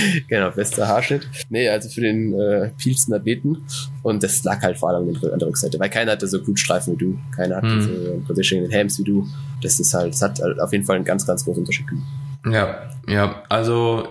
genau, 0.29 0.51
bester 0.51 0.89
Haarschnitt. 0.89 1.29
Nee, 1.49 1.69
also 1.69 1.89
für 1.89 2.01
den 2.01 2.35
äh, 2.35 2.71
vielsten 2.79 3.13
Athleten. 3.13 3.59
Und 4.03 4.23
das 4.23 4.43
lag 4.45 4.61
halt 4.63 4.79
vor 4.79 4.91
allem 4.91 5.09
an 5.09 5.39
der 5.39 5.49
Rückseite, 5.49 5.79
weil 5.79 5.91
keiner 5.91 6.13
hatte 6.13 6.27
so 6.27 6.43
Blutstreifen 6.43 6.95
wie 6.95 6.99
du. 6.99 7.19
Keiner 7.35 7.57
hatte 7.57 7.69
Hm. 7.69 7.83
so 7.83 8.23
Positioning 8.27 8.65
in 8.65 8.71
den 8.71 8.75
Helms 8.75 8.99
wie 8.99 9.05
du. 9.05 9.27
Das 9.63 9.79
ist 9.81 9.95
halt, 9.95 10.13
das 10.13 10.23
hat 10.23 10.41
halt 10.41 10.61
auf 10.61 10.73
jeden 10.73 10.85
Fall 10.85 10.97
einen 10.97 11.05
ganz, 11.05 11.27
ganz 11.27 11.45
großen 11.45 11.61
Unterschied 11.61 11.87
gemacht. 11.87 12.07
Ja, 12.51 12.91
ja, 13.07 13.43
also, 13.49 14.09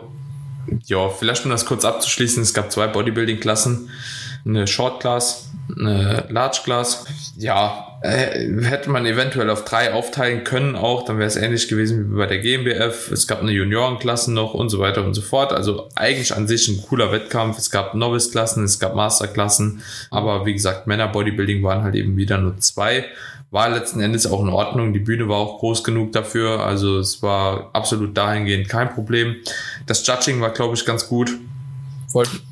ja, 0.86 1.10
vielleicht 1.10 1.44
um 1.44 1.52
das 1.52 1.65
kurz 1.65 1.84
abzuschließen, 1.84 2.41
es 2.44 2.54
gab 2.54 2.72
zwei 2.72 2.88
Bodybuilding-Klassen, 2.88 3.89
eine 4.45 4.67
Short 4.67 4.99
Class, 4.99 5.49
eine 5.77 6.25
Large 6.30 6.62
Class. 6.63 7.06
Ja, 7.38 7.99
äh, 8.01 8.63
hätte 8.63 8.89
man 8.89 9.06
eventuell 9.06 9.49
auf 9.49 9.63
drei 9.65 9.93
aufteilen 9.93 10.43
können 10.43 10.75
auch, 10.75 11.06
dann 11.06 11.17
wäre 11.17 11.27
es 11.27 11.36
ähnlich 11.36 11.67
gewesen 11.67 12.12
wie 12.12 12.17
bei 12.17 12.25
der 12.25 12.39
GmbF. 12.39 13.12
Es 13.12 13.27
gab 13.27 13.41
eine 13.41 13.51
Juniorenklasse 13.51 14.34
noch 14.34 14.54
und 14.54 14.69
so 14.69 14.80
weiter 14.80 15.06
und 15.06 15.13
so 15.13 15.21
fort. 15.21 15.54
Also 15.54 15.89
eigentlich 15.95 16.36
an 16.36 16.47
sich 16.47 16.67
ein 16.67 16.82
cooler 16.82 17.12
Wettkampf. 17.12 17.58
Es 17.58 17.69
gab 17.69 17.93
Novice-Klassen, 17.93 18.63
es 18.63 18.80
gab 18.80 18.95
Master-Klassen, 18.95 19.82
aber 20.10 20.45
wie 20.45 20.54
gesagt, 20.54 20.88
Männer-Bodybuilding 20.88 21.63
waren 21.63 21.84
halt 21.84 21.95
eben 21.95 22.17
wieder 22.17 22.38
nur 22.38 22.58
zwei 22.58 23.06
war 23.51 23.69
letzten 23.69 23.99
Endes 23.99 24.25
auch 24.25 24.41
in 24.41 24.49
Ordnung. 24.49 24.93
Die 24.93 24.99
Bühne 24.99 25.27
war 25.27 25.36
auch 25.36 25.60
groß 25.60 25.84
genug 25.84 26.13
dafür. 26.13 26.62
Also 26.62 26.97
es 26.97 27.21
war 27.21 27.69
absolut 27.73 28.17
dahingehend 28.17 28.69
kein 28.69 28.93
Problem. 28.93 29.36
Das 29.86 30.08
Judging 30.08 30.39
war, 30.39 30.51
glaube 30.51 30.75
ich, 30.75 30.86
ganz 30.86 31.08
gut. 31.08 31.38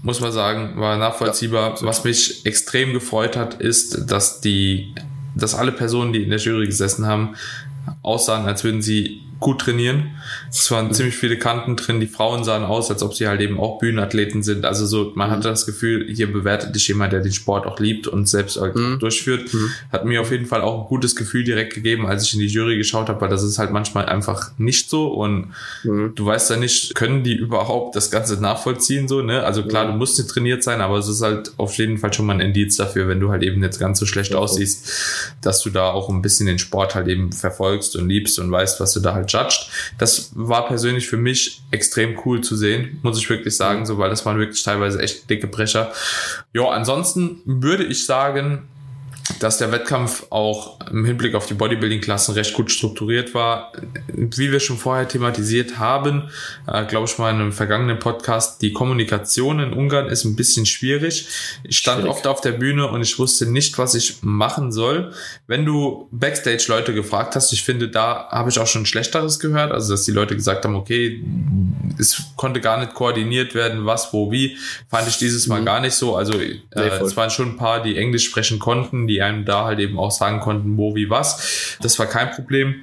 Muss 0.04 0.22
man 0.22 0.32
sagen, 0.32 0.80
war 0.80 0.98
nachvollziehbar. 0.98 1.78
Was 1.82 2.04
mich 2.04 2.45
extrem 2.45 2.93
gefreut 2.93 3.36
hat, 3.36 3.56
ist, 3.56 4.10
dass 4.10 4.41
die, 4.41 4.93
dass 5.36 5.56
alle 5.56 5.72
Personen, 5.72 6.13
die 6.13 6.24
in 6.24 6.30
der 6.30 6.39
Jury 6.39 6.65
gesessen 6.65 7.06
haben, 7.06 7.36
aussahen, 8.02 8.45
als 8.45 8.63
würden 8.63 8.82
sie 8.82 9.22
gut 9.39 9.62
trainieren. 9.62 10.12
Es 10.49 10.69
waren 10.71 10.93
ziemlich 10.93 11.15
viele 11.15 11.38
Kanten 11.38 11.75
drin. 11.75 11.99
Die 11.99 12.08
Frauen 12.08 12.43
sahen 12.43 12.63
aus, 12.63 12.89
als 12.89 13.02
ob 13.04 13.13
sie 13.13 13.28
halt 13.28 13.39
eben 13.41 13.60
auch 13.60 13.80
Bühnenathleten 13.80 14.43
sind. 14.43 14.65
Also 14.65 14.86
so, 14.86 15.12
man 15.15 15.32
hatte 15.32 15.47
das 15.47 15.65
Gefühl, 15.65 16.08
hier 16.13 16.32
bewertet 16.32 16.75
dich 16.75 16.88
jemand, 16.89 17.13
der 17.13 17.21
den 17.21 17.32
Sport 17.32 17.65
auch 17.65 17.80
liebt 17.80 18.08
und 18.08 18.28
selbst 18.28 18.60
halt 18.60 18.75
Mhm. 18.75 18.99
durchführt. 18.99 19.49
Hat 19.91 20.06
mir 20.06 20.21
auf 20.21 20.32
jeden 20.32 20.45
Fall 20.45 20.62
auch 20.62 20.82
ein 20.84 20.88
gutes 20.88 21.15
Gefühl 21.15 21.43
direkt 21.43 21.73
gegeben, 21.73 22.06
als 22.06 22.23
ich 22.25 22.34
in 22.34 22.39
die 22.41 22.47
Jury 22.47 22.78
geschaut 22.78 23.08
habe, 23.10 23.21
weil 23.21 23.30
das 23.30 23.43
ist 23.43 23.58
halt 23.60 23.71
manchmal 23.71 24.06
einfach 24.08 24.52
nicht 24.58 24.89
so 24.89 25.08
und 25.08 25.54
Mhm. 25.84 26.13
du 26.15 26.25
weißt 26.25 26.49
ja 26.49 26.58
nicht, 26.58 26.95
können 26.95 27.23
die 27.23 27.36
überhaupt 27.36 27.95
das 27.95 28.12
Ganze 28.12 28.41
nachvollziehen 28.41 29.08
so, 29.08 29.21
ne? 29.21 29.43
Also 29.43 29.63
klar, 29.63 29.86
du 29.88 29.93
musst 29.93 30.17
nicht 30.17 30.30
trainiert 30.30 30.63
sein, 30.63 30.82
aber 30.82 30.97
es 30.97 31.08
ist 31.08 31.21
halt 31.21 31.52
auf 31.58 31.73
jeden 31.78 31.97
Fall 31.97 32.13
schon 32.13 32.25
mal 32.25 32.34
ein 32.34 32.39
Indiz 32.41 32.75
dafür, 32.75 33.08
wenn 33.08 33.19
du 33.19 33.30
halt 33.32 33.43
eben 33.43 33.63
jetzt 33.63 33.80
ganz 33.80 33.99
so 33.99 34.06
schlecht 34.06 34.32
Ja, 34.32 34.38
aussiehst, 34.38 35.36
dass 35.41 35.62
du 35.63 35.69
da 35.69 35.89
auch 35.91 36.10
ein 36.10 36.21
bisschen 36.21 36.45
den 36.47 36.60
Sport 36.60 36.95
halt 36.95 37.08
eben 37.08 37.32
verfolgst 37.32 37.95
und 37.95 38.10
liebst 38.10 38.38
und 38.39 38.52
weißt, 38.52 38.80
was 38.80 38.93
du 38.93 38.99
da 38.99 39.13
halt 39.13 39.29
judged. 39.30 39.70
Das 39.98 40.32
war 40.36 40.68
persönlich 40.68 41.08
für 41.08 41.18
mich 41.18 41.62
extrem 41.72 42.20
cool 42.26 42.42
zu 42.42 42.56
sehen, 42.56 43.00
muss 43.04 43.18
ich 43.18 43.30
wirklich 43.30 43.56
sagen, 43.56 43.86
so, 43.86 43.98
weil 43.98 44.10
das 44.10 44.26
waren 44.26 44.38
wirklich 44.38 44.63
teilweise 44.63 45.02
echt 45.02 45.30
dicke 45.30 45.48
Brecher. 45.48 45.92
Ja, 46.54 46.70
ansonsten 46.70 47.42
würde 47.46 47.86
ich 47.86 48.06
sagen, 48.06 48.68
dass 49.39 49.58
der 49.60 49.72
Wettkampf 49.72 50.26
auch 50.32 50.80
im 50.89 51.06
Hinblick 51.06 51.36
auf 51.36 51.46
die 51.46 51.54
Bodybuilding-Klassen 51.54 52.34
recht 52.34 52.54
gut 52.56 52.72
strukturiert 52.72 53.34
war. 53.34 53.72
Wie 54.08 54.52
wir 54.52 54.60
schon 54.60 54.78
vorher 54.78 55.08
thematisiert 55.08 55.78
haben, 55.78 56.30
äh, 56.68 56.86
glaube 56.86 57.08
ich 57.08 57.18
mal 57.18 57.30
in 57.30 57.36
einem 57.39 57.52
vergangenen 57.52 58.00
Podcast, 58.00 58.62
die 58.62 58.74
Kommunikation 58.74 59.60
in 59.60 59.74
Ungarn 59.74 60.08
ist 60.08 60.26
ein 60.26 60.36
bisschen 60.36 60.65
schwierig. 60.65 61.28
Ich 61.63 61.78
stand 61.78 62.00
Schwierig. 62.02 62.12
oft 62.15 62.28
auf 62.28 62.42
der 62.42 62.54
Bühne 62.54 62.88
und 62.88 63.02
ich 63.02 63.20
wusste 63.20 63.46
nicht, 63.46 63.78
was 63.78 63.94
ich 63.94 64.18
machen 64.22 64.72
soll. 64.72 65.12
Wenn 65.48 65.65
du 65.65 66.08
Backstage 66.12 66.65
Leute 66.68 66.94
gefragt 66.94 67.36
hast, 67.36 67.54
ich 67.54 67.63
finde, 67.63 67.89
da 67.89 68.28
habe 68.32 68.50
ich 68.50 68.60
auch 68.60 68.68
schon 68.68 68.86
Schlechteres 68.86 69.39
gehört, 69.39 69.72
also 69.72 69.94
dass 69.94 70.04
die 70.06 70.12
Leute 70.12 70.36
gesagt 70.36 70.65
haben, 70.65 70.76
okay, 70.76 71.24
es 72.00 72.22
konnte 72.36 72.62
gar 72.62 72.80
nicht 72.80 72.94
koordiniert 72.94 73.54
werden, 73.54 73.86
was, 73.86 74.12
wo, 74.13 74.32
wie, 74.32 74.58
fand 74.89 75.08
ich 75.08 75.18
dieses 75.18 75.48
Mal 75.48 75.62
Mhm. 75.62 75.65
gar 75.65 75.80
nicht 75.82 75.94
so. 75.94 76.15
Also 76.15 76.34
äh, 76.39 76.60
voll. 76.72 77.08
es 77.08 77.15
waren 77.18 77.30
schon 77.30 77.50
ein 77.50 77.58
paar, 77.58 77.84
die 77.84 77.98
Englisch 77.98 78.26
sprechen 78.26 78.60
konnten, 78.60 79.08
die 79.08 79.19
einem 79.24 79.46
da 79.46 79.66
halt 79.66 79.80
eben 79.80 79.98
auch 80.00 80.12
sagen 80.12 80.40
konnten, 80.40 80.78
wo, 80.78 80.96
wie, 80.96 81.10
was. 81.10 81.78
Das 81.82 81.98
war 82.00 82.06
kein 82.06 82.32
Problem. 82.32 82.76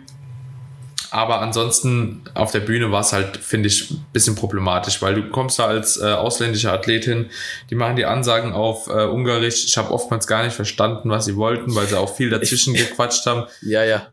Aber 1.11 1.41
ansonsten 1.41 2.23
auf 2.35 2.51
der 2.51 2.61
Bühne 2.61 2.91
war 2.91 3.01
es 3.01 3.13
halt, 3.13 3.37
finde 3.37 3.69
ich, 3.69 3.91
ein 3.93 4.05
bisschen 4.13 4.35
problematisch, 4.35 5.01
weil 5.01 5.15
du 5.15 5.31
kommst 5.31 5.59
da 5.59 5.67
als 5.67 5.97
äh, 5.99 6.05
ausländische 6.13 6.73
Athletin, 6.73 7.27
die 7.71 7.75
machen 7.77 7.97
die 7.97 8.05
Ansagen 8.05 8.53
auf 8.53 8.89
äh, 8.89 9.05
Ungarisch. 9.05 9.65
Ich 9.65 9.77
habe 9.79 9.93
oftmals 9.93 10.27
gar 10.27 10.45
nicht 10.45 10.55
verstanden, 10.55 11.09
was 11.09 11.25
sie 11.27 11.37
wollten, 11.37 11.75
weil 11.75 11.87
sie 11.87 11.97
auch 11.99 12.15
viel 12.15 12.29
dazwischen 12.29 12.75
gequatscht 12.75 13.25
haben. 13.25 13.45
Ja, 13.63 13.85
ja. 13.85 14.09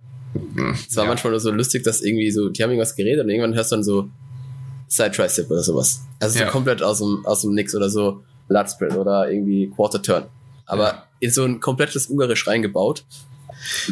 Es 0.87 0.95
war 0.95 1.03
Ja. 1.05 1.09
manchmal 1.09 1.31
nur 1.31 1.39
so 1.39 1.51
lustig, 1.51 1.83
dass 1.83 2.01
irgendwie 2.01 2.31
so, 2.31 2.49
die 2.49 2.61
haben 2.63 2.69
irgendwas 2.69 2.95
geredet 2.95 3.23
und 3.23 3.29
irgendwann 3.29 3.55
hörst 3.55 3.71
du 3.71 3.75
dann 3.77 3.83
so 3.83 4.09
Side 4.87 5.11
Tricep 5.11 5.49
oder 5.49 5.63
sowas. 5.63 6.01
Also 6.19 6.37
so 6.37 6.45
Ja. 6.45 6.49
komplett 6.51 6.83
aus 6.83 6.99
dem, 6.99 7.25
aus 7.25 7.41
dem 7.41 7.53
Nix 7.53 7.73
oder 7.75 7.89
so 7.89 8.23
Lat 8.49 8.69
Spread 8.69 8.95
oder 8.95 9.29
irgendwie 9.29 9.69
Quarter 9.75 10.01
Turn. 10.01 10.25
Aber 10.67 10.83
Ja. 10.83 11.03
In 11.23 11.31
so 11.31 11.43
ein 11.45 11.59
komplettes 11.59 12.07
Ungarisch 12.07 12.47
reingebaut. 12.47 13.05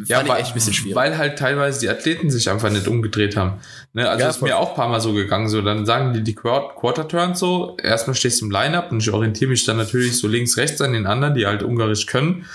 Ja, 0.08 0.28
weil, 0.28 0.42
echt 0.42 0.50
ein 0.52 0.54
bisschen 0.54 0.74
schwierig. 0.74 0.96
weil 0.96 1.18
halt 1.18 1.40
teilweise 1.40 1.80
die 1.80 1.88
Athleten 1.90 2.30
sich 2.30 2.50
einfach 2.50 2.70
nicht 2.70 2.90
umgedreht 2.90 3.38
haben. 3.38 3.60
Ne, 3.94 4.10
also 4.10 4.22
Ja, 4.22 4.30
ist 4.30 4.42
mir 4.42 4.58
auch 4.58 4.72
ein 4.72 4.76
paar 4.76 4.90
Mal 4.90 5.00
so 5.00 5.14
gegangen. 5.14 5.48
So, 5.48 5.62
dann 5.62 5.86
sagen 5.86 6.14
die 6.14 6.22
die 6.24 6.36
Quart 6.36 6.76
Quarter 6.76 7.08
Turns 7.08 7.40
so. 7.40 7.78
Erstmal 7.82 8.16
stehst 8.16 8.42
du 8.42 8.46
im 8.46 8.52
Line-Up 8.52 8.92
und 8.92 9.02
ich 9.02 9.12
orientiere 9.12 9.50
mich 9.50 9.64
dann 9.64 9.78
natürlich 9.78 10.18
so 10.18 10.28
links, 10.28 10.58
rechts 10.58 10.82
an 10.82 10.92
den 10.92 11.06
anderen, 11.08 11.36
die 11.36 11.46
halt 11.48 11.64
Ungarisch 11.64 12.06
können. 12.06 12.46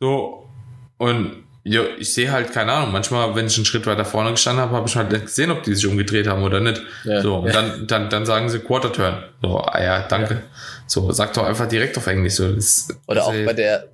So, 0.00 0.48
und 0.96 1.44
ja, 1.62 1.82
ich 1.98 2.12
sehe 2.12 2.32
halt, 2.32 2.52
keine 2.52 2.72
Ahnung, 2.72 2.92
manchmal, 2.92 3.36
wenn 3.36 3.46
ich 3.46 3.56
einen 3.56 3.66
Schritt 3.66 3.86
weiter 3.86 4.04
vorne 4.04 4.30
gestanden 4.32 4.64
habe, 4.64 4.74
habe 4.74 4.88
ich 4.88 4.96
halt 4.96 5.12
nicht 5.12 5.26
gesehen, 5.26 5.50
ob 5.50 5.62
die 5.62 5.74
sich 5.74 5.86
umgedreht 5.86 6.26
haben 6.26 6.42
oder 6.42 6.60
nicht. 6.60 6.80
Ja, 7.04 7.20
so, 7.20 7.36
und 7.36 7.48
ja. 7.48 7.52
dann, 7.52 7.86
dann, 7.86 8.10
dann 8.10 8.26
sagen 8.26 8.48
sie 8.48 8.58
Quarter 8.58 8.92
Turn. 8.92 9.22
So, 9.42 9.58
ah 9.60 9.80
ja, 9.82 10.00
danke. 10.08 10.42
So, 10.86 11.12
sag 11.12 11.34
doch 11.34 11.44
einfach 11.44 11.68
direkt 11.68 11.96
auf 11.98 12.06
Englisch. 12.06 12.34
So, 12.34 12.50
das, 12.52 12.88
Oder 13.06 13.24
auch 13.26 13.32
das- 13.32 13.44
bei 13.46 13.52
der, 13.52 13.88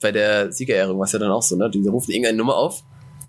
bei 0.00 0.12
der 0.12 0.52
Siegerehrung 0.52 0.98
war 0.98 1.04
es 1.06 1.12
ja 1.12 1.18
dann 1.18 1.30
auch 1.30 1.42
so, 1.42 1.56
ne? 1.56 1.70
Die 1.70 1.86
rufen 1.86 2.10
irgendeine 2.12 2.36
Nummer 2.38 2.56
auf 2.56 2.82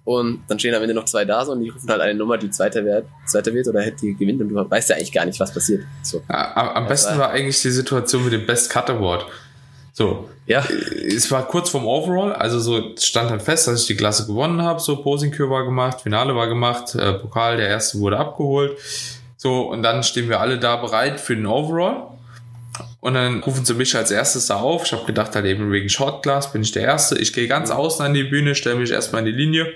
und 0.03 0.41
dann 0.47 0.57
stehen 0.57 0.73
am 0.73 0.81
Ende 0.81 0.95
noch 0.95 1.05
zwei 1.05 1.25
da 1.25 1.45
so 1.45 1.51
und 1.51 1.61
die 1.61 1.69
rufen 1.69 1.89
halt 1.89 2.01
eine 2.01 2.15
Nummer, 2.15 2.37
die 2.37 2.49
zweiter 2.49 2.83
wird, 2.85 3.05
zweiter 3.25 3.53
wird 3.53 3.67
oder 3.67 3.89
die 3.91 4.15
gewinnt 4.15 4.41
und 4.41 4.49
du 4.49 4.55
weißt 4.69 4.89
ja 4.89 4.95
eigentlich 4.95 5.11
gar 5.11 5.25
nicht, 5.25 5.39
was 5.39 5.53
passiert. 5.53 5.83
So. 6.01 6.21
Ja, 6.29 6.73
am, 6.75 6.87
besten 6.87 7.11
war- 7.11 7.19
war 7.27 7.29
eigentlich 7.31 7.61
die 7.61 7.69
Situation 7.71 8.23
mit 8.23 8.33
dem 8.33 8.45
Best 8.45 8.69
Cut 8.71 8.89
Award. 8.89 9.25
So, 9.93 10.29
Ja, 10.47 10.63
es 11.05 11.29
war 11.31 11.45
kurz 11.47 11.69
vorm 11.69 11.85
Overall, 11.85 12.33
also 12.33 12.59
so 12.59 12.95
stand 12.97 13.29
dann 13.29 13.39
fest, 13.41 13.67
dass 13.67 13.81
ich 13.81 13.87
die 13.87 13.95
Klasse 13.95 14.25
gewonnen 14.25 14.61
habe. 14.61 14.79
So 14.79 15.01
Posing-Kür 15.01 15.49
war 15.49 15.65
gemacht, 15.65 16.01
Finale 16.01 16.33
war 16.35 16.47
gemacht, 16.47 16.95
äh, 16.95 17.13
Pokal, 17.13 17.57
der 17.57 17.67
erste 17.67 17.99
wurde 17.99 18.17
abgeholt. 18.17 18.77
So, 19.37 19.69
und 19.69 19.83
dann 19.83 20.03
stehen 20.03 20.29
wir 20.29 20.39
alle 20.39 20.57
da 20.59 20.77
bereit 20.77 21.19
für 21.19 21.35
den 21.35 21.45
Overall. 21.45 22.07
Und 23.01 23.15
dann 23.15 23.41
rufen 23.41 23.65
sie 23.65 23.73
mich 23.73 23.95
als 23.97 24.11
erstes 24.11 24.45
da 24.45 24.57
auf. 24.57 24.85
Ich 24.85 24.93
habe 24.93 25.05
gedacht, 25.05 25.35
halt 25.35 25.45
eben 25.45 25.71
wegen 25.71 25.89
Shortglass 25.89 26.53
bin 26.53 26.61
ich 26.61 26.71
der 26.71 26.83
Erste. 26.83 27.17
Ich 27.17 27.33
gehe 27.33 27.47
ganz 27.47 27.71
außen 27.71 28.05
an 28.05 28.13
die 28.13 28.23
Bühne, 28.23 28.53
stelle 28.53 28.75
mich 28.75 28.91
erstmal 28.91 29.21
in 29.21 29.25
die 29.25 29.41
Linie. 29.41 29.73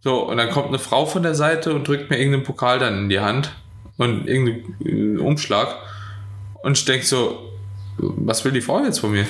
So, 0.00 0.28
und 0.28 0.36
dann 0.36 0.50
kommt 0.50 0.68
eine 0.68 0.80
Frau 0.80 1.06
von 1.06 1.22
der 1.22 1.36
Seite 1.36 1.72
und 1.72 1.86
drückt 1.86 2.10
mir 2.10 2.18
irgendeinen 2.18 2.44
Pokal 2.44 2.80
dann 2.80 2.98
in 2.98 3.08
die 3.08 3.20
Hand 3.20 3.52
und 3.96 4.26
irgendeinen 4.26 5.20
Umschlag. 5.20 5.76
Und 6.62 6.76
ich 6.76 6.84
denk 6.84 7.04
so, 7.04 7.52
was 7.98 8.44
will 8.44 8.52
die 8.52 8.60
Frau 8.60 8.82
jetzt 8.84 8.98
von 8.98 9.12
mir? 9.12 9.26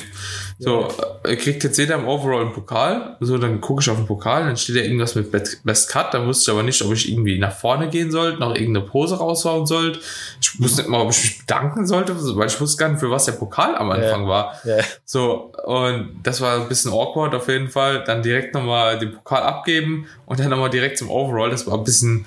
So, 0.59 0.89
äh, 1.25 1.37
kriegt 1.37 1.63
jetzt 1.65 1.77
jeder 1.77 1.97
im 1.97 2.09
Overall 2.09 2.43
einen 2.43 2.53
Pokal. 2.55 3.17
So, 3.21 3.37
dann 3.37 3.61
gucke 3.61 3.83
ich 3.83 3.91
auf 3.91 3.99
den 3.99 4.07
Pokal, 4.07 4.45
dann 4.47 4.57
steht 4.57 4.77
da 4.77 4.81
irgendwas 4.81 5.15
mit 5.15 5.31
Best 5.31 5.89
Cut. 5.91 6.15
Da 6.15 6.27
wusste 6.27 6.51
ich 6.51 6.55
aber 6.57 6.63
nicht, 6.63 6.81
ob 6.83 6.93
ich 6.95 7.11
irgendwie 7.11 7.39
nach 7.39 7.53
vorne 7.55 7.89
gehen 7.91 8.11
sollte, 8.11 8.39
noch 8.39 8.55
irgendeine 8.55 8.87
Pose 8.87 9.17
raushauen 9.19 9.67
sollte. 9.67 9.99
Ich 10.41 10.59
wusste 10.59 10.81
nicht 10.83 10.89
mal, 10.91 11.03
ob 11.03 11.11
ich 11.11 11.23
mich 11.23 11.39
bedanken 11.41 11.87
sollte, 11.87 12.15
weil 12.37 12.47
ich 12.47 12.59
wusste 12.59 12.79
gar 12.79 12.89
nicht, 12.89 13.01
für 13.01 13.11
was 13.11 13.27
der 13.27 13.33
Pokal 13.33 13.77
am 13.77 13.91
Anfang 13.91 14.27
war. 14.29 14.59
ja. 14.65 14.79
So, 15.05 15.53
und 15.65 16.21
das 16.23 16.41
war 16.41 16.61
ein 16.61 16.69
bisschen 16.69 16.91
awkward 16.91 17.35
auf 17.35 17.49
jeden 17.49 17.69
Fall. 17.69 18.05
Dann 18.05 18.23
direkt 18.23 18.55
nochmal 18.55 18.99
den 18.99 19.13
Pokal 19.13 19.43
abgeben 19.43 20.07
und 20.25 20.41
dann 20.41 20.49
nochmal 20.49 20.71
direkt 20.71 20.97
zum 20.97 21.11
Overall. 21.11 21.51
Das 21.51 21.67
war 21.67 21.75
ein 21.77 21.85
bisschen, 21.85 22.25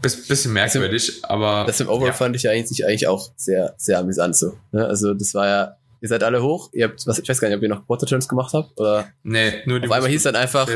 bis- 0.00 0.26
bisschen 0.28 0.54
merkwürdig, 0.54 1.20
aber. 1.24 1.64
Das 1.66 1.78
im 1.80 1.88
Overall 1.88 2.06
ja. 2.08 2.12
fand 2.14 2.36
ich 2.36 2.44
ja 2.44 2.52
eigentlich, 2.52 2.86
eigentlich 2.86 3.06
auch 3.06 3.30
sehr, 3.36 3.74
sehr 3.76 3.98
amüsant 3.98 4.34
so. 4.34 4.56
Ne? 4.72 4.86
Also 4.86 5.12
das 5.12 5.34
war 5.34 5.46
ja, 5.46 5.76
ihr 6.00 6.08
seid 6.08 6.22
alle 6.22 6.42
hoch, 6.42 6.70
ihr 6.72 6.86
habt, 6.86 7.06
was, 7.06 7.18
ich 7.18 7.28
weiß 7.28 7.40
gar 7.40 7.48
nicht, 7.48 7.56
ob 7.56 7.62
ihr 7.62 7.68
noch 7.68 7.86
Quarter 7.86 8.06
Turns 8.06 8.28
gemacht 8.28 8.52
habt 8.54 8.78
oder 8.80 9.08
Nee, 9.22 9.52
nur 9.66 9.80
die 9.80 9.86
auf 9.88 9.92
einmal 9.94 10.10
hieß 10.10 10.22
dann 10.24 10.36
einfach. 10.36 10.68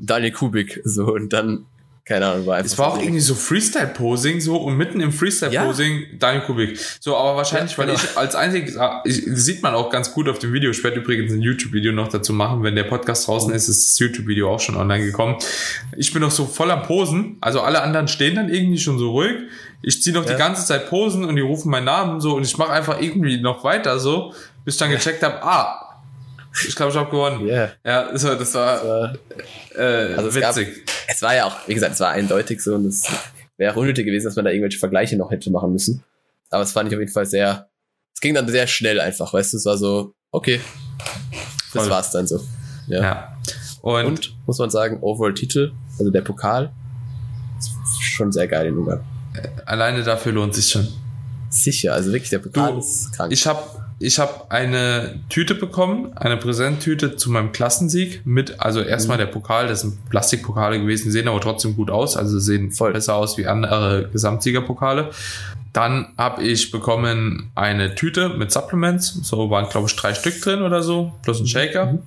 Daniel 0.00 0.32
Kubik 0.32 0.80
so 0.84 1.06
und 1.12 1.32
dann, 1.32 1.66
keine 2.04 2.26
Ahnung, 2.26 2.46
war 2.46 2.56
einfach 2.56 2.72
Es 2.72 2.78
war 2.78 2.88
auch 2.88 2.98
irgendwie 2.98 3.20
so 3.20 3.34
Freestyle-Posing, 3.34 4.40
so 4.40 4.56
und 4.56 4.76
mitten 4.76 5.00
im 5.00 5.12
Freestyle-Posing 5.12 6.18
Daniel 6.18 6.42
Kubik. 6.44 6.78
So, 6.98 7.16
aber 7.16 7.36
wahrscheinlich, 7.36 7.72
Ja, 7.72 7.78
weil 7.78 7.86
genau. 7.88 7.98
ich 8.02 8.16
als 8.16 8.34
einziges, 8.34 8.76
ah, 8.78 9.02
ich, 9.04 9.22
sieht 9.26 9.62
man 9.62 9.74
auch 9.74 9.90
ganz 9.90 10.12
gut 10.12 10.28
auf 10.28 10.38
dem 10.38 10.52
Video. 10.52 10.70
Ich 10.70 10.82
werde 10.82 10.98
übrigens 11.00 11.32
ein 11.32 11.40
YouTube-Video 11.40 11.92
noch 11.92 12.08
dazu 12.08 12.32
machen. 12.32 12.62
Wenn 12.62 12.74
der 12.74 12.84
Podcast 12.84 13.28
draußen 13.28 13.52
ist, 13.54 13.68
ist 13.68 13.90
das 13.92 13.98
YouTube-Video 13.98 14.50
auch 14.52 14.60
schon 14.60 14.76
online 14.76 15.04
gekommen. 15.04 15.36
Ich 15.96 16.12
bin 16.12 16.22
noch 16.22 16.30
so 16.32 16.46
voll 16.46 16.70
am 16.70 16.82
Posen. 16.82 17.36
Also 17.40 17.60
alle 17.60 17.82
anderen 17.82 18.08
stehen 18.08 18.34
dann 18.34 18.48
irgendwie 18.52 18.78
schon 18.78 18.98
so 18.98 19.10
ruhig. 19.10 19.34
Ich 19.82 20.02
ziehe 20.02 20.14
noch 20.14 20.26
Ja. 20.26 20.32
die 20.32 20.38
ganze 20.38 20.66
Zeit 20.66 20.88
Posen 20.90 21.24
und 21.24 21.36
die 21.36 21.42
rufen 21.42 21.70
meinen 21.70 21.84
Namen 21.84 22.20
so 22.20 22.34
und 22.34 22.42
ich 22.44 22.58
mache 22.58 22.70
einfach 22.72 23.00
irgendwie 23.00 23.40
noch 23.40 23.64
weiter 23.64 23.98
so, 23.98 24.34
bis 24.64 24.74
ich 24.74 24.78
dann 24.78 24.90
gecheckt 24.90 25.22
habe, 25.22 25.42
ah, 25.42 26.02
ich 26.66 26.74
glaube, 26.74 26.90
ich 26.92 26.98
habe 26.98 27.10
gewonnen. 27.10 27.46
Yeah. 27.46 27.70
Ja, 27.84 28.16
so, 28.18 28.34
das 28.34 28.52
war 28.54 29.14
Äh, 29.76 30.14
Also 30.14 30.28
es 30.28 30.40
gab- 30.40 30.56
witzig. 30.56 30.84
es 31.08 31.22
war 31.22 31.34
ja 31.34 31.44
auch, 31.46 31.56
wie 31.68 31.74
gesagt, 31.74 31.94
es 31.94 32.00
war 32.00 32.10
eindeutig 32.10 32.60
so 32.62 32.74
und 32.74 32.86
es 32.86 33.04
wäre 33.56 33.72
auch 33.72 33.76
unnötig 33.76 34.04
gewesen, 34.06 34.24
dass 34.26 34.36
man 34.36 34.44
da 34.44 34.50
irgendwelche 34.50 34.78
Vergleiche 34.78 35.16
noch 35.16 35.30
hätte 35.30 35.50
machen 35.50 35.72
müssen. 35.72 36.02
aber 36.50 36.62
es 36.64 36.72
fand 36.72 36.88
ich 36.88 36.94
auf 36.96 37.00
jeden 37.00 37.12
Fall 37.12 37.26
sehr, 37.26 37.68
es 38.12 38.20
ging 38.20 38.34
dann 38.34 38.48
sehr 38.48 38.66
schnell 38.66 39.00
einfach, 39.00 39.32
weißt 39.32 39.52
du, 39.52 39.56
es 39.58 39.64
war 39.66 39.78
so, 39.78 40.12
okay, 40.32 40.60
das 41.72 41.82
Voll. 41.84 41.90
war's 41.90 42.10
dann 42.10 42.26
so. 42.26 42.40
Ja. 42.88 43.02
Ja. 43.02 43.36
Und, 43.82 44.04
Und, 44.06 44.36
muss 44.46 44.58
man 44.58 44.68
sagen, 44.70 44.98
Overall-Titel, 45.00 45.72
also 45.98 46.10
der 46.10 46.22
Pokal, 46.22 46.72
ist 47.60 48.02
schon 48.02 48.32
sehr 48.32 48.48
geil 48.48 48.66
in 48.66 48.76
Ungarn. 48.76 49.04
alleine 49.64 50.02
dafür 50.02 50.32
lohnt 50.32 50.54
sich 50.56 50.68
schon. 50.70 50.88
Sicher, 51.48 51.94
also 51.94 52.12
wirklich, 52.12 52.30
der 52.30 52.40
Pokal 52.40 52.72
Du, 52.72 52.78
ist 52.80 53.12
krank. 53.12 53.32
Ich 53.32 53.46
habe 53.46 53.62
ich 54.02 54.18
hab 54.18 54.50
eine 54.50 55.20
Tüte 55.28 55.54
bekommen, 55.54 56.16
eine 56.16 56.38
Präsenttüte 56.38 57.16
zu 57.16 57.30
meinem 57.30 57.52
Klassensieg 57.52 58.22
mit, 58.24 58.58
also 58.58 58.80
erstmal 58.80 59.18
Mhm. 59.18 59.20
der 59.20 59.26
Pokal, 59.26 59.68
das 59.68 59.82
sind 59.82 60.08
Plastikpokale 60.08 60.80
gewesen, 60.80 61.12
sehen 61.12 61.28
aber 61.28 61.40
trotzdem 61.40 61.76
gut 61.76 61.90
aus, 61.90 62.16
also 62.16 62.38
sehen 62.38 62.72
Voll. 62.72 62.94
besser 62.94 63.14
aus 63.14 63.36
wie 63.36 63.46
andere 63.46 64.08
Gesamtsiegerpokale. 64.10 65.10
Dann 65.74 66.06
habe 66.16 66.42
ich 66.42 66.70
bekommen 66.70 67.50
eine 67.54 67.94
Tüte 67.94 68.30
mit 68.30 68.50
Supplements, 68.50 69.20
so 69.22 69.50
waren 69.50 69.68
glaube 69.68 69.86
ich 69.88 69.94
drei 69.96 70.14
Stück 70.14 70.40
drin 70.40 70.62
oder 70.62 70.82
so, 70.82 71.12
plus 71.22 71.38
ein 71.40 71.46
Shaker. 71.46 71.92
Mhm. 71.92 71.98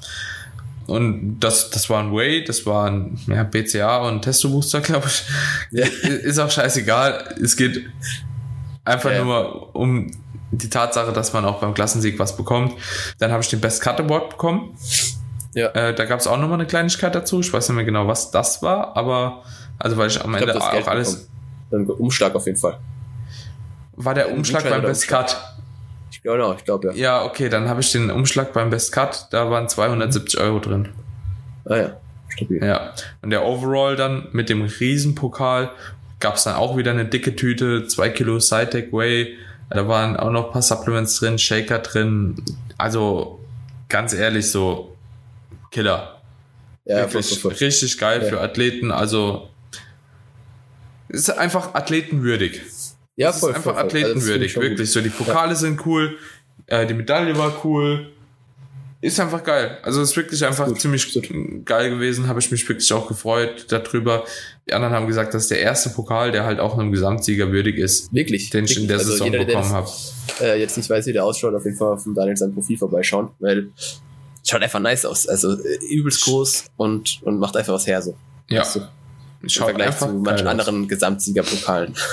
Und 0.87 1.39
das, 1.39 1.69
das 1.69 1.89
war 1.89 2.01
ein 2.01 2.11
Whey, 2.11 2.43
das 2.43 2.65
war 2.65 2.89
ein 2.89 3.17
ja, 3.27 3.43
BCA 3.43 4.07
und 4.07 4.23
Testo 4.23 4.49
Booster, 4.49 4.81
glaube 4.81 5.07
ich. 5.07 5.23
Ja. 5.71 5.85
Ist 5.85 6.39
auch 6.39 6.51
scheißegal. 6.51 7.35
Es 7.41 7.55
geht 7.55 7.85
einfach 8.83 9.11
Ja. 9.11 9.23
nur 9.23 9.75
um 9.75 10.11
die 10.57 10.69
Tatsache, 10.69 11.11
dass 11.11 11.33
man 11.33 11.45
auch 11.45 11.59
beim 11.59 11.73
Klassensieg 11.73 12.19
was 12.19 12.37
bekommt. 12.37 12.73
Dann 13.19 13.31
habe 13.31 13.41
ich 13.41 13.49
den 13.49 13.59
Best 13.59 13.81
Cut 13.81 13.99
Award 13.99 14.31
bekommen. 14.31 14.77
Ja. 15.53 15.67
Äh, 15.69 15.93
da 15.93 16.05
gab 16.05 16.19
es 16.19 16.27
auch 16.27 16.37
nochmal 16.37 16.59
eine 16.59 16.67
Kleinigkeit 16.67 17.13
dazu. 17.13 17.39
Ich 17.39 17.51
weiß 17.51 17.69
nicht 17.69 17.75
mehr 17.75 17.85
genau, 17.85 18.07
was 18.07 18.31
das 18.31 18.61
war, 18.61 18.95
aber 18.95 19.43
also 19.79 19.97
weil 19.97 20.07
ich 20.07 20.23
am 20.23 20.33
Ich 20.35 20.41
Ende 20.41 20.53
glaub, 20.53 20.73
auch 20.73 20.87
alles. 20.87 21.27
Dann 21.69 21.85
Umschlag 21.85 22.35
auf 22.35 22.45
jeden 22.45 22.57
Fall. 22.57 22.79
War 23.95 24.13
der 24.13 24.31
Umschlag 24.31 24.63
beim 24.63 24.81
Best 24.81 25.03
Umschlag? 25.03 25.27
Cut? 25.27 25.55
Ich 26.11 26.21
glaube, 26.21 26.37
genau, 26.37 26.53
ich 26.53 26.63
glaube, 26.63 26.87
ja. 26.87 26.93
Ja, 26.93 27.25
okay, 27.25 27.49
dann 27.49 27.67
habe 27.69 27.81
ich 27.81 27.91
den 27.91 28.09
Umschlag 28.09 28.53
beim 28.53 28.69
Best 28.69 28.91
Cut, 28.91 29.27
da 29.31 29.49
waren 29.49 29.67
270 29.67 30.39
Euro 30.39 30.59
drin. 30.59 30.89
Ah 31.65 31.75
ja, 31.75 31.97
stabil. 32.29 32.63
Ja. 32.63 32.93
Und 33.21 33.29
der 33.29 33.43
Overall 33.45 33.95
dann 33.95 34.27
mit 34.31 34.49
dem 34.49 34.63
Riesenpokal 34.63 35.71
gab 36.19 36.35
es 36.35 36.43
dann 36.43 36.55
auch 36.55 36.77
wieder 36.77 36.91
eine 36.91 37.05
dicke 37.05 37.35
Tüte, 37.35 37.87
zwei 37.87 38.09
Kilo 38.09 38.39
Cytec 38.39 38.93
Whey. 38.93 39.35
Da 39.69 39.87
waren 39.87 40.15
auch 40.17 40.29
noch 40.31 40.47
ein 40.47 40.51
paar 40.51 40.61
Supplements 40.61 41.17
drin, 41.19 41.37
Shaker 41.39 41.79
drin. 41.79 42.35
Also 42.77 43.39
ganz 43.89 44.13
ehrlich, 44.13 44.49
so 44.51 44.95
Killer. 45.71 46.21
Ja, 46.85 46.97
Wirklich 46.97 47.39
voll, 47.39 47.51
voll. 47.53 47.65
richtig 47.67 47.97
geil 47.97 48.21
Ja. 48.21 48.29
für 48.29 48.41
Athleten. 48.41 48.91
Also 48.91 49.49
ist 51.09 51.29
einfach 51.29 51.73
athletenwürdig. 51.73 52.61
Ja, 53.15 53.31
voll, 53.31 53.51
ist 53.51 53.57
einfach. 53.57 53.75
Also, 53.75 53.87
athletenwürdig, 53.87 54.51
schon 54.51 54.63
wirklich. 54.63 54.79
gut. 54.79 54.87
So, 54.93 55.01
die 55.01 55.09
Pokale 55.09 55.55
sind 55.55 55.85
cool, 55.85 56.17
äh, 56.67 56.85
die 56.85 56.93
Medaille 56.93 57.37
war 57.37 57.53
cool. 57.63 58.09
Ist 59.01 59.19
einfach 59.19 59.43
geil. 59.43 59.79
Also 59.83 60.01
ist 60.01 60.15
wirklich 60.15 60.45
einfach 60.45 60.65
Gut, 60.65 60.79
ziemlich 60.79 61.13
geil 61.65 61.89
gewesen. 61.89 62.27
Habe 62.27 62.39
ich 62.39 62.49
mich 62.51 62.67
wirklich 62.69 62.91
auch 62.93 63.05
gefreut 63.07 63.65
darüber. 63.69 64.23
Die 64.67 64.73
anderen 64.73 64.93
haben 64.93 65.07
gesagt, 65.07 65.33
das 65.33 65.43
ist 65.43 65.51
der 65.51 65.59
erste 65.59 65.89
Pokal, 65.89 66.31
der 66.31 66.45
halt 66.45 66.59
auch 66.59 66.77
einem 66.77 66.91
Gesamtsieger 66.91 67.51
würdig 67.51 67.77
ist, 67.77 68.13
Wirklich. 68.13 68.49
den 68.49 68.63
ich 68.65 68.77
in 68.79 68.87
der 68.87 68.97
Also 68.97 69.11
Saison 69.11 69.27
jeder, 69.27 69.39
der 69.39 69.45
bekommen 69.45 69.71
habe. 69.73 69.89
äh, 70.41 70.59
jetzt 70.59 70.77
nicht 70.77 70.89
weiß, 70.89 71.05
wie 71.05 71.13
der 71.13 71.25
ausschaut, 71.25 71.53
auf 71.53 71.65
jeden 71.65 71.75
Fall 71.77 71.97
von 71.97 72.13
Daniel 72.15 72.37
sein 72.37 72.53
Profil 72.53 72.77
vorbeischauen, 72.77 73.29
weil 73.39 73.67
schaut 74.45 74.61
einfach 74.61 74.79
nice 74.79 75.05
aus. 75.05 75.27
Also 75.27 75.53
äh, 75.53 75.79
übelst 75.89 76.23
groß 76.23 76.65
und, 76.77 77.19
und 77.23 77.39
macht 77.39 77.57
einfach 77.57 77.73
was 77.73 77.87
her 77.87 78.01
so. 78.01 78.15
Ja, 78.49 78.65
du, 78.73 78.79
Im 79.41 79.49
Vergleich 79.49 79.97
zu 79.97 80.07
manchen 80.07 80.47
anderen 80.47 80.87
Gesamtsiegerpokalen. 80.87 81.93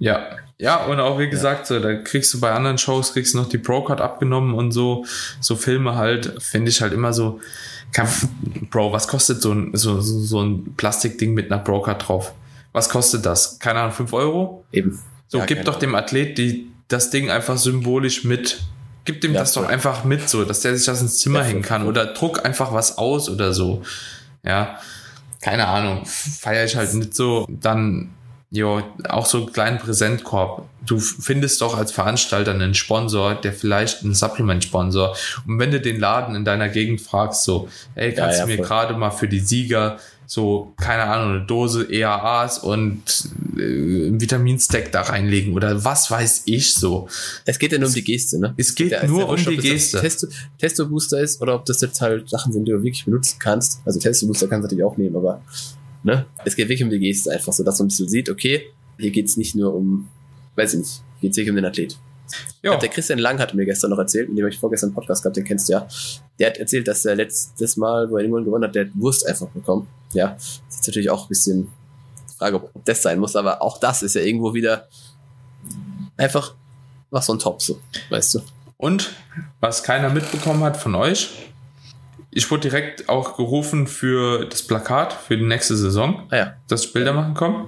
Ja, 0.00 0.28
ja, 0.58 0.84
und 0.84 0.98
auch 0.98 1.18
wie 1.18 1.28
gesagt, 1.28 1.66
so, 1.66 1.78
da 1.78 1.94
kriegst 1.94 2.34
du 2.34 2.40
bei 2.40 2.52
anderen 2.52 2.78
Shows, 2.78 3.12
kriegst 3.12 3.34
du 3.34 3.38
noch 3.38 3.48
die 3.48 3.58
Pro-Card 3.58 4.00
abgenommen 4.00 4.54
und 4.54 4.72
so, 4.72 5.04
so 5.40 5.54
Filme 5.54 5.94
halt, 5.94 6.42
finde 6.42 6.70
ich 6.70 6.80
halt 6.82 6.92
immer 6.92 7.12
so, 7.12 7.40
kann, 7.92 8.08
Bro, 8.70 8.92
was 8.92 9.08
kostet 9.08 9.40
so 9.40 9.52
ein, 9.52 9.70
so, 9.74 10.00
so, 10.00 10.20
so 10.20 10.42
ein 10.42 10.74
Plastikding 10.76 11.32
mit 11.32 11.50
einer 11.50 11.62
Pro-Card 11.62 12.08
drauf? 12.08 12.34
Was 12.72 12.88
kostet 12.88 13.24
das? 13.24 13.58
Keine 13.58 13.80
Ahnung, 13.80 13.92
5 13.92 14.12
Euro? 14.12 14.64
Eben. 14.72 14.98
So, 15.28 15.38
Ja, 15.38 15.46
gib 15.46 15.64
doch 15.64 15.78
dem 15.78 15.94
Athlet 15.94 16.36
die, 16.38 16.70
das 16.88 17.10
Ding 17.10 17.30
einfach 17.30 17.56
symbolisch 17.56 18.24
mit. 18.24 18.60
Gib 19.04 19.20
dem 19.20 19.32
Ja, 19.34 19.40
das 19.40 19.52
doch 19.52 19.66
einfach 19.66 20.04
mit, 20.04 20.28
so, 20.28 20.44
dass 20.44 20.60
der 20.60 20.76
sich 20.76 20.86
das 20.86 21.00
ins 21.00 21.18
Zimmer 21.18 21.44
hängen 21.44 21.62
kann 21.62 21.86
oder 21.86 22.06
druck 22.06 22.44
einfach 22.44 22.72
was 22.72 22.98
aus 22.98 23.28
oder 23.30 23.52
so. 23.54 23.82
Ja, 24.42 24.78
keine 25.40 25.66
Ahnung, 25.66 26.04
feiere 26.04 26.64
ich 26.64 26.76
halt 26.76 26.92
nicht 26.94 27.14
so. 27.14 27.46
Dann, 27.48 28.10
jo, 28.50 28.82
auch 29.08 29.26
so 29.26 29.38
einen 29.38 29.52
kleinen 29.52 29.78
Präsentkorb. 29.78 30.64
Du 30.86 30.98
findest 30.98 31.60
doch 31.60 31.76
als 31.76 31.92
Veranstalter 31.92 32.52
einen 32.52 32.74
Sponsor, 32.74 33.34
der 33.34 33.52
vielleicht 33.52 34.02
einen 34.02 34.14
Supplement-Sponsor. 34.14 35.14
Und 35.46 35.58
wenn 35.58 35.70
du 35.70 35.80
den 35.80 36.00
Laden 36.00 36.34
in 36.34 36.44
deiner 36.44 36.68
Gegend 36.68 37.00
fragst, 37.00 37.44
so, 37.44 37.68
ey, 37.94 38.14
kannst 38.14 38.38
Ja, 38.38 38.46
ja, 38.46 38.50
du 38.56 38.56
mir 38.60 38.66
gerade 38.66 38.94
mal 38.94 39.10
für 39.10 39.28
die 39.28 39.40
Sieger 39.40 39.98
so, 40.30 40.74
keine 40.76 41.04
Ahnung, 41.04 41.36
eine 41.36 41.46
Dose 41.46 41.90
EAAs 41.90 42.58
und 42.58 43.00
äh, 43.56 43.62
einen 43.62 44.20
Vitaminstack 44.20 44.92
da 44.92 45.00
reinlegen 45.00 45.54
oder 45.54 45.82
was 45.86 46.10
weiß 46.10 46.42
ich 46.44 46.74
so. 46.74 47.08
Es 47.46 47.58
geht 47.58 47.72
ja 47.72 47.78
nur 47.78 47.88
um 47.88 47.94
die 47.94 48.04
Geste, 48.04 48.38
ne? 48.38 48.52
Es 48.58 48.74
geht 48.74 48.90
Ja, 48.92 49.06
nur 49.06 49.24
um 49.24 49.30
ob 49.30 49.36
die 49.38 49.56
das 49.56 49.64
Geste. 49.64 50.00
Testo, 50.02 50.26
Testo 50.58 50.86
Booster 50.86 51.18
ist 51.20 51.40
oder 51.40 51.54
ob 51.54 51.64
das 51.64 51.80
jetzt 51.80 52.02
halt 52.02 52.28
Sachen 52.28 52.52
sind, 52.52 52.66
die 52.66 52.72
du 52.72 52.78
wirklich 52.82 53.06
benutzen 53.06 53.38
kannst. 53.38 53.80
Also 53.86 53.98
Testo 54.00 54.26
Booster 54.26 54.48
kannst 54.48 54.64
du 54.64 54.66
natürlich 54.66 54.84
auch 54.84 54.98
nehmen, 54.98 55.16
aber 55.16 55.40
ne? 56.02 56.26
Es 56.44 56.56
geht 56.56 56.68
wirklich 56.68 56.84
um 56.84 56.90
die 56.90 56.98
Geste 56.98 57.32
einfach 57.32 57.52
so, 57.52 57.64
dass 57.64 57.78
man 57.78 57.86
ein 57.86 57.88
bisschen 57.88 58.08
sieht, 58.08 58.30
okay, 58.30 58.70
hier 58.98 59.10
geht's 59.10 59.36
nicht 59.36 59.54
nur 59.54 59.74
um, 59.74 60.08
weiß 60.56 60.74
ich 60.74 60.80
nicht, 60.80 61.02
hier 61.20 61.28
geht's 61.28 61.36
wirklich 61.36 61.50
um 61.50 61.56
den 61.56 61.64
Athlet. 61.64 61.98
Glaub, 62.62 62.80
der 62.80 62.88
Christian 62.90 63.18
Lang 63.18 63.38
hat 63.38 63.54
mir 63.54 63.64
gestern 63.64 63.90
noch 63.90 63.98
erzählt, 63.98 64.28
mit 64.28 64.38
dem 64.38 64.46
ich 64.46 64.58
vorgestern 64.58 64.88
einen 64.88 64.94
Podcast 64.94 65.22
gehabt, 65.22 65.36
den 65.36 65.44
kennst 65.44 65.68
du 65.68 65.74
ja. 65.74 65.88
Der 66.38 66.48
hat 66.48 66.58
erzählt, 66.58 66.86
dass 66.86 67.04
er 67.04 67.14
letztes 67.14 67.76
Mal, 67.76 68.10
wo 68.10 68.16
er 68.16 68.22
irgendwann 68.22 68.44
gewonnen 68.44 68.64
hat, 68.64 68.74
der 68.74 68.86
hat 68.86 68.92
Wurst 68.94 69.26
einfach 69.26 69.48
bekommen. 69.48 69.86
Ja, 70.12 70.30
das 70.34 70.60
ist 70.68 70.86
natürlich 70.86 71.10
auch 71.10 71.24
ein 71.24 71.28
bisschen 71.28 71.68
Frage, 72.36 72.56
ob 72.56 72.84
das 72.84 73.02
sein 73.02 73.18
muss, 73.18 73.34
aber 73.34 73.62
auch 73.62 73.78
das 73.78 74.02
ist 74.02 74.14
ja 74.14 74.20
irgendwo 74.20 74.54
wieder 74.54 74.88
einfach 76.16 76.54
was 77.10 77.26
so 77.26 77.32
ein 77.32 77.38
Top, 77.38 77.62
so, 77.62 77.80
weißt 78.10 78.34
du. 78.34 78.40
Und 78.76 79.10
was 79.60 79.82
keiner 79.82 80.10
mitbekommen 80.10 80.62
hat 80.62 80.76
von 80.76 80.94
euch, 80.94 81.30
ich 82.38 82.50
wurde 82.52 82.62
direkt 82.62 83.08
auch 83.08 83.36
gerufen 83.36 83.86
für 83.88 84.44
das 84.46 84.62
Plakat 84.62 85.12
für 85.12 85.36
die 85.36 85.44
nächste 85.44 85.76
Saison, 85.76 86.26
Ah 86.30 86.36
ja, 86.36 86.52
dass 86.68 86.92
Bilder 86.92 87.12
machen 87.12 87.34
komme. 87.34 87.66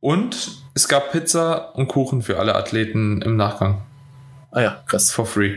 Und 0.00 0.36
es 0.74 0.86
gab 0.86 1.10
Pizza 1.12 1.74
und 1.74 1.88
Kuchen 1.88 2.20
für 2.22 2.38
alle 2.38 2.54
Athleten 2.54 3.22
im 3.22 3.36
Nachgang. 3.36 3.82
ah 4.52 4.60
ja, 4.60 4.82
krass. 4.86 5.10
For 5.10 5.24
free. 5.26 5.56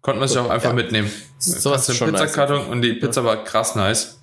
Konnte 0.00 0.20
man 0.20 0.28
sich 0.28 0.38
auch 0.38 0.48
einfach 0.48 0.70
Ja. 0.70 0.74
mitnehmen. 0.74 1.10
Ist 1.38 1.66
einen 1.66 1.82
schon 1.82 2.12
nice. 2.12 2.22
Pizzakarton 2.22 2.66
und 2.68 2.82
die 2.82 2.92
Pizza 2.94 3.24
war 3.24 3.42
krass 3.42 3.74
nice. 3.74 4.20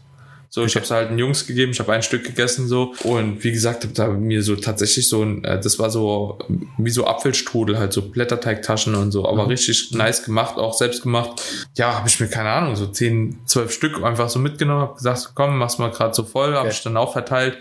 So, 0.56 0.64
ich 0.64 0.76
habe 0.76 0.86
es 0.86 0.92
halt 0.92 1.10
den 1.10 1.18
Jungs 1.18 1.48
gegeben, 1.48 1.72
ich 1.72 1.80
habe 1.80 1.94
ein 1.94 2.04
Stück 2.04 2.26
gegessen 2.26 2.68
so 2.68 2.94
und 3.06 3.44
wie 3.44 3.52
gesagt, 3.52 3.86
habe 3.86 3.94
da 3.96 4.08
mir 4.10 4.44
so 4.44 4.56
tatsächlich 4.56 5.10
so 5.10 5.24
ein, 5.24 5.44
äh, 5.44 5.60
das 5.60 5.80
war 5.80 5.90
so 5.90 6.38
wie 6.78 6.92
so 6.92 7.08
Apfelstrudel, 7.08 7.80
halt 7.80 7.92
so 7.92 8.04
Blätterteigtaschen 8.04 8.94
und 8.94 9.12
so, 9.12 9.28
aber 9.28 9.46
Mhm. 9.46 9.50
richtig 9.50 9.90
nice 9.94 10.22
gemacht, 10.24 10.58
auch 10.58 10.76
selbst 10.76 11.02
gemacht. 11.02 11.42
Ja, 11.76 11.96
habe 11.98 12.08
ich 12.08 12.20
mir 12.20 12.28
keine 12.28 12.50
Ahnung, 12.52 12.76
so 12.76 12.86
10, 12.86 13.40
12 13.48 13.72
Stück 13.74 14.04
einfach 14.04 14.30
so 14.30 14.38
mitgenommen, 14.38 14.82
habe 14.82 14.94
gesagt, 14.94 15.32
komm, 15.34 15.58
mach's 15.58 15.80
mal 15.80 15.90
gerade 15.90 16.14
so 16.14 16.22
voll, 16.24 16.54
habe 16.54 16.70
ich 16.70 16.84
dann 16.84 16.98
auch 16.98 17.14
verteilt. 17.14 17.58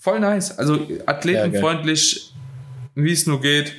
Voll 0.00 0.18
nice, 0.18 0.58
also 0.58 0.80
athletenfreundlich, 1.06 2.32
wie 2.96 3.12
es 3.12 3.28
nur 3.28 3.40
geht. 3.40 3.74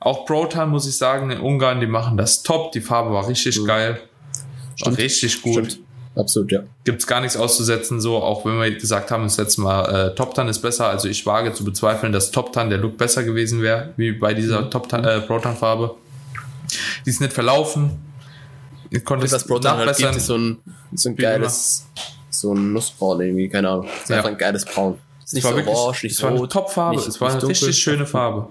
Auch 0.00 0.24
Proton 0.24 0.70
muss 0.70 0.88
ich 0.88 0.96
sagen, 0.96 1.30
in 1.30 1.40
Ungarn, 1.40 1.80
die 1.80 1.86
machen 1.86 2.16
das 2.16 2.42
top, 2.42 2.72
die 2.72 2.80
Farbe 2.80 3.12
war 3.12 3.28
richtig 3.28 3.60
Mhm. 3.60 3.66
geil. 3.66 4.00
War 4.80 4.96
richtig 4.96 5.42
gut 5.42 5.66
Stimmt. 5.66 5.78
Absolut, 6.14 6.52
ja. 6.52 6.60
gibt's 6.84 7.06
gar 7.06 7.20
nichts 7.22 7.36
auszusetzen, 7.38 8.00
so, 8.00 8.16
auch 8.18 8.44
wenn 8.44 8.60
wir 8.60 8.70
gesagt 8.72 9.10
haben, 9.10 9.22
das 9.24 9.38
letzte 9.38 9.62
Mal, 9.62 10.08
äh, 10.10 10.14
Top 10.14 10.34
Tan 10.34 10.46
ist 10.48 10.58
besser, 10.60 10.88
also 10.88 11.08
ich 11.08 11.24
wage 11.24 11.54
zu 11.54 11.64
bezweifeln, 11.64 12.12
dass 12.12 12.30
Top 12.30 12.52
Tan 12.52 12.68
der 12.68 12.78
Look 12.78 12.98
besser 12.98 13.24
gewesen 13.24 13.62
wäre, 13.62 13.94
wie 13.96 14.12
bei 14.12 14.34
dieser 14.34 14.60
Mhm. 14.62 14.70
Top 14.70 14.88
Tan, 14.90 15.04
äh, 15.04 15.20
Proton 15.22 15.56
Farbe. 15.56 15.94
Die 17.06 17.10
ist 17.10 17.20
nicht 17.20 17.32
verlaufen. 17.32 17.98
Ich 18.90 19.04
konnte 19.06 19.24
es 19.24 19.44
Proton 19.44 19.70
halt 19.70 19.86
nachbessern. 19.86 20.10
gibt, 20.10 20.16
ist 20.20 20.26
so 20.26 20.36
ein, 20.36 20.58
so 20.92 21.08
ein 21.08 21.16
geiles, 21.16 21.86
so 22.28 22.52
ein 22.54 22.74
Nussbraun 22.74 23.20
irgendwie, 23.22 23.48
keine 23.48 23.70
Ahnung. 23.70 23.86
ist 24.02 24.10
Ja. 24.10 24.16
einfach 24.16 24.30
ein 24.30 24.36
geiles 24.38 24.66
Braun. 24.66 24.98
Ist 25.24 25.32
nicht 25.32 25.44
es 25.44 25.48
so 25.48 25.48
war 25.50 25.56
wirklich, 25.56 25.74
orange, 25.76 26.02
nicht 26.02 26.12
es 26.12 26.18
so 26.18 26.24
war 26.26 26.30
eine. 26.36 26.48
Top-Farbe, 26.48 27.00
es 27.00 27.20
war 27.22 27.30
eine 27.30 27.38
dunkel. 27.40 27.56
richtig 27.56 27.78
schöne 27.78 28.04
Farbe. 28.06 28.48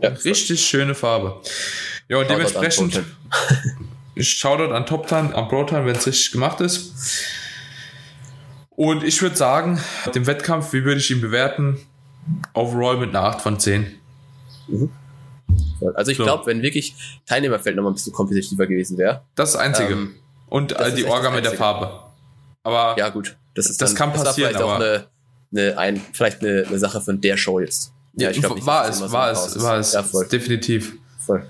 Ja, 0.00 0.08
Richtig 0.10 0.64
schöne 0.66 0.94
Farbe. 0.94 1.40
Ja, 2.08 2.18
und 2.18 2.30
dementsprechend, 2.30 3.02
Shoutout 4.18 4.72
an 4.74 4.86
Top 4.86 5.06
Tan, 5.06 5.32
an 5.34 5.48
Proton, 5.48 5.84
wenn 5.86 5.96
es 5.96 6.06
richtig 6.06 6.32
gemacht 6.32 6.60
ist. 6.60 6.92
Und 8.70 9.04
ich 9.04 9.20
würde 9.22 9.36
sagen, 9.36 9.80
dem 10.14 10.26
Wettkampf, 10.26 10.72
wie 10.72 10.84
würde 10.84 11.00
ich 11.00 11.10
ihn 11.10 11.20
bewerten? 11.20 11.78
Overall 12.54 12.96
mit 12.98 13.10
einer 13.10 13.22
8 13.22 13.40
von 13.40 13.58
10. 13.60 13.94
Also 15.94 16.10
ich 16.10 16.16
So. 16.18 16.24
glaube, 16.24 16.46
wenn 16.46 16.62
wirklich 16.62 16.94
Teilnehmerfeld 17.26 17.76
nochmal 17.76 17.92
ein 17.92 17.94
bisschen 17.94 18.12
kompetitiver 18.12 18.66
gewesen 18.66 18.98
wäre. 18.98 19.22
Das 19.34 19.52
das 19.52 19.60
Einzige. 19.60 19.92
Ähm, 19.92 20.14
Und 20.48 20.72
das 20.72 20.94
die 20.94 21.04
Orga 21.04 21.28
das 21.28 21.34
mit 21.36 21.44
der. 21.44 21.52
Farbe. 21.52 21.90
Aber 22.62 22.96
Ja, 22.98 23.08
gut. 23.10 23.36
Das 23.54 23.70
ist 23.70 23.80
Das 23.80 23.94
kann 23.94 24.10
war 24.14 24.24
passieren, 24.24 24.50
vielleicht 24.50 24.62
auch 24.62 24.72
aber- 24.74 24.84
eine, 24.84 25.06
eine, 25.54 25.78
ein, 25.78 26.02
vielleicht 26.12 26.42
eine, 26.42 26.64
eine 26.66 26.78
Sache 26.78 27.00
von 27.00 27.20
der 27.20 27.36
Show 27.36 27.60
jetzt. 27.60 27.92
Ja, 28.14 28.30
ich 28.30 28.40
glaube, 28.40 28.64
war 28.66 28.88
es, 28.88 29.00
war 29.12 29.30
es, 29.30 29.62
war 29.62 29.76
es, 29.78 30.28
definitiv. 30.28 30.94
Voll. 31.18 31.46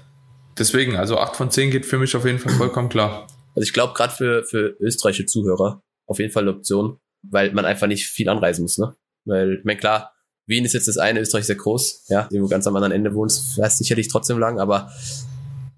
Deswegen, 0.58 0.96
also 0.96 1.18
8 1.18 1.36
von 1.36 1.50
10 1.50 1.70
geht 1.70 1.86
für 1.86 1.98
mich 1.98 2.16
auf 2.16 2.24
jeden 2.24 2.38
Fall 2.38 2.52
vollkommen 2.52 2.88
klar. 2.88 3.26
Also 3.54 3.66
ich 3.66 3.72
glaube, 3.72 3.94
gerade 3.94 4.12
für, 4.12 4.44
für 4.44 4.76
österreichische 4.80 5.26
Zuhörer 5.26 5.82
auf 6.06 6.18
jeden 6.18 6.32
Fall 6.32 6.42
eine 6.42 6.52
Option, 6.52 6.98
weil 7.22 7.52
man 7.52 7.64
einfach 7.64 7.86
nicht 7.86 8.06
viel 8.06 8.28
anreisen 8.28 8.62
muss, 8.62 8.78
ne? 8.78 8.94
Weil, 9.24 9.56
ich 9.58 9.64
meine, 9.64 9.78
klar, 9.78 10.12
Wien 10.46 10.64
ist 10.64 10.74
jetzt 10.74 10.88
das 10.88 10.98
eine, 10.98 11.20
Österreich 11.20 11.40
ist 11.40 11.46
sehr 11.48 11.56
groß, 11.56 12.04
ja, 12.08 12.28
irgendwo 12.30 12.48
ganz 12.48 12.66
am 12.66 12.76
anderen 12.76 12.92
Ende 12.92 13.14
wohnst, 13.14 13.54
fährst 13.54 13.78
sicherlich 13.78 14.08
trotzdem 14.08 14.38
lang, 14.38 14.60
aber 14.60 14.92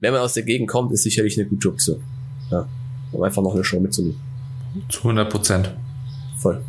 wenn 0.00 0.12
man 0.12 0.20
aus 0.20 0.34
der 0.34 0.42
Gegend 0.42 0.68
kommt, 0.68 0.92
ist 0.92 1.02
sicherlich 1.02 1.38
eine 1.38 1.48
gute 1.48 1.68
Option. 1.68 2.02
Ja, 2.50 2.68
um 3.12 3.22
einfach 3.22 3.42
noch 3.42 3.54
eine 3.54 3.64
Show 3.64 3.80
mitzunehmen. 3.80 4.20
Zu 4.88 4.98
100 5.00 5.30
Prozent. 5.30 5.70
Voll. 6.38 6.62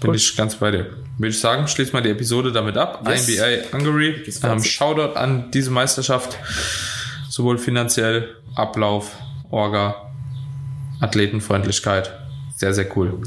Bin 0.00 0.10
cool. 0.10 0.16
ich 0.16 0.36
ganz 0.36 0.56
bei 0.56 0.70
dir. 0.70 0.86
Würde 1.16 1.30
ich 1.30 1.40
sagen, 1.40 1.66
schließt 1.66 1.92
mal 1.92 2.02
die 2.02 2.10
Episode 2.10 2.52
damit 2.52 2.76
ab. 2.76 3.04
Yes. 3.08 3.28
INBA 3.28 3.72
Hungary. 3.72 4.22
Ähm, 4.44 4.62
Shoutout 4.62 5.18
an 5.18 5.50
diese 5.50 5.70
Meisterschaft. 5.70 6.36
Sowohl 7.38 7.58
finanziell, 7.58 8.34
Ablauf, 8.56 9.16
Orga, 9.48 10.10
Athletenfreundlichkeit 10.98 12.12
sehr, 12.56 12.74
sehr 12.74 12.96
cool. 12.96 13.20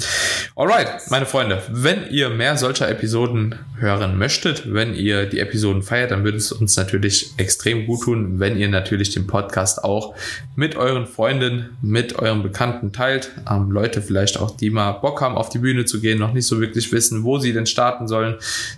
Alright, 0.62 1.10
meine 1.10 1.26
Freunde, 1.26 1.60
wenn 1.72 2.08
ihr 2.12 2.30
mehr 2.30 2.56
solcher 2.56 2.88
Episoden 2.88 3.56
hören 3.80 4.16
möchtet, 4.20 4.72
wenn 4.72 4.94
ihr 4.94 5.26
die 5.26 5.40
Episoden 5.40 5.82
feiert, 5.82 6.12
dann 6.12 6.24
würde 6.24 6.38
es 6.38 6.52
uns 6.52 6.78
natürlich 6.78 7.32
extrem 7.38 7.88
gut 7.88 8.04
tun, 8.04 8.40
wenn 8.40 8.56
ihr 8.56 8.70
natürlich 8.70 9.10
den 9.10 9.26
Podcast 9.26 9.84
auch 9.84 10.14
mit 10.56 10.76
euren 10.76 11.08
Freunden, 11.08 11.72
mit 11.82 12.20
euren 12.20 12.44
Bekannten 12.44 12.92
teilt. 12.92 13.32
Ähm, 13.50 13.72
Leute 13.72 14.04
vielleicht 14.04 14.40
auch, 14.40 14.56
die 14.56 14.70
mal 14.70 14.92
Bock 14.92 15.20
haben, 15.22 15.34
auf 15.34 15.50
die 15.50 15.58
Bühne 15.58 15.86
zu 15.86 16.00
gehen, 16.00 16.20
noch 16.20 16.32
nicht 16.32 16.46
so 16.46 16.62
wirklich 16.62 16.92
wissen, 16.92 17.24
wo 17.24 17.40
sie 17.40 17.54
denn 17.54 17.66
starten 17.66 18.08
sollen. 18.08 18.36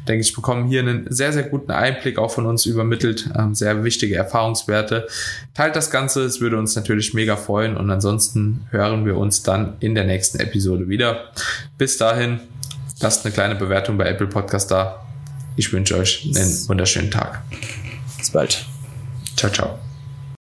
Denke 0.08 0.22
ich, 0.22 0.34
bekommen 0.34 0.70
hier 0.70 0.80
einen 0.80 1.08
sehr, 1.12 1.34
sehr 1.34 1.44
guten 1.44 1.72
Einblick 1.72 2.18
auch 2.18 2.32
von 2.32 2.46
uns 2.46 2.66
übermittelt. 2.66 3.30
Ähm, 3.38 3.56
sehr 3.56 3.84
wichtige 3.84 4.16
Erfahrungswerte. 4.16 5.06
Teilt 5.54 5.76
das 5.76 5.92
Ganze, 5.92 6.24
es 6.24 6.40
würde 6.40 6.58
uns 6.58 6.78
natürlich 6.78 7.14
mega 7.14 7.36
freuen 7.36 7.76
und 7.76 7.92
ansonsten 7.92 8.68
hören 8.70 9.06
wir 9.06 9.18
uns 9.18 9.44
dann 9.44 9.74
in 9.82 9.96
der 9.96 10.06
nächsten 10.06 10.40
Episode 10.40 10.88
wieder. 10.88 11.26
Bis 11.78 11.98
dahin, 11.98 12.40
lasst 13.00 13.26
eine 13.26 13.34
kleine 13.34 13.56
Bewertung 13.56 13.98
bei 13.98 14.06
Apple 14.06 14.28
Podcast 14.28 14.72
da. 14.72 15.06
Ich 15.56 15.72
wünsche 15.72 15.98
euch 15.98 16.26
einen 16.36 16.68
wunderschönen 16.68 17.12
Tag. 17.12 17.42
Bis 18.18 18.32
bald. 18.32 18.66
Ciao, 19.36 19.52
ciao. 19.52 19.80